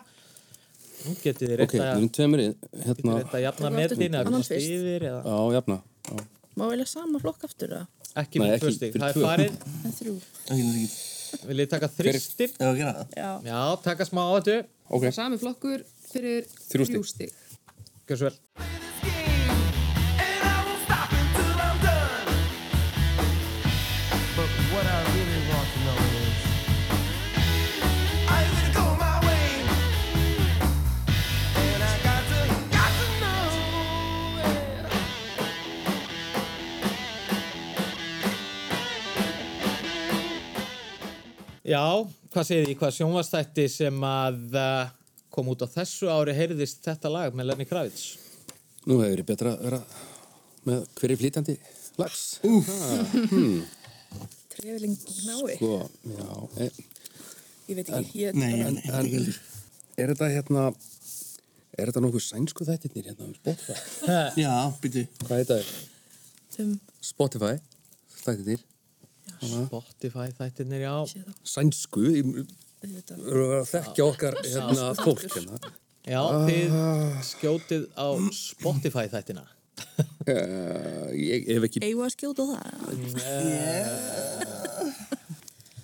Nú 1.04 1.16
getið 1.24 1.50
þið 1.50 1.56
við 1.56 1.64
að 1.64 2.04
í, 2.04 2.06
getið 2.06 2.86
hérna... 2.86 3.18
reynt 3.18 3.34
að 3.34 3.44
jafna 3.44 3.74
metin 3.74 4.06
eða 4.08 4.28
komast 4.30 4.54
yfir 4.56 5.08
eða 5.10 5.24
Já, 5.26 5.39
jafna. 5.58 5.80
Já. 6.08 6.24
Má 6.54 6.68
velja 6.70 6.86
sama 6.88 7.20
flokk 7.24 7.48
aftur 7.50 7.74
það? 7.80 7.89
ekki 8.22 8.44
stig. 8.78 8.94
fyrir 8.94 9.02
Það 9.02 9.10
er 9.10 9.26
farið. 9.26 9.58
En 9.84 9.98
þrjú. 9.98 10.16
Ekki. 11.44 11.52
Viljið 11.52 11.70
taka 11.74 11.89
þristir? 11.91 12.54
Já. 13.20 13.32
Já, 13.44 13.62
taka 13.84 14.08
smá 14.08 14.24
á 14.24 14.32
þetta. 14.39 14.64
Ok, 14.94 15.08
Sami 15.16 15.38
flokkur 15.41 15.84
fyrir 16.12 16.48
Þrjú 16.70 16.86
stig. 16.88 16.96
þrjú 16.96 17.04
stig. 17.12 17.34
Gjör 18.08 18.20
svo 18.24 18.30
vel. 18.32 18.62
Já, 41.64 41.84
hvað 42.34 42.47
segið 42.49 42.66
þið, 42.68 42.78
hvað 42.82 42.97
sjónvastætti 42.97 43.66
sem 43.72 44.03
að 44.03 44.57
uh, 44.59 44.89
kom 45.32 45.47
út 45.53 45.64
á 45.64 45.68
þessu 45.72 46.09
ári 46.11 46.36
heyrðist 46.36 46.84
þetta 46.84 47.11
lag 47.14 47.38
með 47.38 47.51
Lenny 47.51 47.68
Kravitz? 47.70 48.18
nú 48.84 48.97
hefur 48.99 49.14
verið 49.14 49.28
betra 49.30 49.53
að 49.53 49.61
vera 49.64 49.80
með 50.68 50.82
hver 50.99 51.14
er 51.14 51.20
flytandi 51.22 51.55
lags? 51.99 52.24
Úf. 52.47 52.72
Hmm. 53.32 53.61
Trefling 54.53 54.97
nái. 54.97 55.55
Sko, 55.55 55.78
já. 56.03 56.34
E, 56.59 56.68
Ég 57.70 57.80
veit 57.80 57.93
ekki, 57.95 58.26
ég 58.26 58.36
Nei, 58.36 58.49
bara... 58.59 58.68
en, 58.68 59.07
en 59.16 60.03
er 60.03 60.11
þetta 60.11 60.28
hérna, 60.34 60.66
er 61.78 61.89
þetta 61.89 62.03
nokkuð 62.03 62.26
sænsku 62.26 62.68
þættirnir 62.68 63.07
hérna 63.07 63.30
um 63.30 63.38
Spotify? 63.38 63.78
Já, 64.43 64.51
byrju. 64.84 65.05
Hvað 65.24 65.39
heita 65.39 65.59
þér? 65.61 65.72
Þeim... 66.57 66.74
Spotify, 67.14 67.55
þættirnir. 68.20 68.66
Spotify 69.52 70.28
þættirnir, 70.38 70.86
já. 70.86 70.96
Sænsku, 71.48 72.04
að 72.84 73.72
þekkja 73.72 74.06
okkar 74.10 74.39
hérna, 74.44 74.91
fólk 75.00 75.26
hérna. 75.30 75.74
Já, 76.04 76.20
þið 76.50 76.74
skjótið 77.30 77.84
á 77.96 78.08
Spotify 78.36 79.06
þættina. 79.12 79.46
Uh, 80.28 81.10
ég 81.16 81.48
hef 81.50 81.66
ekki... 81.68 81.82
Eigum 81.84 82.04
við 82.04 82.08
að 82.08 82.14
skjóta 82.18 82.44
það? 82.50 82.62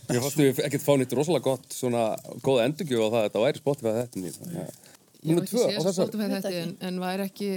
Ég 0.09 0.23
fannst 0.23 0.39
við 0.39 0.61
ekkert 0.65 0.83
fá 0.83 0.93
nýtt 0.97 1.15
rosalega 1.17 1.45
gott 1.45 1.73
svona 1.73 2.03
góða 2.45 2.65
endurgjöf 2.67 3.03
á 3.05 3.07
það 3.07 3.19
að 3.19 3.25
þetta 3.27 3.43
væri 3.45 3.61
Spotify 3.61 3.91
þættinni. 3.99 4.31
Ég 5.19 5.35
hef 5.35 5.43
ekki 5.43 5.59
séð 5.59 5.89
Spotify 5.97 6.29
þetta 6.31 6.53
en, 6.61 6.71
en 6.89 7.01
væri 7.03 7.27
ekki, 7.27 7.49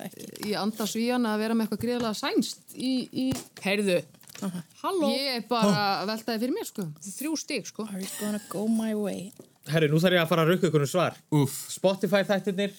ekki. 0.00 0.26
í 0.50 0.56
anda 0.58 0.86
svíjana 0.90 1.34
að 1.34 1.44
vera 1.44 1.56
með 1.56 1.66
eitthvað 1.66 1.84
greiðlega 1.86 2.18
sænst 2.18 2.74
í, 2.74 2.92
í... 3.08 3.26
Heyrðu, 3.64 3.98
halló. 4.82 5.08
Ég 5.10 5.36
er 5.38 5.44
bara 5.48 5.74
að 6.02 6.06
velta 6.12 6.32
þið 6.34 6.40
fyrir 6.44 6.54
mér, 6.58 6.68
sko. 6.70 6.86
Þrjú 7.08 7.34
stík, 7.40 7.66
sko. 7.70 7.86
Are 7.90 8.00
you 8.00 8.08
gonna 8.20 8.40
go 8.52 8.66
my 8.68 8.94
way? 8.94 9.32
Herri, 9.70 9.88
nú 9.88 10.00
þarf 10.02 10.12
ég 10.18 10.22
að 10.24 10.28
fara 10.32 10.44
að 10.44 10.50
rukka 10.54 10.68
ykkur 10.70 10.84
um 10.84 10.90
svar. 10.90 11.14
Úf. 11.32 11.54
Spotify 11.72 12.22
þættirnir. 12.28 12.74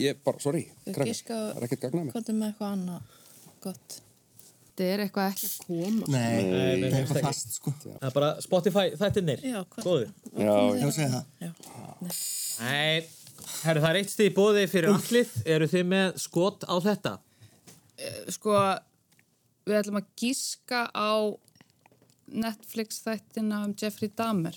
Ég 0.00 0.20
bara, 0.24 0.38
sorry, 0.40 0.68
Ég 0.86 0.94
er 0.94 1.74
gagnað 1.76 2.04
mér. 2.06 2.12
Hvað 2.14 2.28
er 2.30 2.38
með 2.38 2.46
eitthvað 2.52 2.72
annað 2.76 3.00
gott? 3.64 4.00
Þetta 4.70 4.84
er 4.94 5.00
eitthvað 5.04 5.32
ekki 5.34 5.48
að 5.50 5.54
koma. 5.66 6.06
Nei, 6.08 6.42
nei, 6.46 6.90
það 6.90 7.00
er 7.00 7.00
ekki. 7.02 7.22
fast, 7.26 7.56
sko. 7.58 7.72
Það 7.84 8.04
er 8.08 8.14
bara 8.16 8.28
Spotify 8.40 8.84
þættirnir. 8.96 9.42
Já, 9.44 9.58
hvað- 9.64 9.84
Góður. 9.84 10.12
Já, 10.38 10.54
Já, 10.80 10.90
segja 10.96 11.08
það. 11.10 11.24
Já. 11.40 11.50
Nei, 12.60 13.06
herru, 13.64 13.80
það 13.84 13.90
er 13.90 13.98
eitt 14.00 14.12
stíð 14.14 14.30
bóði 14.38 14.62
fyrir 14.70 14.94
allið. 14.94 15.34
Eru 15.44 15.66
þið 15.74 15.84
með 15.90 16.18
skot 16.24 16.64
á 16.64 16.74
þetta? 16.86 17.18
Eh, 18.00 18.24
Sko, 18.32 18.54
við 19.70 19.80
ætlum 19.84 20.00
að 20.02 20.10
gíska 20.20 20.82
á 20.92 21.12
Netflix 22.30 23.00
þættina 23.06 23.64
um 23.66 23.72
Jeffrey 23.78 24.10
Dahmer. 24.18 24.56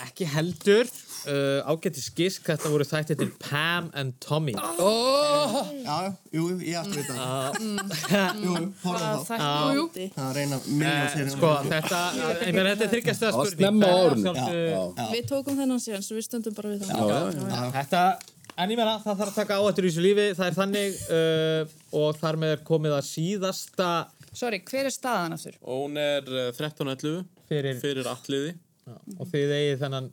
Ekki 0.00 0.24
heldur. 0.32 0.88
Uh, 1.28 1.60
ágættis 1.68 2.06
gisk, 2.16 2.46
þetta 2.48 2.70
voru 2.72 2.84
þættirnir 2.88 3.28
Pam 3.42 3.90
and 4.00 4.14
Tommy. 4.24 4.54
Oh! 4.80 5.58
Já, 5.84 5.96
jú, 6.32 6.46
ég 6.64 6.78
ætti 6.80 6.94
að 6.94 7.02
vita 7.02 7.16
það. 7.18 7.58
Jú, 8.40 8.54
jú, 8.56 8.62
horfðu 8.86 9.10
á 9.12 9.20
það. 9.28 9.44
Jú, 9.76 9.82
jú. 9.84 10.06
Það 10.14 10.30
er 10.30 10.38
reyna 10.38 10.60
minna 10.64 10.94
Eh, 11.20 11.28
Sko, 11.34 11.50
þetta, 11.68 12.00
ég 12.46 12.56
meina, 12.56 12.72
þetta 12.72 12.86
er 12.88 12.92
þryggjast 12.94 13.26
að 13.26 13.28
Það 13.28 13.38
var 13.42 13.52
spurning. 13.52 13.84
snemma 13.84 14.32
já. 14.48 15.10
Við 15.12 15.28
tókum 15.34 15.60
þennan 15.60 15.84
síðan, 15.84 16.06
svo 16.08 16.16
við 16.16 16.26
stöndum 16.30 16.56
bara 16.56 16.72
við 16.72 16.86
það. 16.88 17.70
Þetta, 17.76 18.02
en 18.60 18.72
ég 18.72 18.78
meina, 18.80 18.96
það 19.02 19.20
þarf 19.22 19.30
að 19.32 19.38
taka 19.40 19.58
áhættur 19.60 19.86
í 19.86 19.90
þessu 19.90 20.02
lífi, 20.04 20.26
það 20.38 20.46
er 20.50 20.56
þannig 20.58 20.98
uh, 21.16 21.74
og 22.00 22.18
þar 22.20 22.38
með 22.42 22.54
er 22.56 22.64
komið 22.70 22.96
að 22.98 23.06
síðasta 23.10 23.90
Sorry, 24.30 24.60
hver 24.62 24.86
er 24.86 24.94
staðan 24.94 25.34
aftur? 25.34 25.56
Og 25.66 25.80
hún 25.88 25.96
er 25.98 26.28
eh, 26.30 26.50
13.11 26.54 27.24
fyrir, 27.50 27.80
fyrir 27.82 28.06
alliði. 28.06 28.52
og 29.18 29.26
þið 29.26 29.54
eigið 29.56 29.80
þennan 29.80 30.06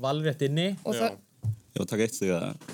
valrétt 0.00 0.44
inni. 0.46 0.68
Og 0.86 0.94
það, 0.94 1.16
Já, 1.74 1.82
takk 1.82 2.04
eitt 2.04 2.14
stig 2.14 2.30
að, 2.34 2.70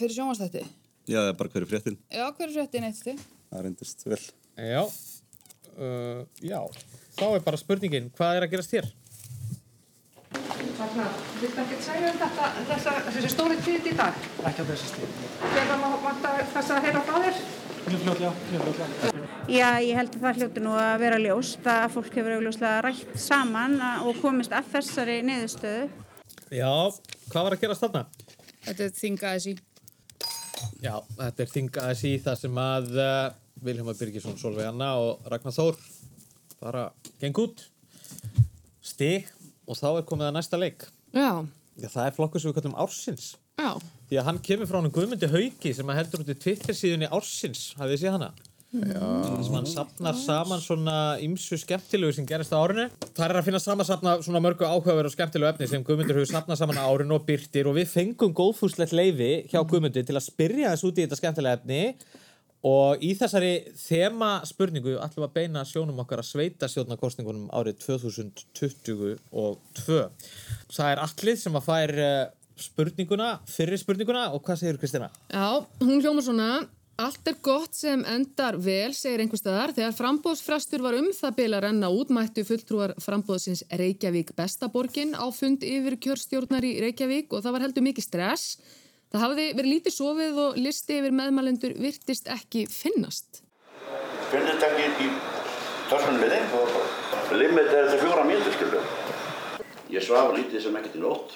fyrir 0.00 0.16
sjónvastætti? 0.16 0.64
já, 1.10 1.18
það 1.20 1.30
er 1.30 1.38
bara 1.38 1.52
hverju 1.54 1.70
fréttin. 1.70 1.98
Já, 2.10 2.24
hver 2.26 2.46
er 2.48 2.54
fréttin 2.56 2.88
eitt 2.88 2.98
stig? 2.98 3.22
Það 3.50 3.64
reyndist 3.68 4.04
vel. 4.10 4.20
Já, 4.58 4.82
uh, 5.78 6.20
já, 6.42 6.60
þá 7.18 7.24
er 7.30 7.46
bara 7.46 7.62
spurningin, 7.62 8.10
hvað 8.18 8.40
er 8.40 8.46
að 8.48 8.54
gerast 8.56 8.74
hér? 8.76 8.90
Ragnar, 10.80 11.16
viltu 11.36 11.60
ekki 11.60 11.76
segja 11.84 12.08
um 12.08 12.18
þetta, 12.20 12.44
þessa, 12.70 12.92
þessi 13.10 13.30
stóri 13.34 13.56
tíð 13.60 13.88
í 13.90 13.96
dag? 13.98 14.20
Ekki 14.48 14.64
á 14.64 14.66
þessu 14.70 14.86
stíð. 14.88 15.16
Þegar 15.42 15.80
maður 15.82 16.04
vantar 16.06 16.44
þess 16.54 16.72
að 16.72 16.86
heyra 16.86 17.02
frá 17.04 17.16
þér? 17.24 17.40
Mjög 17.80 18.04
fljótlega, 18.04 18.30
mjög 18.48 18.62
fljótlega. 18.64 19.24
Já, 19.50 19.66
ég 19.84 19.98
held 19.98 20.14
að 20.14 20.24
það 20.24 20.40
hljóti 20.40 20.62
nú 20.64 20.72
að 20.80 20.92
vera 21.02 21.18
ljóst 21.20 21.68
að 21.68 21.84
fólk 21.96 22.16
hefur 22.16 22.36
augljóslega 22.36 22.84
rætt 22.86 23.18
saman 23.20 23.76
og 24.08 24.20
komist 24.22 24.54
að 24.56 24.70
þessari 24.72 25.16
niðurstöðu. 25.28 25.90
Já, 26.56 26.72
hvað 27.32 27.46
var 27.46 27.56
að 27.56 27.64
gerast 27.66 27.84
þarna? 27.84 28.04
Þetta 28.64 28.86
er 28.86 28.94
þingaðis 29.00 29.48
í. 29.50 29.54
Já, 30.80 30.94
þetta 31.18 31.44
er 31.44 31.52
þingaðis 31.56 32.06
í 32.08 32.14
það 32.24 32.38
sem 32.46 32.62
að 32.64 32.88
uh, 32.96 33.10
Vilhelmar 33.68 34.00
Birgisson, 34.00 34.40
Solveig 34.40 34.70
Anna 34.70 34.94
og 35.02 35.28
Ragnar 35.28 35.56
Þór 35.56 35.76
bara 36.60 36.86
geng 37.20 37.36
út 37.40 37.66
stig 38.84 39.28
og 39.70 39.78
þá 39.78 39.88
er 40.00 40.06
komið 40.10 40.28
að 40.32 40.36
næsta 40.40 40.60
leik. 40.60 40.86
Já, 41.14 41.30
Já, 41.80 41.88
það 41.88 42.04
er 42.10 42.14
flokkur 42.18 42.42
sem 42.42 42.50
við 42.50 42.58
kallum 42.58 42.74
ársins. 42.82 43.26
já. 43.56 43.70
Því 44.10 44.18
að 44.20 44.26
hann 44.26 44.38
kemur 44.44 44.66
frá 44.68 44.80
hann 44.82 44.90
Guðmundi 44.92 45.28
Hauki 45.30 45.70
sem 45.76 45.90
að 45.92 46.00
heldur 46.02 46.24
út 46.24 46.32
í 46.34 46.38
Twitter 46.42 46.74
síðunni 46.76 47.08
ársins, 47.14 47.70
hafið 47.78 47.94
þið 47.94 48.02
séð 48.02 48.16
hana? 48.18 48.32
Já. 48.70 49.02
sem 49.42 49.54
hann 49.56 49.66
sapnar 49.66 50.14
saman 50.14 50.60
svona 50.62 50.96
ymsu 51.24 51.56
skemmtilegu 51.58 52.12
sem 52.14 52.26
gerist 52.28 52.52
á 52.54 52.62
árinu 52.62 52.84
það 53.16 53.24
er 53.24 53.38
að 53.40 53.46
finna 53.48 53.58
samansapna 53.58 54.12
svona 54.22 54.42
mörgu 54.44 54.62
áhugaverð 54.62 55.08
og 55.10 55.14
skemmtilegu 55.16 55.50
efni 55.50 55.66
sem 55.66 55.82
Guðmundur 55.82 56.20
hefur 56.20 56.30
sapnað 56.30 56.60
saman 56.60 56.78
á 56.78 56.86
árinu 56.86 57.16
og 57.18 57.24
byrtir 57.26 57.66
og 57.66 57.74
við 57.80 57.88
fengum 57.90 58.30
góðfúslegt 58.30 58.94
leifi 58.94 59.32
hjá 59.50 59.58
Guðmundi 59.66 60.04
til 60.06 60.14
að 60.14 60.22
spyrja 60.28 60.70
þess 60.70 60.86
út 60.86 61.00
í 61.00 61.06
þetta 61.08 61.18
skemmtilega 61.18 61.58
efni 61.58 61.80
og 62.66 63.00
í 63.04 63.14
þessari 63.16 63.52
þema 63.80 64.32
spurningu 64.48 64.98
ætlum 65.00 65.26
að 65.28 65.36
beina 65.38 65.62
sjónum 65.68 66.02
okkar 66.02 66.20
að 66.20 66.30
sveita 66.30 66.68
stjórnarkostningunum 66.68 67.48
árið 67.56 67.78
2022 67.86 69.14
það 70.74 70.90
er 70.90 71.00
allið 71.06 71.40
sem 71.40 71.56
að 71.56 71.66
fær 71.70 71.94
eh, 72.04 72.26
spurninguna, 72.60 73.30
fyrri 73.48 73.78
spurninguna 73.80 74.28
og 74.34 74.44
hvað 74.44 74.60
segir 74.60 74.80
Kristina? 74.82 75.08
Já, 75.32 75.64
hún 75.80 76.04
hljómar 76.04 76.26
svona 76.26 76.50
Allt 77.00 77.28
er 77.30 77.36
gott 77.40 77.72
sem 77.72 78.02
endar 78.12 78.58
vel, 78.60 78.90
segir 78.92 79.22
einhver 79.22 79.40
staðar. 79.40 79.70
Þegar 79.72 79.94
frambóðsfrastur 79.96 80.82
var 80.84 80.98
um 80.98 81.06
það 81.16 81.38
bil 81.38 81.46
að 81.56 81.62
renna 81.64 81.88
út, 81.96 82.10
mættu 82.12 82.44
fulltrúar 82.44 82.92
frambóðsins 83.00 83.62
Reykjavík 83.72 84.34
bestaborgin 84.36 85.14
á 85.16 85.24
fund 85.32 85.64
yfir 85.64 85.96
kjörstjórnar 86.04 86.66
í 86.68 86.74
Reykjavík 86.84 87.32
og 87.32 87.46
það 87.46 87.56
var 87.56 87.64
heldur 87.64 87.86
mikið 87.86 88.04
stress. 88.04 88.60
Það 89.10 89.22
hafði 89.24 89.44
verið 89.58 89.72
lítið 89.74 89.94
sofið 89.96 90.36
og 90.38 90.58
listi 90.62 90.98
yfir 91.00 91.14
meðmælendur 91.18 91.72
virtist 91.82 92.28
ekki 92.30 92.66
finnast. 92.70 93.40
Ekki 94.30 94.84
í 95.02 95.08
törskunum 95.90 96.20
við 96.22 96.36
þig? 96.36 97.40
Limit 97.40 97.72
er 97.72 97.88
þetta 97.88 97.98
fjóra 98.04 98.26
mínútur, 98.28 98.54
skilur. 98.54 98.86
Ég 99.90 100.06
svafa 100.06 100.36
lítið 100.36 100.62
sem 100.62 100.78
ekkert 100.78 100.94
í 100.94 101.02
nótt. 101.02 101.34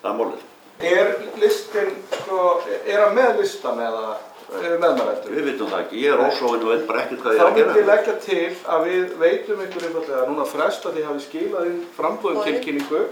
Það 0.00 0.10
er 0.12 0.18
málið. 0.20 0.46
Er 0.90 1.10
listin, 1.42 1.90
sko, 2.14 2.38
er 2.86 3.02
hann 3.02 3.18
með 3.18 3.42
listan 3.42 3.82
eða 3.82 4.06
meðmælendur? 4.54 5.34
Við 5.34 5.48
vitum 5.50 5.68
það 5.74 5.82
ekki. 5.82 6.04
Ég 6.06 6.14
er 6.14 6.22
ósóinn 6.28 6.62
og 6.62 6.70
veit 6.76 6.86
bara 6.88 7.02
ekkert 7.04 7.26
hvað 7.26 7.34
ég 7.34 7.40
Þá 7.40 7.44
er 7.44 7.50
að 7.50 7.58
myndi 7.58 7.68
ég 7.68 7.82
gera. 7.82 7.90
leggja 7.90 8.14
til 8.24 8.46
að 8.76 8.86
við 8.86 9.18
veitum 9.26 9.62
ykkur 9.66 9.88
einfallega 9.90 10.24
núna 10.30 10.46
frest 10.54 10.86
að 10.86 10.96
þið 11.00 11.08
hafi 11.10 11.26
skilað 11.26 11.70
inn 11.72 11.82
frambúðum 11.98 12.46
tilkynningu. 12.46 13.02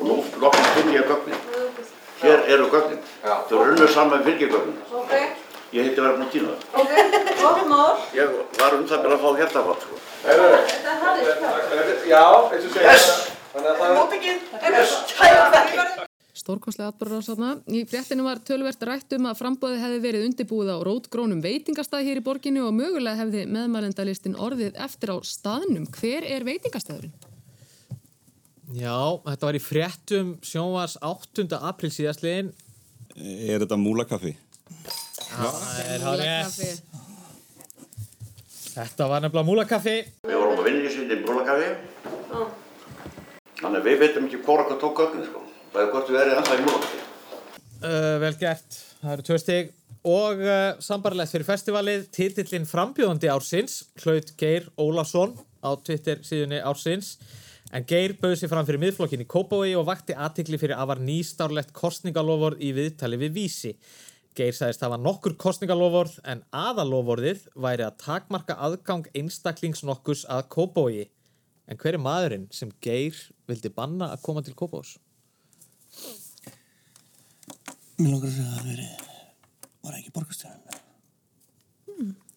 Og 0.00 0.06
nú 0.08 0.16
lokkast 0.40 0.74
finn 0.78 0.92
ég 0.96 1.06
gögnin. 1.08 1.38
Hér 2.24 2.44
eru 2.56 2.66
gögnin. 2.72 3.00
Þau 3.22 3.60
eru 3.60 3.76
unnur 3.76 3.94
saman 3.94 4.18
með 4.18 4.28
fylgjagögnin. 4.30 4.82
Ok, 5.02 5.14
Ég 5.70 5.86
heiti 5.86 6.02
verið 6.02 6.16
búin 6.16 6.24
að 6.26 6.30
týna 6.34 6.48
það. 6.50 6.62
ok, 6.80 6.92
gott 7.40 7.66
mál. 7.70 7.98
Ég 8.16 8.32
var 8.58 8.74
um 8.74 8.86
það 8.90 9.04
að 9.06 9.20
fá 9.22 9.28
hjertafátt, 9.38 9.84
sko. 9.86 10.00
Þetta 10.24 10.48
er 10.90 11.04
harðið 11.04 12.08
Já, 12.10 12.24
eins 12.50 12.64
og 12.66 12.72
segja. 12.74 12.90
Yes! 12.90 13.06
Þannig 13.52 13.70
að 13.70 13.78
það 13.78 13.86
er... 13.86 13.98
Móttekinn, 14.00 14.40
er 14.58 14.76
það 14.80 16.08
Stórkostlega 16.40 16.90
atbyrður 16.90 17.22
á 17.22 17.28
þarna. 17.28 17.48
Í 17.70 17.84
fréttinu 17.90 18.26
var 18.26 18.42
tölvert 18.46 18.84
rætt 18.88 19.14
um 19.14 19.30
að 19.30 19.40
frambóði 19.42 19.80
hefði 19.82 20.02
verið 20.08 20.26
undirbúið 20.28 20.74
á 20.74 20.78
rótgrónum 20.88 21.42
veitingastað 21.44 22.06
hér 22.08 22.22
í 22.22 22.26
borginni 22.26 22.62
og 22.64 22.74
mögulega 22.74 23.20
hefði 23.20 23.46
meðmælendalistin 23.50 24.38
orðið 24.40 24.78
eftir 24.80 25.12
á 25.14 25.16
staðnum. 25.26 25.90
Hver 26.00 26.26
er 26.26 26.46
veitingastæðurinn? 26.48 27.29
Já, 28.70 29.18
þetta 29.26 29.46
var 29.48 29.56
í 29.58 29.60
fréttum 29.62 30.34
sjónvars 30.46 30.94
8. 31.02 31.48
apríl 31.58 31.90
síðastliðin 31.90 32.52
Er 33.18 33.64
þetta 33.64 33.76
múlakaffi? 33.80 34.30
Það 35.30 35.80
er 35.82 36.04
rétt. 36.20 36.84
Þetta 38.70 39.08
var 39.10 39.24
nefnilega 39.24 39.48
múlakaffi. 39.48 39.96
Við 40.28 40.38
vorum 40.38 40.62
að 40.62 40.68
vinna 40.68 40.86
í 40.86 40.92
sinni 40.94 41.16
í 41.18 41.24
brúlakafi. 41.24 41.72
Þannig 43.60 43.80
að 43.80 43.88
við 43.90 43.98
veitum 44.04 44.30
ekki 44.30 44.40
hvora 44.46 44.68
hvað 44.68 44.80
tók 44.84 45.02
gögnin, 45.02 45.26
sko. 45.26 45.42
Það 45.74 45.82
er 45.82 45.92
hvort 45.96 46.12
við 46.12 46.20
verið 46.20 46.38
ennþá 46.38 46.56
í 46.56 46.64
múlakafi. 46.68 47.02
Uh, 47.80 48.14
vel 48.22 48.32
gert, 48.38 48.80
það 49.02 49.12
eru 49.16 49.26
tvö 49.26 49.40
stig 49.40 49.76
og 50.10 50.42
uh, 50.46 50.56
sambarlegt 50.84 51.34
fyrir 51.34 51.48
festivalið 51.48 52.08
titillin 52.14 52.68
frambjóðandi 52.68 53.28
ársins 53.32 53.82
hlaut 54.04 54.32
Geir 54.40 54.70
Ólafsson 54.80 55.34
á 55.60 55.76
Twitter 55.84 56.20
síðunni 56.24 56.60
ársins 56.60 57.16
en 57.70 57.86
Geir 57.86 58.16
bauð 58.20 58.36
sér 58.40 58.50
fram 58.52 58.66
fyrir 58.68 58.82
miðflokkin 58.82 59.24
í 59.24 59.28
Kópavogi 59.30 59.74
og 59.78 59.88
vakti 59.88 60.14
aðtikli 60.14 60.58
fyrir 60.60 60.80
afar 60.80 61.02
nýstárlegt 61.02 61.74
kostningaloford 61.76 62.62
í 62.62 62.72
viðtali 62.76 63.20
við 63.20 63.36
Vísi 63.38 63.74
Geir 64.38 64.54
sagðist 64.54 64.84
hafa 64.86 64.96
nokkur 65.00 65.34
kostningalofórð 65.42 66.20
en 66.30 66.44
aðalofórðið 66.54 67.48
væri 67.58 67.82
að 67.82 67.96
takmarka 67.98 68.54
aðgang 68.62 69.08
einstaklings 69.18 69.82
nokkurs 69.82 70.22
að 70.30 70.44
Kópói. 70.54 71.08
En 71.66 71.78
hver 71.80 71.98
er 71.98 72.02
maðurinn 72.02 72.46
sem 72.54 72.70
Geir 72.84 73.18
vildi 73.50 73.72
banna 73.74 74.12
að 74.14 74.22
koma 74.28 74.44
til 74.46 74.54
Kópós? 74.54 74.94
Mér 77.98 78.14
langar 78.14 78.30
að 78.30 78.36
segja 78.36 78.46
að 78.46 78.54
það 78.54 78.68
veri, 78.70 78.88
var 79.82 79.90
það 79.90 79.98
ekki 79.98 80.14
borgarstjórn? 80.14 80.60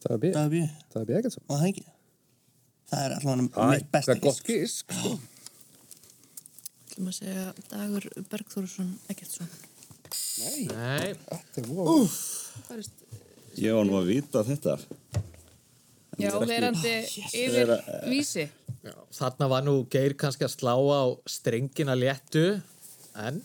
Það 0.04 0.16
er 0.16 0.24
bíð. 0.26 0.34
Það 0.34 0.44
er 0.44 0.54
bíð. 0.56 0.70
Það 0.90 1.02
er 1.04 1.08
bíð 1.12 1.20
ekkert 1.22 1.38
svo. 1.38 1.44
Og 1.46 1.54
það 1.54 1.68
ekki. 1.70 1.86
Það 1.86 2.03
er 3.06 3.16
allavega 3.18 3.68
mitt 3.74 3.92
besta 3.92 4.12
það 4.12 4.16
er 4.16 4.24
gott 4.24 4.42
gisk, 4.48 4.94
sko. 4.94 5.14
ætlum 6.94 7.08
að 7.12 7.16
segja 7.20 7.46
Dagur 7.72 8.08
Bergþórsson 8.32 8.92
Eggertsson. 9.10 9.50
Nei. 10.44 10.66
Nei. 10.70 11.14
Þetta 11.30 11.62
er 11.64 11.68
voru. 11.70 12.10
Ég 13.58 13.74
var 13.78 13.86
nú 13.90 13.98
að 14.00 14.08
vita 14.12 14.44
þetta. 14.48 14.78
Já, 16.20 16.28
er 16.30 16.36
ekki- 16.38 16.50
verandi 16.52 16.94
yfir 17.34 17.56
Vera- 17.58 18.10
vísi. 18.10 18.46
Já, 18.84 18.94
þarna 19.18 19.50
var 19.50 19.64
nú 19.66 19.76
Geir 19.90 20.14
kannski 20.14 20.46
að 20.46 20.54
slá 20.58 20.74
á 20.78 21.02
strengina 21.26 21.96
léttu 21.98 22.62
en 23.16 23.42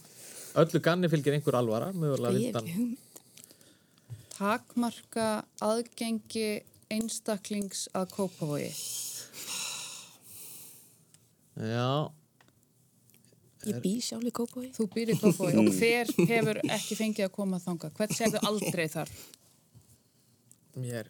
öllu 0.55 0.81
ganni 0.83 1.09
fylgir 1.09 1.33
einhver 1.39 1.55
alvara 1.55 1.93
mögulega 1.93 2.35
Ég 2.37 2.53
hef 2.53 2.57
ekki 2.63 2.75
hugmynd. 2.77 2.99
Takmarka 4.39 5.45
aðgengi 5.65 6.63
einstaklings 6.91 7.89
að 7.95 8.11
Kópavogi. 8.15 8.71
Já, 11.59 11.91
Ég 13.67 13.81
bý 13.83 13.97
sjálf 13.99 14.23
í 14.23 14.31
Kópavogi. 14.31 14.69
Þú 14.77 14.85
býr 14.95 15.11
í 15.11 15.17
Kópavogi 15.19 15.59
og 15.59 15.73
hver 15.75 16.13
hefur 16.31 16.61
ekki 16.63 16.97
fengið 16.97 17.27
að 17.27 17.33
koma 17.35 17.59
þangað? 17.61 17.97
Hvern 17.99 18.15
sérðu 18.15 18.43
aldrei 18.47 18.87
þar? 18.93 19.11
mér 20.79 21.09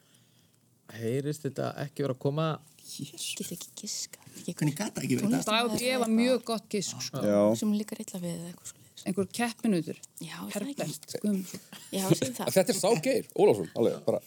heyrist 0.96 1.44
þetta 1.44 1.72
ekki 1.84 2.06
vera 2.06 2.16
að 2.16 2.22
koma 2.24 2.48
Getur 2.88 3.50
ekki 3.52 3.68
giska. 3.76 4.22
Hvernig 4.46 4.76
gata 4.78 5.02
ekki 5.04 5.18
veit 5.18 5.26
það? 5.28 5.42
Dagur 5.44 5.74
gefa 5.82 6.06
mjög 6.08 6.44
gott 6.48 6.68
gisk, 6.72 7.02
sko. 7.04 7.20
Sem 7.60 7.74
líka 7.76 7.98
illa 8.00 8.20
við 8.22 8.30
eða 8.30 8.46
eitthvað 8.48 8.70
svo. 8.70 8.84
Einhver 9.04 9.28
keppinutur. 9.38 9.98
Já, 10.24 10.38
það 10.38 10.54
Herbert. 10.54 11.12
Já, 11.92 12.06
segðu 12.08 12.30
það. 12.38 12.50
Þetta 12.56 12.72
er 12.72 12.78
Sá 12.78 12.88
Geir, 13.04 13.28
Ólafsson, 13.36 13.68
alveg, 13.76 13.98
bara. 14.08 14.22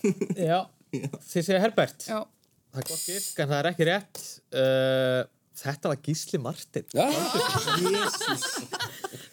Já, 0.52 0.60
þið 0.94 1.48
segja 1.48 1.64
Herbert 1.66 2.06
Já. 2.06 2.20
Það 2.72 2.84
er 2.84 2.88
gott 2.92 3.04
gisk 3.10 3.42
en 3.42 3.50
það 3.50 3.58
er 3.58 3.70
ekki 3.72 3.88
rétt 3.90 4.22
uh, 4.62 5.24
Þetta 5.62 5.92
var 5.92 6.00
Gísli 6.06 6.40
Martin 6.42 6.86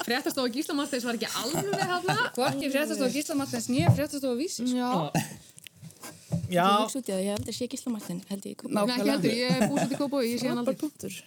Fréttastofa 0.08 0.48
Gísla 0.52 0.74
Marteins 0.76 1.04
var 1.06 1.18
ekki 1.18 1.28
alveg 1.42 1.84
hafna. 1.90 2.16
Hvorki 2.36 2.70
fréttastofa 2.72 3.10
Gísla 3.12 3.36
Martins 3.38 3.68
nýja 3.70 3.92
fréttastofa 3.94 4.38
vísis. 4.38 4.72
Já. 4.72 4.90
Já, 6.48 6.64
Þú 6.64 6.84
hugsa 6.86 7.00
út 7.00 7.08
í 7.08 7.12
það, 7.12 7.22
ég 7.26 7.36
aldrei 7.36 7.54
sé 7.56 7.68
Gísla 7.68 7.92
Martin, 7.92 8.20
held 8.30 8.48
ég. 8.48 8.64
Nei, 8.72 8.82
ekki 8.84 9.10
heldur, 9.12 9.36
ég 9.36 9.58
er 9.58 9.68
búsett 9.68 9.92
í 9.92 9.98
Kópavogi, 10.00 10.32
ég 10.32 10.40
sé 10.40 10.48
hann 10.48 10.60
aldrei. 10.62 11.22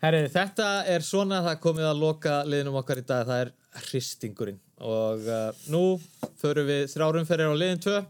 herri, 0.00 0.22
þetta 0.32 0.68
er 0.94 1.04
svona 1.04 1.42
það 1.44 1.60
komið 1.66 1.88
að 1.90 2.00
loka 2.00 2.36
liðnum 2.48 2.80
okkar 2.80 3.02
í 3.02 3.06
dag. 3.06 3.26
Það 3.28 3.42
er 3.44 3.52
hristingurinn. 3.90 4.60
Og 4.80 5.28
uh, 5.28 5.64
nú 5.72 5.84
förum 6.40 6.68
við 6.68 6.86
þrjárumferðir 6.92 7.52
á 7.52 7.60
liðin 7.60 7.84
tvö. 7.84 8.02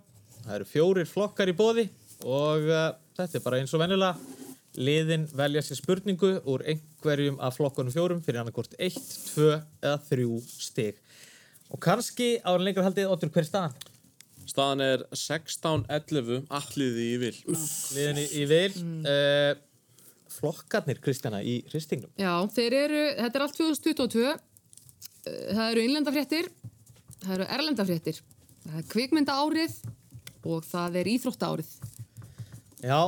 Það 0.46 0.56
eru 0.60 0.70
fjórir 0.70 1.10
flokkar 1.10 1.50
í 1.50 1.56
bóði 1.58 1.88
og 2.22 2.68
uh, 2.70 2.90
þetta 3.18 3.38
er 3.38 3.44
bara 3.44 3.58
eins 3.60 3.74
og 3.74 3.82
venjulega 3.82 4.45
liðin 4.76 5.26
velja 5.36 5.62
sér 5.64 5.80
spurningu 5.80 6.36
úr 6.48 6.64
einhverjum 6.68 7.40
af 7.42 7.56
flokkunum 7.58 7.94
fjórum 7.94 8.22
fyrir 8.24 8.42
annarkort 8.42 8.76
1, 8.78 8.96
2 9.34 9.50
eða 9.82 9.98
3 10.08 10.26
stig 10.62 11.00
og 11.72 11.80
kannski 11.82 12.36
á 12.44 12.50
en 12.54 12.64
lengur 12.64 12.86
haldið 12.86 13.10
Otur 13.10 13.32
hver 13.34 13.44
er 13.44 13.48
staðan? 13.48 13.76
Staðan 14.46 14.82
er 14.84 15.02
16-11 15.10 16.44
alliði 16.54 17.06
í 17.06 17.16
vil. 17.18 17.32
liðin 17.96 18.20
í, 18.22 18.26
í 18.38 18.44
vil 18.46 18.76
mm. 18.78 19.08
flokkarnir 20.36 21.00
Kristjana 21.02 21.42
í 21.42 21.58
hristingnum 21.72 22.12
Já, 22.20 22.32
þeir 22.54 22.78
eru, 22.84 23.02
þetta 23.18 23.40
er 23.40 23.46
allt 23.46 23.58
2022. 23.58 24.26
Eh, 25.26 25.52
Það 25.56 25.68
eru 25.72 25.84
innlendafréttir, 25.88 26.50
það 27.24 27.36
eru 27.36 27.46
erlendafréttir, 27.58 28.20
það 28.66 28.80
er 28.80 28.90
kvikmynda 28.92 29.34
árið 29.42 29.80
og 30.46 30.62
það 30.68 31.00
er 31.00 31.10
íþrótta 31.10 31.48
árið. 31.50 31.72
Já, 32.86 33.00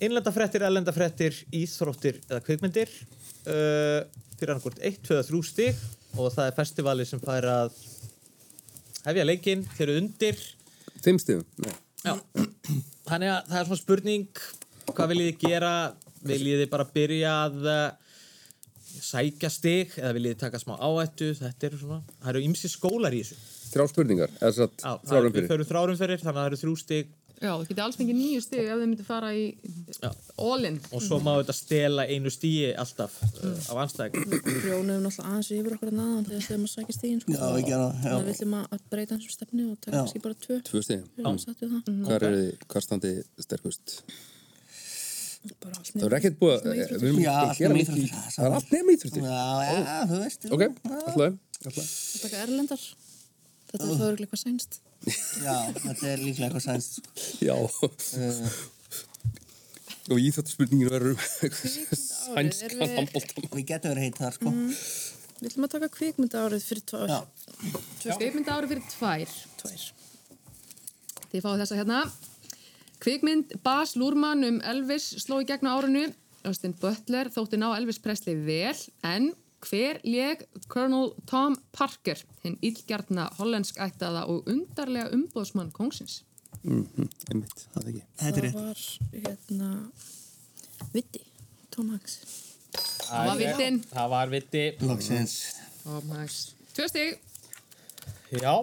innlendafréttir, 0.00 0.62
ellendafréttir, 0.66 1.36
íþróttir 1.54 2.20
eða 2.28 2.40
kvikmyndir 2.46 2.90
uh, 2.92 4.02
fyrir 4.38 4.54
annarkort 4.54 4.80
1, 4.82 5.00
2, 5.06 5.20
3 5.28 5.42
stig 5.50 5.82
og 6.18 6.32
það 6.34 6.48
er 6.50 6.56
festivali 6.56 7.06
sem 7.08 7.20
fær 7.22 7.46
að 7.48 7.76
hefja 9.06 9.24
leikinn, 9.26 9.64
þeir 9.76 9.88
eru 9.88 10.00
undir 10.04 10.42
Fimm 11.02 11.18
stigum. 11.18 11.42
Nei. 11.58 11.72
Já, 12.06 12.12
þannig 13.08 13.30
að 13.32 13.48
það 13.48 13.56
er 13.60 13.66
svona 13.66 13.80
spurning 13.80 14.42
hvað 14.92 15.08
viljið 15.12 15.28
þið 15.32 15.48
gera 15.48 15.72
viljið 16.22 16.60
þið 16.62 16.68
bara 16.70 16.86
byrja 16.94 17.32
að 17.46 17.56
uh, 17.66 17.80
sækja 19.02 19.50
stig 19.50 19.96
eða 19.98 20.12
viljið 20.14 20.34
þið 20.36 20.40
taka 20.44 20.60
smá 20.62 20.76
áættu 20.78 21.32
þetta 21.40 21.68
eru 21.70 21.80
svona, 21.80 21.98
það 22.22 22.30
eru 22.34 22.42
ymsi 22.48 22.70
skólar 22.70 23.16
í 23.18 23.22
þessu 23.24 23.58
Þrjá 23.72 23.86
spurningar, 23.88 24.32
eða 24.44 24.66
þrjárum 25.08 25.30
er- 25.30 25.34
við 25.38 25.46
fyrir. 25.48 25.66
þrárum 25.70 25.96
fyrir 25.96 26.20
þannig 26.20 26.34
að 26.36 26.38
það 26.42 26.48
eru 26.50 26.60
þrjú 26.60 26.74
stig 26.82 27.12
Já, 27.42 27.50
það 27.58 27.64
geti 27.72 27.82
alls 27.82 27.96
fengið 27.98 28.18
nýju 28.20 28.40
stig 28.44 28.60
ef 28.62 28.76
þið 28.78 28.82
myndi 28.86 29.04
fara 29.06 29.30
í 29.34 29.44
all-in. 30.38 30.76
og 30.94 31.02
svo 31.02 31.18
má 31.24 31.32
þetta 31.40 31.54
stela 31.58 32.04
einu 32.06 32.30
stíi 32.30 32.68
alltaf 32.78 33.16
uh, 33.18 33.56
af 33.72 33.80
anstæðing 33.82 34.36
Rjónuðum 34.62 35.02
náttúrulega 35.08 35.32
aðeins 35.32 35.50
yfir 35.56 35.74
okkur 35.76 35.90
að 35.90 35.96
naðan 35.98 36.28
þegar 36.28 36.44
þegar 36.46 36.60
maður 36.62 36.74
sækir 36.76 36.98
stíðin 36.98 37.22
sko. 37.24 37.34
Já, 37.34 37.42
við 37.56 37.66
gerum 37.72 37.96
það, 37.98 38.12
að 38.12 38.26
við 38.28 38.34
ætlum 38.36 38.54
að 38.60 38.84
breyta 38.94 39.16
hans 39.16 39.34
stefni 39.36 39.66
og 39.66 39.80
taka 39.82 39.96
kannski 39.96 40.22
bara 40.22 40.38
tvö. 40.46 40.60
Tvö. 40.68 40.82
Við 40.86 40.94
erum 40.94 41.40
við 41.42 41.72
það. 41.72 41.90
Hvað 42.06 42.14
er 42.18 42.26
þið, 42.38 42.52
hvað 42.72 42.86
standi 42.86 43.12
sterkust? 43.48 43.96
Bara 45.58 45.74
allt 45.80 45.90
Það 45.90 46.06
er 46.06 46.14
ekkert 46.20 46.38
búið 46.38 46.52
að, 46.54 46.66
við 46.70 46.82
erum 46.86 47.16
ekki 47.18 47.32
að 47.32 47.56
gera 47.58 47.74
mikið. 47.74 48.12
Það 48.36 48.46
er 48.46 48.56
allt 48.60 48.70
nefn 48.76 48.92
íþróttir. 48.94 49.24
Já, 49.26 49.40
já, 49.66 49.96
þú 50.12 50.20
veist. 50.22 50.46
Ok, 50.54 50.62
alltaf, 50.86 51.24
alltaf. 51.66 51.90
Það 51.90 52.22
taka 52.28 52.42
erlendar. 52.46 52.84
Þetta 53.72 53.88
er 53.88 53.98
það 53.98 54.12
eitthvað 54.12 54.42
sænst. 54.44 54.78
Já, 55.02 55.56
þetta 55.76 56.06
er 56.12 56.20
líklega 56.22 56.48
eitthvað 56.48 56.64
sænst. 56.66 57.00
Já. 57.42 57.54
Uh, 57.58 58.52
Og 60.12 60.18
íþróttarspurningin 60.18 60.88
verður 60.90 61.12
erum 61.12 61.20
sænskan 61.94 62.80
við- 62.80 62.94
handbóltam. 62.98 63.44
Við 63.54 63.66
getum 63.68 63.92
verið 63.92 64.02
heitt 64.08 64.18
þar, 64.18 64.34
sko. 64.38 64.52
Við 65.42 65.48
ætlum 65.50 65.66
að 65.66 65.72
taka 65.76 65.88
kvikmynda 65.94 66.40
árið 66.46 66.64
fyrir 66.66 66.84
tvær. 66.90 67.12
Kvikmynda 68.18 68.56
árið 68.56 68.72
fyrir 68.72 68.88
tvær. 68.96 69.36
Tvær. 69.62 69.84
Þið 71.32 71.44
fáið 71.46 71.62
þessa 71.62 71.78
hérna. 71.80 72.00
Kvikmynd 73.02 73.54
Bas 73.66 73.94
Lúrmann 73.98 74.44
um 74.46 74.58
Elvis 74.72 75.06
sló 75.24 75.40
í 75.42 75.46
gegn 75.48 75.66
á 75.70 75.74
árinu. 75.78 76.04
Austin 76.46 76.74
Butler 76.82 77.30
þótti 77.30 77.58
ná 77.62 77.68
Elvis 77.78 77.98
Presley 78.02 78.34
vel, 78.42 78.74
en 79.06 79.30
hver 79.68 80.00
leg 80.04 80.46
Colonel 80.68 81.12
Tom 81.30 81.56
Parker, 81.72 82.18
hinn 82.42 82.58
illgjarna 82.62 83.28
hollensk 83.38 83.76
ættaða 83.78 84.24
og 84.28 84.48
undarlega 84.50 85.12
umbóðsmann 85.14 85.72
kongsins? 85.72 86.22
Mhm, 86.62 87.08
einmitt, 87.30 87.64
það 87.74 87.82
er 87.82 87.88
ekki. 87.92 88.02
Þetta 88.22 88.42
er 88.42 88.50
Það 88.50 88.60
var 88.62 88.82
hérna 89.22 89.70
Vitti, 90.92 91.20
Tom 91.70 91.88
Hanks. 91.94 92.18
Það 92.72 93.26
var 93.28 93.36
vittin. 93.42 93.80
Það 93.92 94.08
var 94.12 94.30
viti. 94.32 94.62
Loksins. 94.88 95.34
Tom 95.84 96.10
Hanks. 96.16 96.38
Tvö 96.74 96.86
stig. 96.88 97.18
Já, 98.32 98.54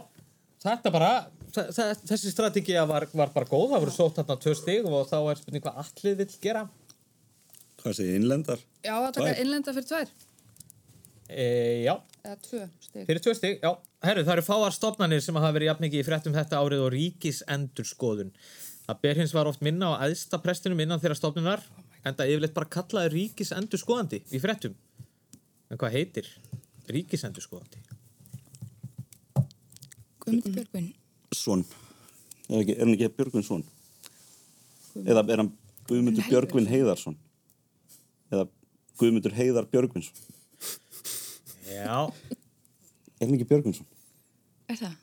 þetta 0.63 0.91
bara, 0.91 1.11
þe- 1.53 1.67
þe- 1.75 1.99
þessi 2.09 2.31
strategía 2.33 2.85
var, 2.89 3.05
var 3.13 3.29
bara 3.35 3.45
góð, 3.45 3.69
það 3.73 3.83
voru 3.85 3.93
sótt 3.95 4.15
þarna 4.19 4.39
tvö 4.41 4.55
stig 4.57 4.85
og 4.89 5.07
þá 5.09 5.17
er 5.31 5.35
spurning 5.41 5.63
hvað 5.63 5.77
allir 5.83 6.17
vill 6.23 6.35
gera. 6.41 6.63
Hvað 7.79 7.95
segir 7.99 8.17
innlendar? 8.19 8.59
Já, 8.83 8.95
að 8.97 9.13
taka 9.13 9.27
Tvær. 9.29 9.39
innlenda 9.45 9.73
fyrir 9.77 9.87
tvær. 9.93 10.09
E, 11.29 11.45
já, 11.85 11.93
Eða 12.25 12.37
tvö 12.41 12.63
stig. 12.81 13.03
fyrir 13.05 13.21
tvö 13.21 13.33
stig, 13.37 13.59
já. 13.61 13.69
Herru, 14.01 14.23
það 14.25 14.33
eru 14.33 14.45
fáar 14.47 14.73
stofnanir 14.73 15.21
sem 15.21 15.35
hafa 15.37 15.53
verið 15.53 15.69
jafnmikið 15.69 16.01
í 16.01 16.07
fréttum 16.07 16.33
þetta 16.33 16.61
árið 16.63 16.81
og 16.87 16.91
ríkis 16.95 17.43
endurskoðun. 17.47 18.31
Það 18.87 19.01
ber 19.03 19.19
hins 19.21 19.33
var 19.35 19.49
oft 19.51 19.61
minna 19.61 19.91
á 19.93 20.01
æðsta 20.07 20.39
prestinum 20.41 20.79
innan 20.81 21.01
þeirra 21.03 21.19
stofnunar, 21.19 21.61
en 22.01 22.15
það 22.17 22.31
yfirleitt 22.33 22.55
bara 22.55 22.71
kallaði 22.73 23.11
ríkis 23.13 23.53
endurskoðandi 23.53 24.23
í 24.33 24.41
fréttum. 24.41 24.73
En 25.69 25.77
hvað 25.77 25.93
heitir 25.99 26.31
ríkis 26.89 27.25
endurskoðandi? 27.27 27.83
Guðmundur 30.23 30.55
Björgvin. 30.57 30.89
Svon. 31.35 31.65
Er, 32.49 32.63
ekki, 32.63 32.73
er 32.73 32.83
hann 32.87 32.95
ekki 32.95 33.11
Björgvin 33.19 33.45
Svon? 33.45 33.63
Eða 35.05 35.21
er 35.29 35.43
hann 35.43 35.53
Guðmundur 35.89 36.25
Björgvin 36.25 36.69
Heiðarsson? 36.69 37.17
Eða 38.33 38.47
Guðmundur 38.99 39.37
Heiðar 39.37 39.69
Björgvinsson? 39.69 40.17
Já. 41.79 41.99
Er 43.19 43.25
hann 43.27 43.35
ekki 43.35 43.47
Björgvinsson? 43.49 43.87
Er 44.69 44.77
það? 44.79 44.95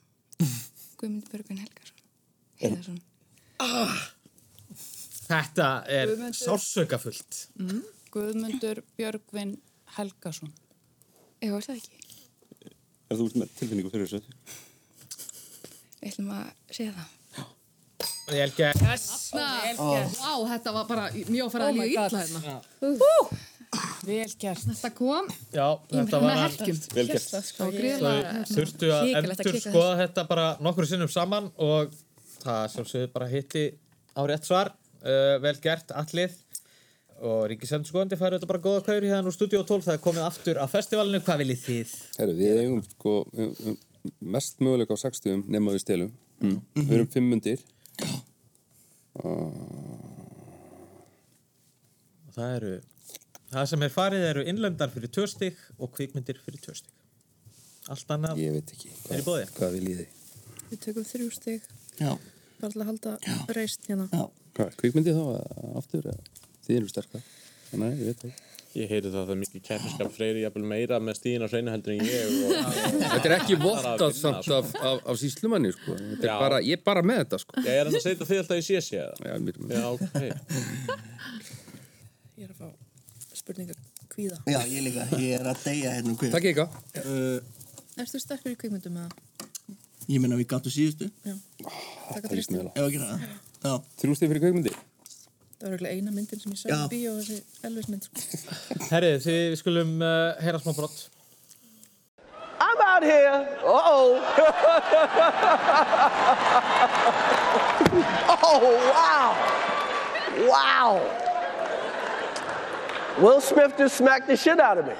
Guðmundur 0.97 1.31
Björgvin 1.31 1.59
Helgarsson. 1.63 1.99
Heiðarsson. 2.61 2.99
Þetta 5.27 5.67
er 5.91 6.07
Guðmundur- 6.13 6.39
sársökafullt. 6.39 7.41
Mm. 7.59 7.81
Guðmundur 8.13 8.81
Björgvin 8.97 9.57
Helgason. 9.97 10.53
Já, 11.41 11.51
er 11.53 11.61
það 11.67 11.75
ekki? 11.81 12.01
Er 13.09 13.15
þú 13.19 13.27
út 13.29 13.37
með 13.39 13.51
tilfinningu 13.59 13.91
fyrir 13.93 14.09
þessu? 14.09 14.33
Við 16.01 16.09
ætlum 16.11 16.31
að 16.37 16.47
segja 16.71 16.93
það. 16.97 17.13
Vel 18.27 18.49
gert. 18.57 18.81
Yes. 18.83 19.05
Vá, 19.31 20.33
þetta 20.51 20.73
var 20.75 20.87
bara 20.89 21.05
mjög 21.15 21.45
að 21.47 21.51
fara 21.53 21.67
Oh 21.69 21.77
líka 21.77 22.07
illa 22.09 22.23
hérna. 22.23 22.57
Vel 24.07 24.31
gert. 24.39 24.63
Þetta 24.63 24.91
kom 24.95 25.29
Já, 25.51 25.67
þetta 25.91 26.19
var 26.23 26.41
helgjum. 26.45 26.81
vel 26.95 27.07
gert. 27.11 27.29
Sko, 27.47 27.67
Þau 27.67 27.77
hérna, 27.77 28.11
þurftu 28.47 28.91
að 28.95 29.13
endur 29.19 29.59
skoða 29.65 29.95
þetta 30.01 30.25
bara 30.29 30.47
nokkru 30.63 30.87
sinnum 30.89 31.11
saman 31.11 31.49
og 31.59 31.95
það 32.43 32.61
sjálfsögðu 32.75 33.09
bara 33.15 33.29
hitti 33.31 33.65
á 34.15 34.21
rétt 34.29 34.47
svar. 34.47 34.71
Uh, 35.03 35.37
vel 35.43 35.55
gert, 35.63 35.91
allið. 35.95 36.37
Og 37.17 37.47
Ríkisendurskoðandi 37.49 38.17
færi 38.19 38.37
þetta 38.37 38.49
bara 38.49 38.61
góða 38.61 38.83
kauri 38.85 39.09
hérna 39.09 39.29
úr 39.31 39.33
Studio 39.35 39.63
12. 39.65 39.87
Það 39.87 39.95
er 39.97 40.03
komið 40.03 40.25
aftur 40.27 40.59
á 40.61 40.65
festivalinu. 40.69 41.21
Hvað 41.25 41.43
viljið 41.43 41.63
þið? 41.65 41.93
Herru, 42.19 42.35
við 42.37 42.61
eigum 42.61 42.83
sko 42.91 43.13
mest 44.35 44.61
möguleika 44.63 44.93
á 44.93 44.99
60 45.01 45.47
nema 45.49 45.73
við 45.73 45.83
stelum. 45.83 46.11
Mm. 46.41 46.59
Við 46.77 46.93
erum 46.99 47.09
fimm 47.15 47.31
mundir. 47.33 47.63
Og 49.17 49.49
það 52.35 52.53
eru, 52.59 52.73
það 53.53 53.65
sem 53.71 53.83
er 53.87 53.93
farið 53.93 54.25
eru 54.31 54.45
innlendar 54.51 54.91
fyrir 54.93 55.11
stygg 55.31 55.59
og 55.79 55.91
kvikmyndir 55.95 56.39
fyrir 56.45 56.59
stygg. 56.63 56.93
Allt 57.87 58.09
annað 58.11 58.41
Ég 58.41 58.51
veit 58.57 58.73
ekki. 58.75 58.89
er 59.11 59.21
í 59.21 59.23
bóði. 59.23 59.45
Hvað 59.55 59.77
vil 59.77 59.85
ég 59.91 60.01
þið? 60.01 60.25
Við 60.71 60.79
tökum 60.83 61.05
þrjú 61.07 61.29
stig. 61.31 61.61
Já. 62.01 62.11
Bara 62.59 62.71
til 62.73 62.81
að 62.81 62.89
halda 62.89 63.13
reist 63.55 63.87
hérna. 63.87 64.09
Já. 64.11 64.25
Hvað, 64.57 64.75
kvikmyndi 64.81 65.13
þá 65.15 65.23
eða 65.37 65.71
aftur? 65.79 66.09
eða? 66.11 66.43
Þið 66.67 66.77
eru 66.81 66.91
sterkar. 66.91 67.21
Nei, 67.77 67.91
ég 67.95 68.05
veit 68.09 68.21
það. 68.25 68.43
Ég 68.77 68.89
heyri 68.91 69.07
það 69.09 69.15
að 69.21 69.23
það 69.29 69.31
er 69.33 69.39
mikið 69.41 69.61
keppniskap 69.65 70.11
freyri 70.13 70.41
jafnvel 70.43 70.65
meira 70.69 70.97
með 71.01 71.15
stíðin 71.17 71.45
á 71.45 71.49
hreinu 71.49 71.71
heldur 71.73 71.93
en 71.95 72.03
ég 72.05 72.25
og, 72.27 72.51
Þetta 73.13 73.29
er 73.29 73.35
ekki 73.37 73.55
er 73.55 73.61
vottað 73.63 74.11
samt 74.19 74.43
sko. 74.45 74.57
af, 74.59 74.73
af, 74.91 74.99
af 75.13 75.19
síslumanni, 75.21 75.71
sko. 75.73 75.95
Þetta 75.97 76.27
er 76.27 76.29
Já. 76.29 76.35
bara, 76.43 76.59
ég 76.67 76.77
er 76.77 76.83
bara 76.85 77.01
með 77.07 77.23
þetta, 77.23 77.39
sko. 77.45 77.63
Ég 77.63 77.79
er 77.79 77.89
að 77.89 77.97
setja 78.03 78.27
þig 78.29 78.41
alltaf 78.43 78.61
í 78.61 78.65
sési 78.67 78.99
eða? 78.99 79.15
Já, 79.23 79.39
mér, 79.47 79.55
Já, 79.71 79.85
ok. 79.95 80.03
Ég 82.37 82.45
er 82.45 82.51
að 82.51 82.59
fá 82.59 82.67
spurninga 83.47 83.79
kvíða. 84.11 84.41
Já, 84.43 84.59
ég 84.67 84.83
líka. 84.83 85.07
Ég 85.15 85.39
er 85.39 85.47
að 85.47 85.63
deyja 85.63 85.95
hérna 85.95 86.11
um 86.11 86.19
kvið. 86.19 86.35
Takk 86.35 86.51
ekki. 86.51 86.67
Uh, 86.99 87.39
Erstu 87.97 88.19
sterkur 88.19 88.51
í 88.51 88.59
kvikmyndum 88.59 88.99
eða? 88.99 89.09
ég 90.07 90.21
meina 90.23 90.37
við 90.39 90.47
gáttu 90.51 90.71
síðustu. 90.71 91.07
Já. 91.25 91.35
Takk 91.63 92.23
að 92.23 92.31
þrýstu. 92.35 92.61
Ef 92.71 92.83
ekki 92.83 92.99
það. 93.01 93.25
Já. 93.63 93.73
Þrjú 94.01 94.13
stið 94.15 94.31
fyrir 94.31 94.43
kvikmyndi? 94.45 94.73
Það 95.57 95.65
var 95.65 95.73
eiginlega 95.73 95.95
eina 95.97 96.11
myndin 96.13 96.39
sem 96.41 96.51
ég 96.53 96.59
sá 96.61 96.67
Já. 96.69 96.77
í 96.77 96.79
bíó 96.93 97.11
þessi 97.17 97.37
Elvis 97.67 97.87
mynd. 97.89 98.03
Sko. 98.07 98.17
Herrið, 98.91 99.15
þið 99.25 99.39
við 99.51 99.57
skulum 99.63 99.91
uh, 100.05 100.09
heyra 100.43 100.59
smá 100.61 100.71
brott. 100.77 100.97
I'm 102.57 102.81
out 102.81 103.03
here. 103.03 103.37
Uh 103.63 103.81
oh. 103.85 104.09
oh, 108.47 108.61
wow. 108.91 109.29
Wow. 110.47 111.26
Will 113.19 113.41
Smith 113.41 113.73
just 113.77 113.97
smacked 113.97 114.27
the 114.27 114.37
shit 114.37 114.59
out 114.59 114.77
of 114.77 114.85
me. 114.85 114.93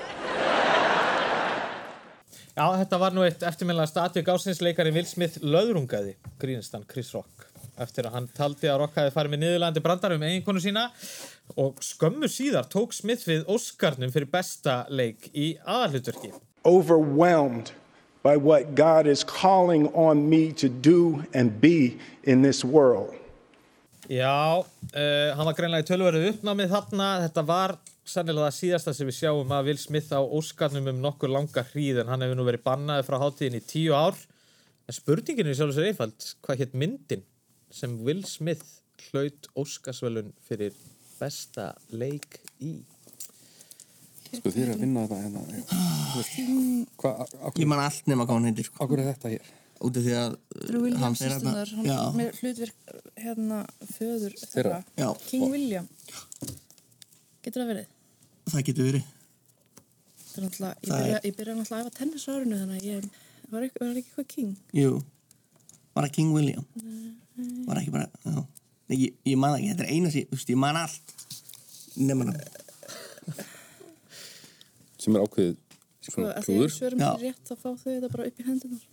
Já, 2.57 2.65
þetta 2.81 2.97
var 2.97 3.13
nú 3.13 3.21
eitt 3.21 3.43
eftirminnilega 3.45 3.91
statvík 3.91 4.31
ásins 4.33 4.63
leikari 4.65 4.89
Will 4.95 5.05
Smith 5.05 5.37
löðrungaði 5.45 6.15
grínistan 6.41 6.87
Chris 6.89 7.13
Rock 7.13 7.45
eftir 7.77 8.07
að 8.09 8.15
hann 8.17 8.27
taldi 8.33 8.71
að 8.71 8.79
Rock 8.81 8.97
hafi 8.97 9.13
farið 9.13 9.35
með 9.35 9.43
niðurlandi 9.43 9.83
brandar 9.85 10.15
um 10.15 10.25
eiginkonu 10.25 10.63
sína 10.63 10.87
og 11.61 11.77
skömmu 11.85 12.25
síðar 12.25 12.65
tók 12.73 12.97
Smith 12.97 13.27
við 13.29 13.45
Óskarnum 13.53 14.09
fyrir 14.09 14.31
besta 14.33 14.79
leik 14.89 15.29
í 15.37 15.53
aðalhutverki. 15.61 16.33
overwhelmed 16.67 17.71
by 18.23 18.35
what 18.35 18.75
God 18.75 19.07
is 19.07 19.23
calling 19.23 19.87
on 19.93 20.29
me 20.29 20.51
to 20.53 20.67
do 20.67 21.23
and 21.33 21.61
be 21.61 21.97
in 22.23 22.41
this 22.41 22.65
world. 22.65 23.13
Já, 24.09 24.63
uh, 24.63 25.35
hann 25.35 25.45
var 25.45 25.55
greinlega 25.55 25.83
í 25.83 25.87
tölverðu 25.87 26.31
uppnámið 26.33 26.71
þarna. 26.71 27.07
Þetta 27.27 27.43
var 27.47 27.75
sannilega 28.07 28.47
það 28.49 28.57
síðasta 28.57 28.93
sem 28.95 29.09
við 29.09 29.17
sjáum 29.19 29.53
að 29.53 29.69
Will 29.69 29.79
Smith 29.81 30.15
á 30.15 30.21
Óskarnum 30.21 30.89
um 30.93 30.99
nokkur 31.03 31.31
langa 31.31 31.63
hríð 31.71 32.01
en 32.03 32.11
hann 32.11 32.23
hefur 32.23 32.39
nú 32.39 32.45
verið 32.47 32.65
bannaði 32.65 33.05
frá 33.07 33.17
hátíðin 33.21 33.59
í 33.59 33.63
tíu 33.67 33.95
ár. 33.97 34.19
En 34.87 34.95
spurningin 34.95 35.49
er 35.51 35.57
sjálfur 35.57 35.77
sér 35.77 35.89
einfald. 35.91 36.27
Hvað 36.45 36.61
hétt 36.63 36.77
myndin 36.79 37.25
sem 37.73 37.97
Will 38.07 38.23
Smith 38.27 38.77
hlaut 39.09 39.49
Óskarsvölun 39.59 40.31
fyrir 40.47 40.75
besta 41.17 41.73
leik 41.91 42.39
í? 42.63 42.77
Sko, 44.27 44.51
þið 44.51 44.61
eru 44.63 44.75
að 44.75 44.83
vinna 44.83 45.05
þetta 45.07 45.17
hérna. 45.23 45.41
Ég 47.57 47.69
man 47.69 47.83
allt 47.83 48.09
nema 48.11 48.27
hvað 48.27 48.39
hún 48.39 48.49
heitir. 48.49 48.67
Sko. 48.69 48.83
Akkur 48.85 49.03
er 49.03 49.11
þetta 49.11 49.33
hér? 49.35 49.51
Út 49.77 49.99
af 49.99 50.07
því 50.07 50.15
að 50.17 50.37
Drew 50.55 50.79
uh, 50.79 50.85
Williams 50.87 51.19
hann 51.21 51.85
Já. 51.85 51.97
með 52.17 52.39
hlutverk 52.39 52.95
hérna 53.21 53.59
föður. 53.91 54.33
King 55.27 55.45
William. 55.51 55.91
Getur 57.45 57.61
það 57.61 57.71
verið? 57.75 57.93
Það 58.47 58.63
getur 58.69 58.87
verið. 58.89 59.05
Það 60.27 60.37
er 60.37 60.43
náttúrulega, 60.47 60.75
ég 60.81 60.89
Það 60.89 60.97
er- 60.97 61.05
byrja, 61.07 61.19
ég 61.27 61.35
byrja 61.37 61.55
náttúrulega 61.57 61.77
að 61.77 61.87
æfa 61.87 61.97
tennis 61.99 62.27
á 62.27 62.31
árinu 62.37 62.59
þannig 62.61 62.77
að 62.77 62.87
ég 62.87 63.09
var 63.51 63.61
ekki, 63.67 63.79
var 63.81 63.95
ekki 64.01 64.09
eitthvað 64.11 64.27
king. 64.35 64.51
Jú. 64.73 64.91
Var 65.97 66.05
það 66.07 66.13
King 66.17 66.33
William? 66.35 66.65
Var 67.67 67.79
ekki 67.81 67.91
bara, 67.91 68.07
já. 68.25 68.45
Nei, 68.87 68.97
Ég, 69.01 69.13
ég 69.25 69.37
man 69.37 69.55
ekki, 69.57 69.71
þetta 69.73 69.83
er 69.83 69.91
eina 69.95 70.09
veist, 70.13 70.49
ég 70.53 70.57
man 70.61 70.75
allt. 70.79 71.15
Nefna 71.97 72.33
það. 72.33 73.45
Sem 75.01 75.15
er 75.17 75.23
ákveðið 75.25 75.55
Sko, 76.07 76.21
að 76.23 76.29
að 76.37 76.45
klúður? 76.45 76.71
svörum 76.71 77.01
sér 77.03 77.23
rétt 77.23 77.41
þá 77.49 77.53
fá 77.59 77.67
þau 77.67 77.89
þetta 77.91 78.09
bara 78.13 78.27
upp 78.29 78.37
í 78.39 78.45
hendunar. 78.47 78.83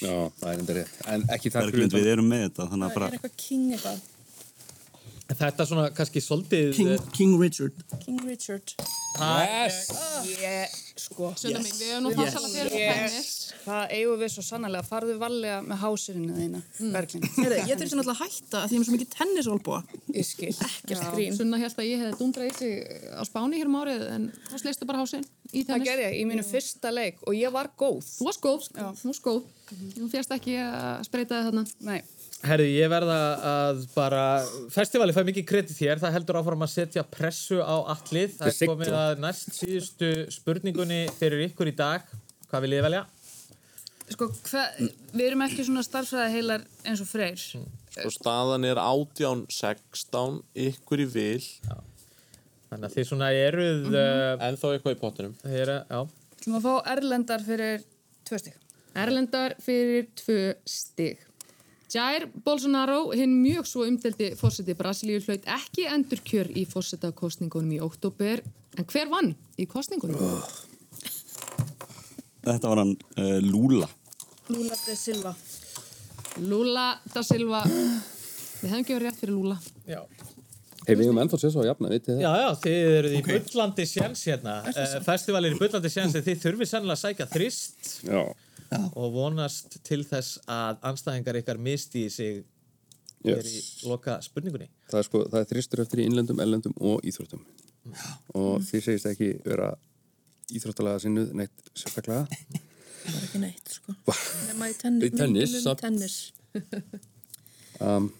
Já, 0.00 0.14
það 0.40 0.48
er 0.50 0.58
enda 0.62 0.74
rétt. 0.80 0.96
En 1.14 1.22
ekki 1.36 1.52
það 1.54 1.66
Berglind, 1.68 1.94
við 1.94 2.08
erum 2.14 2.28
með 2.32 2.42
þetta, 2.48 2.66
þannig 2.72 2.86
að 2.86 2.90
Það 2.90 2.96
bara... 2.98 3.06
er 3.06 3.16
eitthvað 3.18 3.36
king 3.44 3.68
eitthvað. 3.76 4.00
Þetta 5.30 5.62
er 5.62 5.68
svona 5.68 5.84
kannski 5.94 6.20
svolítið... 6.24 6.72
King, 6.74 7.04
King 7.14 7.36
Richard. 7.40 7.76
King 8.02 8.18
Richard. 8.26 8.72
Yes! 9.20 9.90
Ég, 10.40 10.74
sko. 10.98 11.30
Sjöna 11.38 11.60
mín, 11.62 11.74
við 11.76 11.90
höfum 11.92 12.04
nú 12.06 12.12
farsalega 12.16 12.64
fyrir 12.70 12.76
Yes. 12.80 13.30
Það 13.64 13.94
eigum 13.96 14.20
við 14.22 14.32
svo 14.34 14.44
sannlega. 14.46 14.82
Farðu 14.86 15.16
varlega 15.20 15.58
með 15.66 15.80
hásirinu 15.82 16.36
þína, 16.36 16.60
mm. 16.80 16.92
Berglind. 16.94 17.26
Heyrðu, 17.36 17.58
ég 17.68 17.80
þurfti 17.80 17.98
náttúrulega 17.98 18.14
að 18.14 18.20
hætta 18.22 18.62
að 18.62 18.66
því 18.66 18.70
ég 18.70 18.78
er 18.78 18.82
með 18.82 18.88
svo 18.88 18.94
mikið 18.96 19.10
tennisolbúa. 19.16 19.80
Ég 20.16 20.28
skil. 20.28 20.52
Ekkert 20.68 21.06
grín. 21.14 21.36
Sunna 21.36 21.60
held 21.60 21.82
að 21.82 21.90
ég 21.90 22.04
hefði 22.04 22.20
dundrað 22.22 22.48
í 22.48 22.54
sig 22.60 22.72
á 23.12 23.22
Spáni 23.28 23.60
hér 23.60 23.70
um 23.70 23.78
árið 23.82 24.06
en 24.14 24.28
þá 24.48 24.56
sleistu 24.62 24.88
bara 24.88 25.02
hásinn 25.02 25.26
í 25.50 25.64
Það 25.66 25.74
tennis. 25.74 25.90
gerði 25.90 26.06
ég 26.06 26.16
í 26.16 26.24
mínu 26.30 26.46
fyrsta 26.46 26.94
leik 26.94 27.20
og 27.26 27.36
ég 27.36 27.52
var 27.54 27.70
góð. 27.76 28.00
Þú 28.16 28.30
varst 28.30 28.42
góð, 28.46 28.64
sko. 28.70 28.88
Þú 29.02 29.12
varst 29.12 29.26
góð. 29.26 29.42
Þú 29.98 30.10
fjast 30.14 30.34
ekki 30.38 30.56
að 30.62 31.04
spreita 31.10 31.36
það 31.42 31.50
þarna. 31.50 31.66
Nei. 31.90 32.00
Herði, 32.40 32.70
ég 32.72 32.88
verða 32.88 33.16
að 33.44 33.80
bara, 33.92 34.20
festivali 34.72 35.12
fær 35.12 35.26
mikið 35.28 35.44
kredit 35.48 35.80
hér, 35.82 36.00
það 36.00 36.14
heldur 36.16 36.38
áfram 36.40 36.64
að 36.64 36.72
setja 36.72 37.04
pressu 37.04 37.58
á 37.60 37.76
allið. 37.92 38.38
Það 38.38 38.52
er 38.52 38.70
komið 38.70 38.96
að 38.96 39.20
næst 39.20 39.52
síðustu 39.58 40.10
spurningunni 40.32 41.02
fyrir 41.18 41.44
ykkur 41.50 41.68
í 41.68 41.74
dag. 41.76 42.06
Hvað 42.48 42.64
vil 42.64 42.72
ég 42.78 42.86
velja? 42.86 43.04
Sko, 44.10 44.30
hva, 44.48 44.64
við 45.12 45.26
erum 45.26 45.44
ekki 45.44 45.68
svona 45.68 45.84
starfræði 45.86 46.32
heilar 46.38 46.64
eins 46.88 47.04
og 47.04 47.10
freyr. 47.10 47.44
Sko 47.92 48.10
staðan 48.14 48.64
er 48.66 48.80
18, 48.80 49.44
16, 49.52 50.40
ykkur 50.70 51.04
í 51.04 51.08
vil. 51.12 51.44
Þannig 52.70 52.88
að 52.88 52.96
þið 52.96 53.08
svona 53.12 53.32
eruð... 53.36 53.84
Mhm. 53.84 54.00
Uh, 54.00 54.46
en 54.48 54.58
þá 54.58 54.68
eitthvað 54.72 54.96
í 54.96 55.00
pottinum. 55.04 55.38
Þið 55.44 55.62
eru, 55.66 55.78
já. 55.92 56.00
Þú 56.40 56.54
maður 56.54 56.66
fá 56.66 56.92
erlendar 56.96 57.44
fyrir 57.44 57.84
tvö 58.24 58.40
stík. 58.40 58.60
Erlendar 59.04 59.54
fyrir 59.62 60.08
tvö 60.18 60.38
stig. 60.66 61.26
Jair 61.90 62.28
Bolsonaro, 62.44 63.10
hinn 63.18 63.32
mjög 63.42 63.66
svo 63.66 63.84
umdeldi 63.88 64.30
fórseti 64.38 64.76
Brasilíu, 64.78 65.18
hlaut 65.26 65.46
ekki 65.50 65.88
endurkjör 65.90 66.50
í 66.54 66.62
fórsetakostningunum 66.70 67.72
í 67.74 67.80
oktober. 67.82 68.44
En 68.78 68.86
hver 68.86 69.10
vann 69.10 69.32
í 69.58 69.66
kostningunum? 69.66 70.20
Þetta 72.44 72.70
var 72.70 72.82
hann 72.84 72.94
uh, 72.94 73.38
Lula. 73.42 73.88
Lula 74.50 74.78
de 74.86 74.94
Silva. 74.98 75.34
Lula 76.38 76.86
da 77.10 77.24
Silva. 77.26 77.64
Við 77.66 78.70
hefum 78.70 78.86
verið 78.86 79.06
rétt 79.08 79.18
fyrir 79.18 79.34
Lula. 79.34 79.58
Já. 79.88 80.04
Hei, 80.86 80.94
við 80.94 81.08
hefum 81.08 81.18
ennþá 81.24 81.40
séð 81.42 81.52
svo 81.56 81.64
að 81.64 81.68
jafna, 81.72 81.90
vitið 81.90 82.14
þið? 82.14 82.22
Já, 82.22 82.30
já, 82.40 82.48
þið 82.62 82.94
eruð 83.00 83.16
í 83.16 83.24
bullandi 83.26 83.84
sjans 83.90 84.22
hérna. 84.30 84.54
Festivalir 85.04 85.56
í 85.56 85.58
bullandi 85.58 85.90
sjans 85.92 86.16
þið 86.16 86.40
þurfið 86.46 86.70
sennilega 86.70 86.96
að 86.96 87.02
sækja 87.02 87.26
þrist 87.34 87.90
Já. 88.06 88.22
Og 88.94 89.12
vonast 89.12 89.78
til 89.84 90.04
þess 90.04 90.38
að 90.48 90.78
anstæðingar 90.90 91.38
ykkar 91.42 91.58
misti 91.58 92.06
í 92.06 92.10
sig 92.10 92.44
hér 93.24 93.42
í 93.44 93.54
Yes. 93.54 93.82
loka 93.84 94.18
spurningunni. 94.24 94.68
Það 94.90 94.98
er 94.98 95.02
sko, 95.08 95.24
það 95.28 95.40
er 95.40 95.48
þristur 95.50 95.80
eftir 95.84 96.00
í 96.00 96.06
innlendum, 96.08 96.38
ellendum 96.40 96.74
og 96.80 97.02
íþróttum. 97.04 97.42
Og 98.34 98.60
þið 98.64 98.82
segist 98.86 99.06
ekki 99.10 99.30
vera 99.44 99.74
íþróttalega 100.52 101.00
sinnuð 101.04 101.32
neitt 101.34 101.68
sérstaklega. 101.74 102.26
Það 103.00 103.14
var 103.14 103.22
ekki 103.26 103.40
neitt, 103.42 103.68
sko. 103.76 103.94
Nema 104.48 104.70
í 104.70 104.74
tennis. 104.80 106.32
Í. 106.54 106.62
Um, 107.80 108.10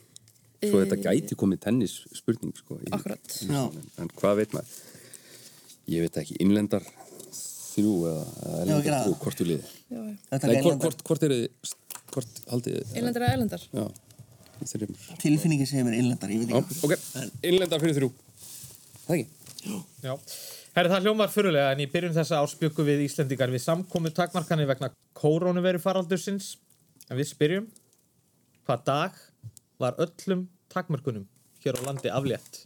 svo 0.62 0.78
þetta 0.84 0.96
Eh, 0.96 1.03
gæti 1.05 1.36
komið 1.36 1.61
tennis 1.61 1.94
spurning, 2.16 2.53
sko. 2.57 2.76
í- 2.80 2.88
í- 2.88 3.51
En, 3.51 3.90
en 3.98 4.09
hvað 4.09 4.36
veit 4.36 4.53
maður? 4.53 4.78
Ég 5.88 6.01
veit 6.07 6.16
ekki, 6.22 6.36
innlendar 6.40 6.82
þrjú 7.81 7.95
eða, 8.11 8.22
eða 8.61 8.78
það. 8.85 9.03
þrjú, 9.03 9.16
hvort 9.24 9.41
þú 9.41 9.47
liði. 9.51 9.64
Já, 9.91 9.99
já. 9.99 10.14
Þetta 10.31 10.47
er 10.47 10.53
Nei, 10.55 10.62
hvort, 10.62 10.81
hvort, 10.85 11.03
hvort 11.11 11.26
eru 11.28 11.41
þið 11.41 11.74
hvort 12.11 12.41
haldið 12.51 12.78
þið- 12.78 12.97
Innlendar 13.01 13.22
eða 13.26 13.35
erlendar? 13.37 13.66
Já, 13.74 13.85
þreymur. 14.70 15.05
Tilfinningin 15.24 15.68
segir 15.70 15.85
mér 15.89 15.97
innlendar, 16.01 16.31
ég 16.35 16.39
veit 16.45 16.51
ekki. 16.61 16.78
ok, 16.87 16.93
innlendar 17.51 17.81
fyrir 17.83 17.97
þrjú. 18.01 18.11
Það 19.07 19.14
ekki? 19.18 19.26
Já. 20.05 20.14
Herri, 20.76 20.89
það 20.93 21.03
hljómar 21.07 21.31
fyrirlega 21.35 21.72
en 21.74 21.81
í 21.83 21.87
byrjun 21.91 22.14
þessa 22.14 22.39
árs 22.41 22.55
bjökkum 22.61 22.87
við 22.87 23.01
Íslendingar 23.09 23.51
við 23.51 23.62
samkomu 23.64 24.11
takmarkanir 24.14 24.68
vegna 24.70 24.89
kórónuveru 25.18 25.81
faraldursins. 25.83 26.53
En 27.11 27.18
við 27.18 27.26
spyrjum, 27.33 27.66
hvað 28.68 28.85
dag 28.87 29.12
var 29.83 29.99
öllum 29.99 30.45
takmarkunum 30.70 31.26
hér 31.64 31.74
á 31.74 31.81
landi 31.89 32.09
aflétt 32.14 32.62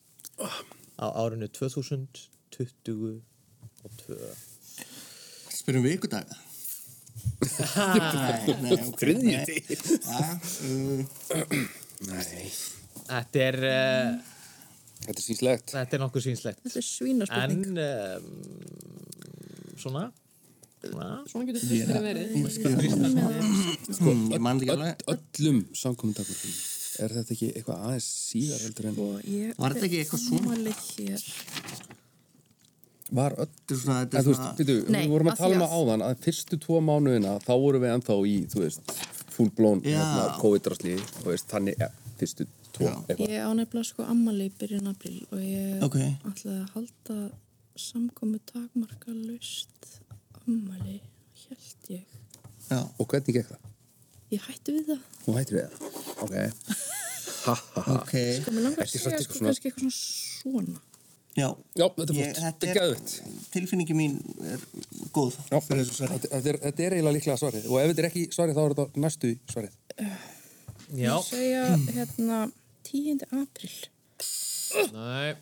á 1.00 1.06
árinu 1.16 1.48
2022? 1.48 3.22
Spyrum 5.64 5.80
við 5.80 5.94
ykkur 5.96 6.10
dag. 6.12 6.28
Þriðjudegi. 9.00 9.76
Já, 10.04 10.18
uh, 10.68 11.00
Nei. 12.04 12.50
Þetta 13.06 13.40
er... 13.46 13.56
Uh, 13.64 14.10
þetta 15.06 15.14
er 15.14 15.22
sínslegt. 15.24 15.72
Þetta 15.72 15.96
er 15.96 16.02
nokkuð 16.02 16.26
sínslegt. 16.26 16.60
Þetta 16.66 16.82
er 16.82 16.86
svínarspurning. 16.90 17.64
En 17.64 17.80
um, 17.80 18.28
svona... 19.80 20.04
Svona, 20.84 21.08
svona 21.32 21.48
getur 21.48 21.64
fyrstir 21.64 21.96
að 21.96 22.04
verið. 22.10 22.28
Sko, 23.88 24.12
öllum 25.16 25.64
samkominn 25.80 26.20
takmarkunum. 26.20 26.60
Er 27.00 27.08
þetta 27.16 27.32
ekki 27.38 27.48
eitthvað 27.56 27.88
aðeins 27.88 28.12
síðar 28.28 28.60
heldur 28.68 28.92
en... 28.92 29.00
Ég 29.32 29.56
Var 29.56 29.80
þetta 29.80 29.88
ekki 29.88 30.04
eitthvað 30.04 30.28
svona? 30.28 30.52
Var 33.12 33.34
öll... 33.38 33.48
Svona, 33.68 33.98
þetta 34.06 34.18
En 34.18 34.24
þú 34.24 34.32
veist, 34.32 34.88
Nei, 34.94 35.02
við 35.04 35.10
vorum 35.12 35.28
að 35.28 35.36
tala 35.42 35.56
um 35.58 35.64
að- 35.66 35.74
áðan 35.76 36.04
að 36.06 36.14
fyrstu 36.24 36.58
tvo 36.62 36.78
mánuðina 36.80 37.34
þá 37.44 37.50
vorum 37.60 37.82
við 37.84 37.92
ennþá 37.98 38.16
í, 38.30 38.34
þú 38.48 38.62
veist, 38.64 38.94
full 39.34 39.50
blown 39.58 39.82
Já. 39.84 39.98
hérna, 39.98 40.22
COVID-drasli 40.40 40.94
og 41.02 41.26
veist, 41.28 41.48
þannig, 41.52 41.76
ja, 41.84 41.88
fyrstu 42.20 42.46
tvo 42.72 42.88
eitthvað. 43.04 43.28
Ég 43.28 43.44
á 43.44 43.50
nefnilega 43.54 43.84
sko 43.90 44.06
ammali 44.08 44.48
í 44.48 44.54
byrjun 44.58 44.88
april 44.90 45.18
og 45.30 45.38
ég 45.44 45.84
Ok. 45.84 45.98
ætlaði 46.30 46.56
að 46.62 46.72
halda 46.78 47.18
samkomu 47.76 48.40
takmarka 48.48 49.12
laust 49.12 50.00
ammali, 50.46 51.00
held 51.44 51.92
ég. 51.92 52.04
Já. 52.70 52.80
Og 52.98 53.06
hvernig 53.06 53.34
gekk 53.36 53.52
það? 53.52 53.70
Ég 54.32 54.40
hætti 54.48 54.72
við 54.78 54.88
það. 54.94 55.00
Þú 55.26 55.36
hættir 55.38 55.60
við 55.60 55.66
það? 55.68 55.80
Ok. 56.24 56.34
Ok. 57.44 58.12
Sko, 58.40 58.52
mér 58.56 58.62
langar 58.64 58.86
að 58.86 58.88
segja 58.88 59.18
sko 59.20 59.34
kannski 59.44 59.68
eitthvað 59.68 59.92
svona 59.92 60.62
svona. 60.64 60.78
Já. 61.34 61.48
Já, 61.74 61.86
þetta 61.96 62.04
er 62.04 62.14
Ég- 62.14 62.28
flott. 62.28 62.42
Þetta 62.44 62.68
er 62.70 62.78
geðvitt. 62.78 63.14
Tilfinningin 63.54 63.98
mín 63.98 64.12
er 64.52 64.60
góð 65.16 65.34
Já, 65.50 65.58
þetta, 65.58 66.08
þetta, 66.30 66.48
er, 66.52 66.58
þetta 66.62 66.84
er 66.86 66.94
eiginlega 66.98 67.16
líklega 67.16 67.38
svarið 67.40 67.64
og 67.70 67.80
ef 67.80 67.88
þetta 67.90 68.02
er 68.04 68.08
ekki 68.10 68.24
svarið 68.36 68.54
þá 68.58 68.62
er 68.64 68.74
þetta 68.74 69.02
næstu 69.04 69.32
svarið. 69.50 69.74
Já. 70.94 71.10
Ég 71.16 71.26
segja 71.26 71.64
hérna 71.96 72.38
10. 72.86 73.24
april. 73.40 73.72
Nei, 74.94 75.34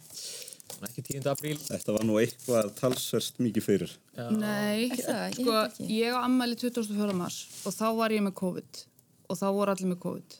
ekki 0.89 1.03
10. 1.09 1.27
apríl. 1.33 1.59
Þetta 1.61 1.95
var 1.97 2.07
nú 2.09 2.17
eitthvað 2.21 2.71
talsverst 2.79 3.41
mikið 3.43 3.65
fyrir. 3.67 3.93
Nei, 4.37 4.89
Er 4.89 4.97
það? 4.97 5.27
Ég 5.27 5.37
sko, 5.37 5.59
ekki. 5.67 5.89
ég 5.99 6.17
á 6.17 6.19
ammæli 6.25 6.57
24. 6.61 7.13
mars 7.17 7.43
og 7.69 7.77
þá 7.77 7.87
var 8.01 8.15
ég 8.17 8.25
með 8.25 8.35
COVID 8.41 8.83
og 9.29 9.39
þá 9.41 9.47
voru 9.57 9.75
allir 9.77 9.93
með 9.93 10.01
COVID. 10.07 10.39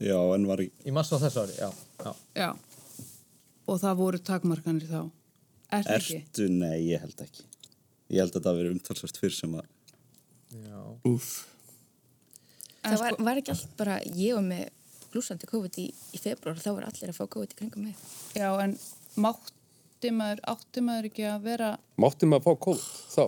Já, 0.00 0.16
en 0.34 0.46
var 0.48 0.62
í... 0.64 0.70
Í 0.88 0.92
mars 0.96 1.10
á 1.12 1.18
þessu 1.20 1.42
ári, 1.44 1.56
já. 1.60 1.70
já. 2.00 2.12
Já. 2.38 2.50
Og 3.70 3.78
það 3.78 4.00
voru 4.00 4.20
takmarkanir 4.26 4.88
þá. 4.90 5.00
Er 5.70 5.86
það 5.86 5.96
ekki? 6.00 6.18
Ertu? 6.24 6.48
Nei, 6.50 6.76
ég 6.88 7.04
held 7.04 7.22
ekki. 7.22 7.46
Ég 8.10 8.24
held 8.24 8.36
að 8.40 8.48
það 8.48 8.58
veri 8.58 8.72
umtalsverst 8.74 9.20
fyrir 9.22 9.36
sem 9.36 9.52
að... 9.54 9.68
Já. 10.50 10.80
Úf. 11.06 11.28
Það 12.82 13.02
var, 13.04 13.16
var 13.28 13.38
ekki 13.38 13.52
allt 13.54 13.74
bara, 13.78 13.98
ég 14.18 14.34
var 14.34 14.46
með 14.48 14.64
blúsandi 15.12 15.46
COVID 15.50 15.78
í, 15.82 15.86
í 16.16 16.18
februar 16.22 16.56
og 16.56 16.64
þá 16.64 16.70
var 16.72 16.88
allir 16.88 17.12
að 17.12 17.18
fá 17.20 17.26
COVID 17.30 17.54
í 17.54 17.58
kringum 17.60 17.86
mig. 17.86 18.00
Já, 18.34 18.48
en 18.64 18.74
mátti 19.20 20.10
maður, 20.14 20.42
átti 20.54 20.82
maður 20.86 21.10
ekki 21.10 21.28
að 21.30 21.46
vera... 21.46 21.70
Mátti 22.02 22.30
maður 22.30 22.48
fá 22.48 22.64
COVID 22.66 22.88
þá? 23.14 23.24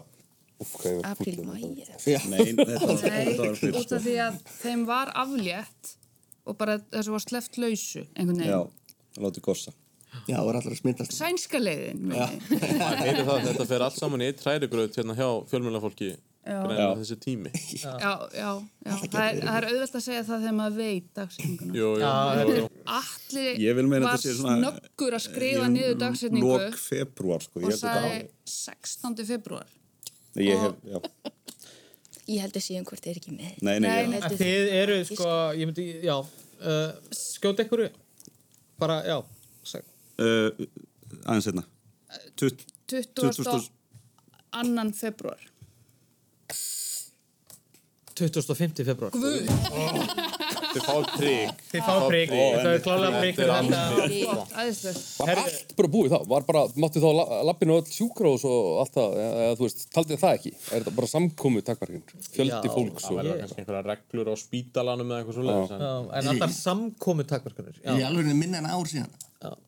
Úf, 0.62 0.74
hvað 0.78 0.88
ég 0.88 0.98
var 0.98 1.08
Apríl, 1.12 1.36
fullur. 1.38 1.52
mæ. 1.52 1.56
Já. 2.06 2.18
Nei, 2.30 2.42
þetta 2.50 2.78
var, 2.78 3.56
fyrir, 3.60 3.78
út 3.78 3.86
sko. 3.86 3.98
af 3.98 4.04
því 4.06 4.16
að 4.26 4.40
þeim 4.56 4.84
var 4.90 5.12
aflétt 5.22 5.94
og 6.46 6.58
bara 6.58 6.78
þessu 6.90 7.14
var 7.14 7.24
sleppt 7.26 7.58
lausu 7.62 8.04
einhvern 8.14 8.42
Já, 8.42 8.58
veginn. 8.58 9.24
látið 9.26 9.46
gossa. 9.46 9.74
Já, 10.28 10.36
það 10.36 10.44
var 10.48 10.58
allir 10.60 10.74
að 10.74 10.80
smittast. 10.82 11.14
Sænska 11.16 11.60
leiðin, 11.62 12.12
þetta 13.48 13.66
fer 13.70 13.86
allt 13.86 13.96
saman 13.98 14.22
í 14.22 14.28
eitt 14.28 14.44
hrærigraut 14.44 14.98
hérna 15.00 15.16
hjá 15.18 15.28
fjölmjölafólki 15.50 16.12
greinlega 16.42 16.94
þessi 16.98 17.16
tími. 17.22 17.50
Já, 17.78 17.92
já, 18.02 18.48
já. 18.82 18.94
Það 19.12 19.26
er, 19.26 19.36
það 19.42 19.56
er 19.58 19.66
auðvelt 19.68 19.96
að 19.98 20.04
segja 20.06 20.22
það 20.26 20.44
þegar 20.44 20.56
maður 20.58 20.78
veit 20.80 21.10
dagsetninguna. 21.18 21.76
Jú, 21.78 21.90
jú, 21.92 22.00
Já, 22.02 22.56
jú. 22.58 22.64
Allir 22.98 23.60
Ég 23.62 23.76
vil 23.78 23.84
meina 23.86 24.06
var 24.06 24.16
þetta 24.16 24.24
sé 24.24 24.34
svona... 24.38 24.56
snöggur 24.58 25.16
að 25.18 25.24
skrifa 25.26 25.68
niður 25.70 26.00
dagsetningu 26.02 26.50
Lok 26.50 26.80
februar, 26.82 27.44
sko. 27.46 27.60
og 27.60 27.66
Ég 27.66 27.76
held 27.76 27.86
að 27.92 28.00
sagði 28.00 28.56
16. 28.56 29.26
februar. 29.30 29.70
Ég 30.42 30.64
hef, 30.64 30.74
já. 30.88 30.98
Ég 32.32 32.42
held 32.42 32.58
að 32.58 32.66
síðan 32.66 32.88
hvort 32.88 33.04
þið 33.04 33.12
er 33.12 33.20
ekki 33.22 33.36
með. 33.36 33.54
Nei, 33.62 33.76
nei, 33.82 33.92
Nei, 34.10 34.18
þið 34.42 34.74
eru, 34.80 34.98
sko, 35.12 35.30
ég 35.58 35.70
myndi, 35.70 35.86
já, 36.06 36.16
uh, 36.18 37.14
skjóta 37.14 37.66
ykkur 37.66 37.86
bara, 38.82 38.98
já. 39.06 39.20
Uh, 40.18 40.50
aðeins 41.24 41.46
hérna. 41.50 41.64
Tut- 42.36 42.66
22. 42.92 43.70
februar. 44.92 45.38
25. 48.14 48.84
februar. 48.84 49.10
Guð! 49.14 49.46
Þið 50.72 50.84
fáið 50.86 51.06
prik. 51.16 51.62
Þið 51.72 51.82
fá 51.84 51.94
prik, 52.08 52.30
það 52.32 52.68
er 52.68 52.82
klálega. 52.84 53.22
Æðislega. 54.62 55.00
Var 55.20 55.40
allt 55.42 55.72
bara 55.78 55.90
búið 55.94 56.12
þá? 56.12 56.18
Var 56.32 56.46
bara, 56.48 56.62
máttu 56.84 57.02
þá 57.02 57.08
la- 57.16 57.40
lappinu 57.48 57.76
öll 57.80 57.88
sjúkrós 57.92 58.44
og 58.48 58.68
allt 58.84 58.94
það, 58.96 59.16
eða 59.24 59.56
þú 59.58 59.66
veist, 59.66 59.82
taldið 59.96 60.20
það 60.22 60.36
ekki? 60.38 60.52
Er 60.68 60.76
þetta 60.84 60.94
bara 61.00 61.10
samkomu 61.12 61.64
takmarkin? 61.66 62.04
Fjöldi 62.28 62.68
Já, 62.68 62.74
fólks 62.76 63.04
Það 63.08 63.10
og... 63.10 63.18
verður 63.20 63.42
kannski 63.42 63.60
einhverja 63.64 63.84
reglur 63.90 64.32
á 64.32 64.34
spítalanum 64.44 65.12
eða 65.12 65.18
eitthvað 65.22 65.38
svoleiðis. 65.40 65.74
en- 65.76 65.84
Já, 65.88 65.92
en 66.20 66.32
alltaf 66.34 66.56
samkomu 66.60 67.28
takmarkanir. 67.32 67.76
Já, 67.84 67.92
Í 67.96 68.06
alveg 68.08 68.32
minna 68.36 68.60
en 68.62 68.70
ár 68.72 68.88
síðan. 68.92 69.12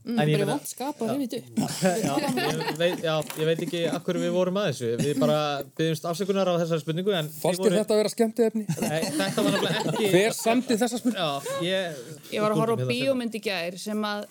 Mm, 0.04 0.18
En 0.20 0.28
ég 0.30 0.38
bara 0.38 0.46
vant 0.52 0.68
skap 0.68 1.00
og 1.02 1.10
rifið 1.10 1.34
upp. 1.38 1.60
já, 2.04 2.12
ég 2.14 2.78
veit, 2.78 3.00
já, 3.02 3.14
ég 3.40 3.48
veit 3.48 3.62
ekki 3.66 3.80
af 3.90 4.04
hverju 4.06 4.22
við 4.24 4.34
vorum 4.36 4.58
að 4.60 4.68
þessu. 4.70 4.90
Við 5.00 5.18
bara 5.22 5.38
byggjumst 5.80 6.06
afsökunar 6.12 6.50
á 6.50 6.54
þessari 6.62 6.84
spurningu, 6.84 7.14
þér 7.40 7.58
voru- 7.62 7.74
þetta 7.80 7.96
að 7.96 8.00
vera 8.02 8.12
skemmtið 8.14 8.48
efni? 8.50 8.64
Nei, 8.84 9.00
þetta 9.18 9.44
var 9.48 9.56
nefnilega 9.56 9.82
ekki... 9.94 10.12
Hver 10.14 10.36
samdi 10.38 10.78
þessa 10.84 11.00
spurningu? 11.02 11.24
Já, 11.24 11.58
ég... 11.66 12.00
Ég 12.36 12.44
var 12.46 12.54
að 12.54 12.62
horfa 12.62 12.76
á 12.76 12.78
hérna 12.84 12.90
bíómynd 12.92 13.38
í 13.40 13.42
gær 13.48 13.78
sem 13.82 14.06
að 14.12 14.26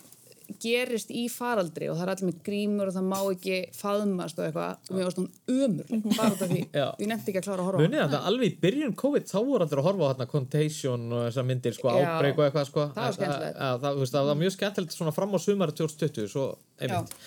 gerist 0.63 1.11
í 1.11 1.25
faraldri 1.31 1.89
og 1.91 1.97
það 1.99 2.05
er 2.05 2.11
allir 2.13 2.29
með 2.29 2.39
grímur 2.47 2.89
og 2.89 2.95
það 2.95 3.07
má 3.11 3.17
ekki 3.21 3.59
faðmast 3.77 4.39
og 4.39 4.47
eitthvað 4.47 4.89
og 4.89 4.97
mér 4.97 5.07
varst 5.09 5.21
hún 5.21 5.29
ömur 5.53 5.93
bara 6.17 6.31
út 6.33 6.43
af 6.45 6.51
því, 6.53 6.61
Já. 6.71 6.85
ég 7.03 7.09
nefndi 7.11 7.33
ekki 7.33 7.41
að 7.41 7.47
klára 7.49 7.59
að 7.59 7.69
horfa 7.69 7.83
Munið 7.83 8.03
þetta 8.03 8.21
alveg 8.31 8.49
í 8.51 8.57
byrjun 8.63 8.97
COVID 9.03 9.29
þá 9.29 9.37
voru 9.39 9.67
allir 9.67 9.81
að 9.83 9.87
horfa 9.89 10.03
á 10.03 10.09
þarna 10.13 10.29
Contagion 10.33 11.07
og 11.11 11.25
þessar 11.27 11.49
myndir 11.49 11.77
sko, 11.77 11.93
Já. 11.93 12.03
Outbreak 12.03 12.37
og 12.39 12.45
eitthvað 12.47 12.69
sko. 12.69 12.85
Það 12.93 13.07
var 13.09 13.17
skemmtilegt. 13.17 13.57
Já, 13.57 13.71
það, 13.83 14.03
það 14.13 14.29
var 14.29 14.39
mjög 14.43 14.55
skemmtilegt 14.57 14.95
svona 14.97 15.15
fram 15.15 15.35
á 15.35 15.39
sumari 15.43 15.75
2020 15.77 16.31
svo 16.33 16.45
einmitt. 16.79 17.17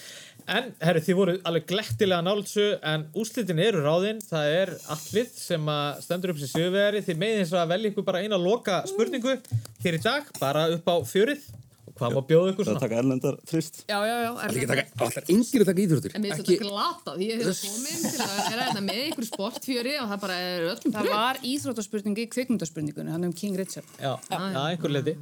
En, 0.46 0.68
herru, 0.78 1.00
þið 1.02 1.16
voru 1.18 1.34
alveg 1.48 1.64
glettilega 1.66 2.22
nálutsu 2.22 2.66
en 2.86 3.06
úslitin 3.18 3.60
eru 3.64 3.80
ráðinn, 3.82 4.20
það 4.22 4.50
er 4.60 4.72
allir 4.94 5.30
sem 5.34 5.70
að 5.72 6.02
stendur 6.04 6.32
upp 6.32 6.42
sér 6.42 6.52
sigurvegari 6.52 7.02
þið 7.02 7.24
þess 7.24 7.56
að 7.58 7.72
velja 7.72 7.90
ykkur 7.90 8.06
bara 8.06 8.22
eina 8.22 8.38
loka 8.38 8.82
spurningu 8.86 9.34
hér 9.82 9.98
í 9.98 10.02
dag, 10.04 10.28
bara 10.38 10.68
upp 10.76 10.86
á 10.86 10.96
fjörið 11.08 11.48
hvað 11.96 12.14
má 12.16 12.20
bjóða 12.28 12.50
ykkur 12.52 12.66
Það 12.66 12.70
svona? 12.72 12.82
taka 12.84 12.98
erlendar 13.00 13.36
frist. 13.50 13.78
Já, 13.88 13.96
já, 14.04 14.16
já. 14.24 14.30
Það 14.36 14.44
er 14.46 14.56
ekki 14.56 14.68
taka, 14.72 14.84
allar 15.06 15.30
yngir 15.36 15.64
að 15.64 15.70
taka 15.70 15.82
íþróttir. 15.86 16.14
En 16.18 16.24
mér 16.26 16.34
finnst 16.36 16.50
þetta 16.50 16.68
glata 16.68 17.14
því 17.16 17.28
ég 17.30 17.42
hef 17.46 17.62
komin 17.64 18.04
til 18.06 18.26
að 18.26 18.36
vera 18.50 18.66
þetta 18.68 18.84
með 18.86 19.00
ykkur 19.06 19.28
sportfjöri 19.30 19.94
og 20.02 20.10
það 20.12 20.22
bara 20.26 20.36
er 20.50 20.68
öllum 20.74 20.94
Það 20.98 21.10
var 21.14 21.40
íþróttaspurningi 21.54 22.26
í 22.26 22.30
kvikmyndaspurningunni, 22.36 23.14
hann 23.16 23.28
um 23.30 23.34
King 23.36 23.56
Richard. 23.58 23.88
Já, 24.02 24.12
já, 24.28 24.38
einhver 24.66 24.92
leiti. 24.96 25.16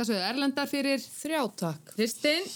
Hvað 0.00 0.08
svo, 0.10 0.18
erlendar 0.30 0.68
fyrir 0.70 1.02
Þrjá 1.04 1.40
takk. 1.60 1.94
Fyrstinn, 1.98 2.46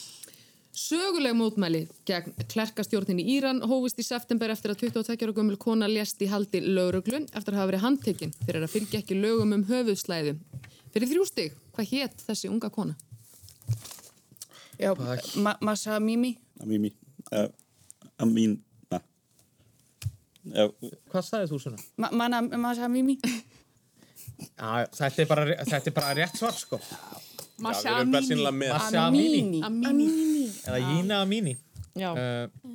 söguleg 0.74 1.34
mótmæli 1.38 1.84
gegn 2.08 2.32
klerkastjórnin 2.50 3.20
í 3.22 3.26
Íran 3.36 3.60
hófist 3.68 4.00
í 4.00 4.06
september 4.06 4.50
eftir 4.54 4.72
að 4.72 4.80
22 4.88 5.14
ára 5.28 5.34
gömul 5.36 5.58
kona 5.60 5.86
lést 5.90 6.22
í 6.24 6.30
haldi 6.32 6.62
lauruglun 6.64 7.28
eftir 7.30 7.52
að 7.54 7.60
hafa 7.60 7.70
verið 7.70 7.84
handtekinn 7.84 8.32
fyrir 8.46 8.64
að 8.66 8.72
fylgja 8.74 9.02
ekki 9.04 9.18
lögum 9.20 9.52
um 9.58 9.66
höfuðslæðu. 9.68 10.34
Fyrir 10.94 11.10
þrjú 11.10 11.24
stig, 11.26 11.54
hvað 11.74 11.88
hétt 11.90 12.20
þessi 12.28 12.48
unga 12.52 12.68
kona? 12.70 12.94
Já, 14.78 14.92
Ma 15.42 15.56
Massa 15.62 15.98
Mimi. 16.02 16.34
Amimi. 16.62 16.92
Uh, 17.32 17.48
Amin. 18.22 18.56
Na. 18.92 19.00
Já, 20.54 20.68
Hvað 21.10 21.26
sagðið 21.28 21.52
þú 21.54 21.58
svona? 21.64 21.82
Ma 21.98 22.10
Mana 22.14 22.42
Massa 22.46 22.88
Mimi. 22.90 23.16
Já, 24.58 24.86
þetta 24.94 25.22
er 25.22 25.28
bara, 25.30 25.44
þetta 25.66 25.90
er 25.90 25.94
bara 25.94 26.14
rétt 26.18 26.38
svar 26.38 26.54
sko. 26.58 26.78
Já, 27.58 28.00
bersýnilega 28.10 28.54
með. 28.54 28.72
Massa 28.74 29.02
Amini. 29.08 29.60
Amini. 29.66 30.08
Eða 30.66 30.80
Gina 30.88 31.20
Amini. 31.22 31.54
Já. 31.94 32.10
Uh, 32.14 32.70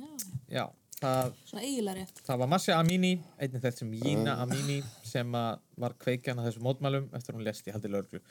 já. 0.48 0.64
það, 1.00 1.34
Svona 1.48 1.64
eiginlega 1.66 1.98
rétt. 2.00 2.22
það 2.24 2.40
var 2.40 2.48
Masha 2.52 2.78
Amini, 2.80 3.10
einnig 3.40 3.60
þetta 3.64 3.82
sem 3.82 3.92
Gina 4.00 4.38
Amini 4.44 4.78
sem 5.10 5.34
var 5.34 5.96
kveikjan 6.00 6.40
að 6.40 6.50
þessum 6.50 6.68
mótmælum 6.68 7.08
eftir 7.16 7.34
að 7.34 7.40
hún 7.40 7.48
lest 7.48 7.68
í 7.68 7.74
haldi 7.74 7.90
lögreglu 7.92 8.22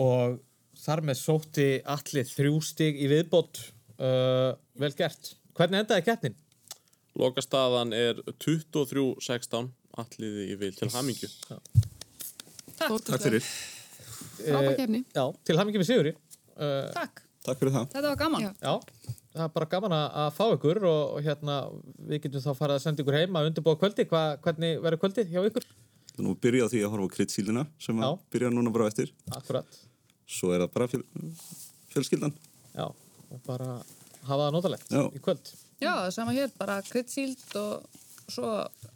og 0.00 0.38
þar 0.80 1.02
með 1.04 1.18
sótti 1.20 1.68
allir 1.88 2.28
þrjú 2.28 2.60
stig 2.64 3.00
í 3.00 3.08
viðbót 3.10 3.60
uh, 4.00 4.56
vel 4.80 4.92
gert. 4.96 5.34
Hvernig 5.56 5.84
endaði 5.84 6.06
keppnin? 6.06 6.36
Lokastaðan 7.20 7.92
er 7.96 8.20
23-16 8.40 9.70
alliði 10.00 10.46
í 10.52 10.58
vil 10.60 10.72
til 10.76 10.90
hamingju. 10.94 11.30
Takk 12.80 13.10
fyrir. 13.18 13.46
Frábær 14.40 14.76
keppni. 14.78 15.02
Já, 15.12 15.24
til 15.44 15.58
hamingju 15.58 15.82
með 15.82 15.90
Siguri. 15.90 16.14
Uh, 16.54 16.86
Takk. 16.94 17.24
Takk 17.44 17.60
fyrir 17.60 17.74
það. 17.74 17.90
Þetta 17.96 18.12
var 18.12 18.20
gaman. 18.20 18.46
Já, 18.60 19.16
það 19.34 19.44
er 19.46 19.52
bara 19.56 19.70
gaman 19.74 19.96
að 19.98 20.32
fá 20.36 20.42
ykkur 20.54 20.82
og, 20.84 21.02
og 21.16 21.26
hérna 21.26 21.60
við 22.08 22.26
getum 22.26 22.44
þá 22.44 22.50
farið 22.54 22.76
að 22.76 22.82
senda 22.84 23.04
ykkur 23.04 23.18
heim 23.18 23.38
að 23.40 23.50
undirbúa 23.50 23.78
kvöldi. 23.80 24.06
Hva, 24.10 24.24
hvernig 24.44 24.80
verður 24.84 25.02
kvöldið 25.04 25.32
hjá 25.34 25.42
ykkur? 25.50 25.68
Nú 26.20 26.34
byrja 26.36 26.66
á 26.66 26.68
því 26.72 26.80
að 26.84 26.90
horfa 26.94 27.06
á 27.08 27.14
kryddsílina 27.16 27.66
sem 27.80 28.00
að 28.04 28.18
byrja 28.32 28.50
núna 28.52 28.72
bara 28.74 28.86
á 28.86 28.90
eftir. 28.92 29.12
Akkurat. 29.32 29.66
Svo 30.30 30.52
er 30.54 30.60
það 30.64 30.72
bara 30.74 30.88
fjöl, 30.92 31.04
fjölskyldan. 31.94 32.34
Já, 32.76 32.86
og 32.86 33.40
bara 33.46 33.70
hafa 34.28 34.44
það 34.46 34.52
notalegt 34.58 34.92
Já. 34.92 35.02
í 35.16 35.20
kvöld. 35.24 35.50
Já, 35.80 35.92
það 35.96 36.06
er 36.06 36.14
sama 36.18 36.32
hér, 36.36 36.52
bara 36.60 36.76
kryddsíld 36.86 37.56
og 37.56 37.98
svo 38.30 38.50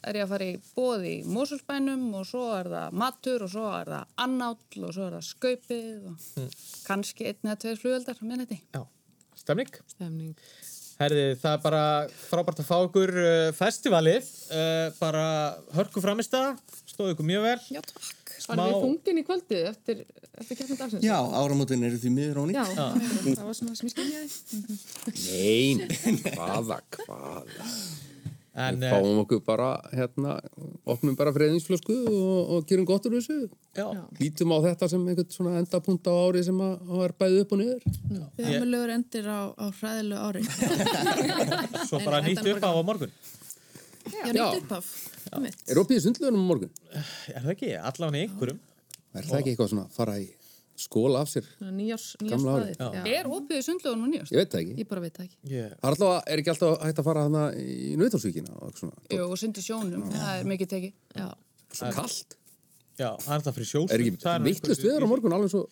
er 0.04 0.14
ég 0.20 0.26
að 0.26 0.30
fara 0.30 0.46
í 0.46 0.58
bóð 0.76 1.06
í 1.10 1.14
Mosulsbænum 1.26 2.04
og 2.14 2.26
svo 2.28 2.44
er 2.54 2.68
það 2.70 2.92
matur 3.02 3.42
og 3.42 3.50
svo 3.50 3.64
er 3.80 3.88
það 3.90 4.12
annáll 4.26 4.84
og 4.86 4.92
svo 4.94 5.08
er 5.08 5.16
það 5.16 5.24
skaupið 5.32 6.06
og 6.12 6.28
Mm. 6.36 6.50
kannski 6.86 7.26
einn 7.26 7.48
eða 7.50 7.56
tveir 7.64 7.80
flugöldar 7.82 8.20
með 8.22 8.36
netti. 8.44 8.60
Stemning? 9.34 9.72
Stemning. 9.90 10.36
Herði, 10.94 11.22
það 11.42 11.56
er 11.56 11.62
bara 11.64 11.84
frábært 12.14 12.60
að 12.62 12.68
fá 12.68 12.76
ykkur 12.86 13.12
uh, 13.18 13.48
festivalið, 13.56 14.28
uh, 14.54 14.92
bara 15.00 15.24
hörku 15.74 16.02
framist 16.04 16.34
það, 16.34 16.60
stóðu 16.86 17.16
ykkur 17.16 17.28
mjög 17.32 17.48
vel. 17.48 17.56
Já, 17.74 17.80
takk. 17.88 18.20
Varum 18.44 18.68
við 18.68 18.80
þungin 18.84 19.18
í 19.18 19.24
kvöldið 19.24 19.66
eftir, 19.70 20.00
eftir 20.36 20.58
keppnum 20.58 20.78
dagsins? 20.78 21.04
Já, 21.06 21.16
áramótin 21.16 21.86
eru 21.88 21.98
því 21.98 22.12
miður 22.12 22.40
á 22.40 22.44
nýtt. 22.50 22.58
Já, 22.60 22.86
það 23.24 23.44
var 23.48 23.58
svona 23.58 23.76
sem 23.78 23.88
ég 23.88 23.94
skiljaði. 23.94 24.28
Nein, 25.24 26.24
hvaða, 26.36 26.80
hvaða 26.98 27.68
En, 28.54 28.76
Við 28.78 28.92
fáum 28.92 29.16
okkur 29.24 29.40
bara, 29.42 29.68
hérna, 29.90 30.36
opnum 30.86 31.16
bara 31.18 31.32
freyðinsflösku 31.34 31.94
og, 32.06 32.52
og 32.54 32.66
gerum 32.70 32.86
gott 32.86 33.08
úr 33.08 33.16
þessu. 33.16 33.48
Já. 33.74 33.88
Lítum 34.20 34.54
á 34.54 34.58
þetta 34.68 34.88
sem 34.92 35.08
einhvern 35.10 35.32
svona 35.34 35.54
endapunkt 35.58 36.06
á 36.06 36.14
ári 36.14 36.44
sem 36.46 36.60
að, 36.62 36.76
að 36.86 37.02
er 37.08 37.14
bæðið 37.24 37.40
upp 37.42 37.54
og 37.56 37.60
niður. 37.60 37.88
Við 38.38 38.50
hefum 38.52 38.70
lögur 38.70 38.92
endir 38.94 39.26
á, 39.26 39.40
á 39.58 39.66
hræðilegu 39.80 40.20
ári. 40.28 40.44
Svo 41.88 42.02
bara 42.06 42.22
nýtt 42.22 42.46
upp 42.54 42.62
á 42.62 42.70
á 42.70 42.82
morgun. 42.86 43.18
Já, 44.14 44.22
nýtt 44.30 44.62
upphaf. 44.62 44.94
Einmitt. 45.34 45.66
Er 45.66 45.82
opið 45.82 45.98
í 45.98 46.06
sundlögunum 46.06 46.46
á 46.46 46.50
morgun? 46.52 46.72
Er 47.34 47.42
það 47.42 47.52
ekki? 47.56 47.74
Allan 47.90 48.20
í 48.20 48.24
einhverjum. 48.28 48.62
Er 49.18 49.26
það 49.26 49.40
ekki 49.40 49.54
eitthvað 49.56 49.74
svona 49.74 49.88
að 49.88 49.98
fara 49.98 50.18
í 50.22 50.30
skóla 50.80 51.22
af 51.24 51.30
sér? 51.30 51.48
Árið. 51.60 51.72
nýjársstaðið. 51.78 53.10
Er 53.10 53.28
opið 53.30 53.60
í 53.60 53.64
sundlögunum 53.66 54.06
og 54.06 54.12
nýjast? 54.12 54.34
Ég 54.34 54.42
veit 54.42 54.54
það 54.54 54.62
ekki. 54.62 54.76
Ég 54.82 54.88
bara 54.90 55.04
veit 55.04 55.18
það 55.18 55.26
ekki. 55.26 55.36
Yeah. 55.50 55.74
Alltaf, 55.90 56.14
er 56.26 56.42
ekki 56.42 56.54
alltaf 56.54 56.78
hægt 56.82 57.02
að 57.02 57.08
fara 57.10 57.26
hana 57.28 57.44
í 57.58 57.92
Nautalsvíkina 58.00 58.56
og 58.64 59.36
sundi 59.40 59.64
sjónum, 59.64 60.06
það 60.12 60.32
er 60.40 60.48
mikið 60.54 60.72
tekið. 60.74 60.96
Já. 61.20 61.28
Svo 61.74 61.92
kallt. 61.98 62.38
Já, 62.94 63.10
það 63.18 63.36
er 63.36 63.44
það 63.46 63.56
fyrir 63.58 63.70
sjós. 63.70 63.92
Er 63.94 64.04
ekki 64.04 64.34
vittlust 64.48 64.84
viður 64.84 65.06
á 65.06 65.08
morgun 65.10 65.36
alveg 65.36 65.54
svo. 65.54 65.64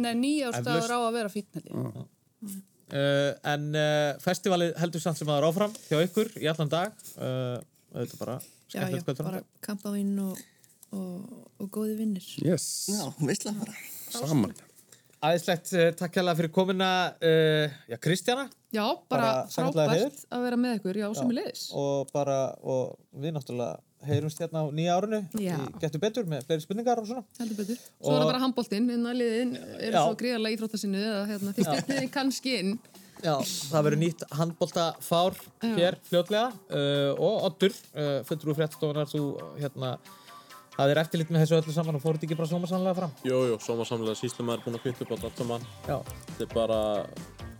Nei, 0.00 0.12
nýjárstaður 0.20 0.92
á 0.92 0.98
að 1.00 1.14
vera 1.16 1.32
ég. 1.34 2.58
Uh, 2.90 3.36
en 3.46 3.68
uh, 3.78 4.16
festivalið 4.18 4.72
heldur 4.82 5.02
samt 5.02 5.20
sem 5.20 5.28
að 5.28 5.36
það 5.36 5.40
er 5.40 5.46
áfram 5.46 5.74
hjá 5.86 6.00
ykkur 6.08 6.30
í 6.42 6.48
allan 6.50 6.72
dag. 6.72 6.96
Uh, 7.14 7.60
þetta 7.94 8.16
er 8.16 8.20
bara 8.20 8.34
skemmtilegt 8.70 9.06
kvöld 9.06 9.20
bara 9.20 9.32
fram. 9.36 9.46
kampavín 9.66 10.16
og, 10.24 10.40
og, 10.92 11.46
og 11.60 11.70
góði 11.74 11.96
vinnir. 12.00 12.26
Yes. 12.44 12.66
Já, 12.90 13.04
veistlega 13.20 13.58
bara. 13.62 13.76
Saman. 14.10 14.54
Æðislegt, 15.20 15.68
uh, 15.76 15.90
takk 16.00 16.14
hérlega 16.16 16.38
fyrir 16.38 16.52
komuna, 16.54 16.88
uh, 17.20 17.74
já, 17.90 17.98
Kristjana. 18.00 18.46
Já, 18.72 18.86
bara, 19.10 19.44
heiður. 19.44 19.74
frábært 19.74 20.24
að 20.32 20.44
vera 20.46 20.56
með 20.56 20.78
ykkur, 20.78 21.00
já, 21.02 21.06
sem 21.18 21.32
er 21.34 21.38
leiðis. 21.42 21.64
Og 21.76 22.08
bara, 22.14 22.38
og 22.62 22.94
við 23.20 23.34
náttúrulega 23.36 23.80
heyrumst 24.08 24.40
hérna 24.40 24.62
á 24.64 24.66
nýja 24.72 24.94
árinu. 24.96 25.18
Getur 25.82 26.00
betur 26.00 26.28
með 26.30 26.46
fleiri 26.48 26.64
spurningar 26.64 27.02
og 27.02 27.08
svona. 27.10 27.24
Heldur 27.40 27.58
betur. 27.58 27.76
Svo 27.76 28.08
Og- 28.08 28.16
er 28.16 28.22
það 28.22 28.30
bara 28.30 28.42
handbóltinn, 28.46 28.88
inn 28.94 29.04
að 29.10 29.18
liðin 29.20 29.52
eru 29.60 29.92
Já. 29.92 30.00
svo 30.06 30.16
gríðarlega 30.22 30.56
íþróttasinnu 30.56 31.02
eða 31.10 31.26
hérna, 31.28 31.52
þið 31.58 31.68
stefniði 31.68 32.10
kannski 32.14 32.54
inn. 32.62 32.72
Já, 33.20 33.34
það 33.68 33.84
verður 33.84 34.00
nýtt 34.00 34.22
handbóltafár 34.32 35.34
hér 35.60 35.98
fljótlega 36.08 36.46
uh, 36.72 37.12
og 37.20 37.44
Oddur, 37.50 37.74
uh, 37.92 38.22
fulltrú 38.24 38.54
fréttstofunar, 38.56 39.10
þú 39.10 39.24
hérna, 39.60 39.98
hafðir 40.78 41.02
eftirlit 41.02 41.34
með 41.34 41.44
þessu 41.44 41.58
öllu 41.60 41.74
saman 41.76 41.98
og 41.98 42.04
fóruð 42.04 42.24
ekki 42.26 42.38
bara 42.38 42.50
sómasamlega 42.50 42.98
fram? 43.00 43.12
Jú, 43.26 43.42
jú, 43.50 43.58
sómasamlega 43.64 44.18
síslumæður 44.20 44.64
búin 44.66 44.80
að 44.80 44.86
kvitta 44.86 45.06
upp 45.06 45.12
á 45.12 45.16
allt 45.28 45.44
saman. 45.44 45.68
Já. 45.88 45.96
Þetta 46.30 46.46
er 46.46 46.54
bara 46.54 46.80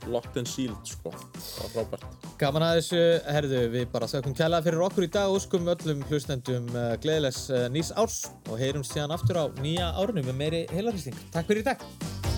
locked 0.09 0.39
and 0.41 0.49
sealed, 0.49 0.81
sko. 0.89 1.13
Það 1.37 1.67
er 1.67 1.73
frábært. 1.75 2.27
Gaman 2.41 2.65
að 2.65 2.79
þessu, 2.81 3.03
herðu, 3.37 3.61
við 3.75 3.87
bara 3.93 4.09
þökkum 4.11 4.37
kælaða 4.39 4.67
fyrir 4.69 4.87
okkur 4.87 5.07
í 5.07 5.13
dag 5.19 5.35
og 5.35 5.45
skum 5.45 5.69
öllum 5.75 6.03
hlustendum 6.09 6.73
uh, 6.73 6.95
gleðilegs 7.03 7.45
uh, 7.53 7.67
nýs 7.73 7.93
árs 8.01 8.23
og 8.49 8.57
heyrumst 8.63 8.97
síðan 8.97 9.17
aftur 9.17 9.43
á 9.43 9.45
nýja 9.61 9.93
árinu 10.01 10.25
með 10.31 10.41
meiri 10.41 10.67
heilarhýsting. 10.73 11.21
Takk 11.35 11.51
fyrir 11.51 11.67
í 11.67 11.71
dag! 11.73 12.30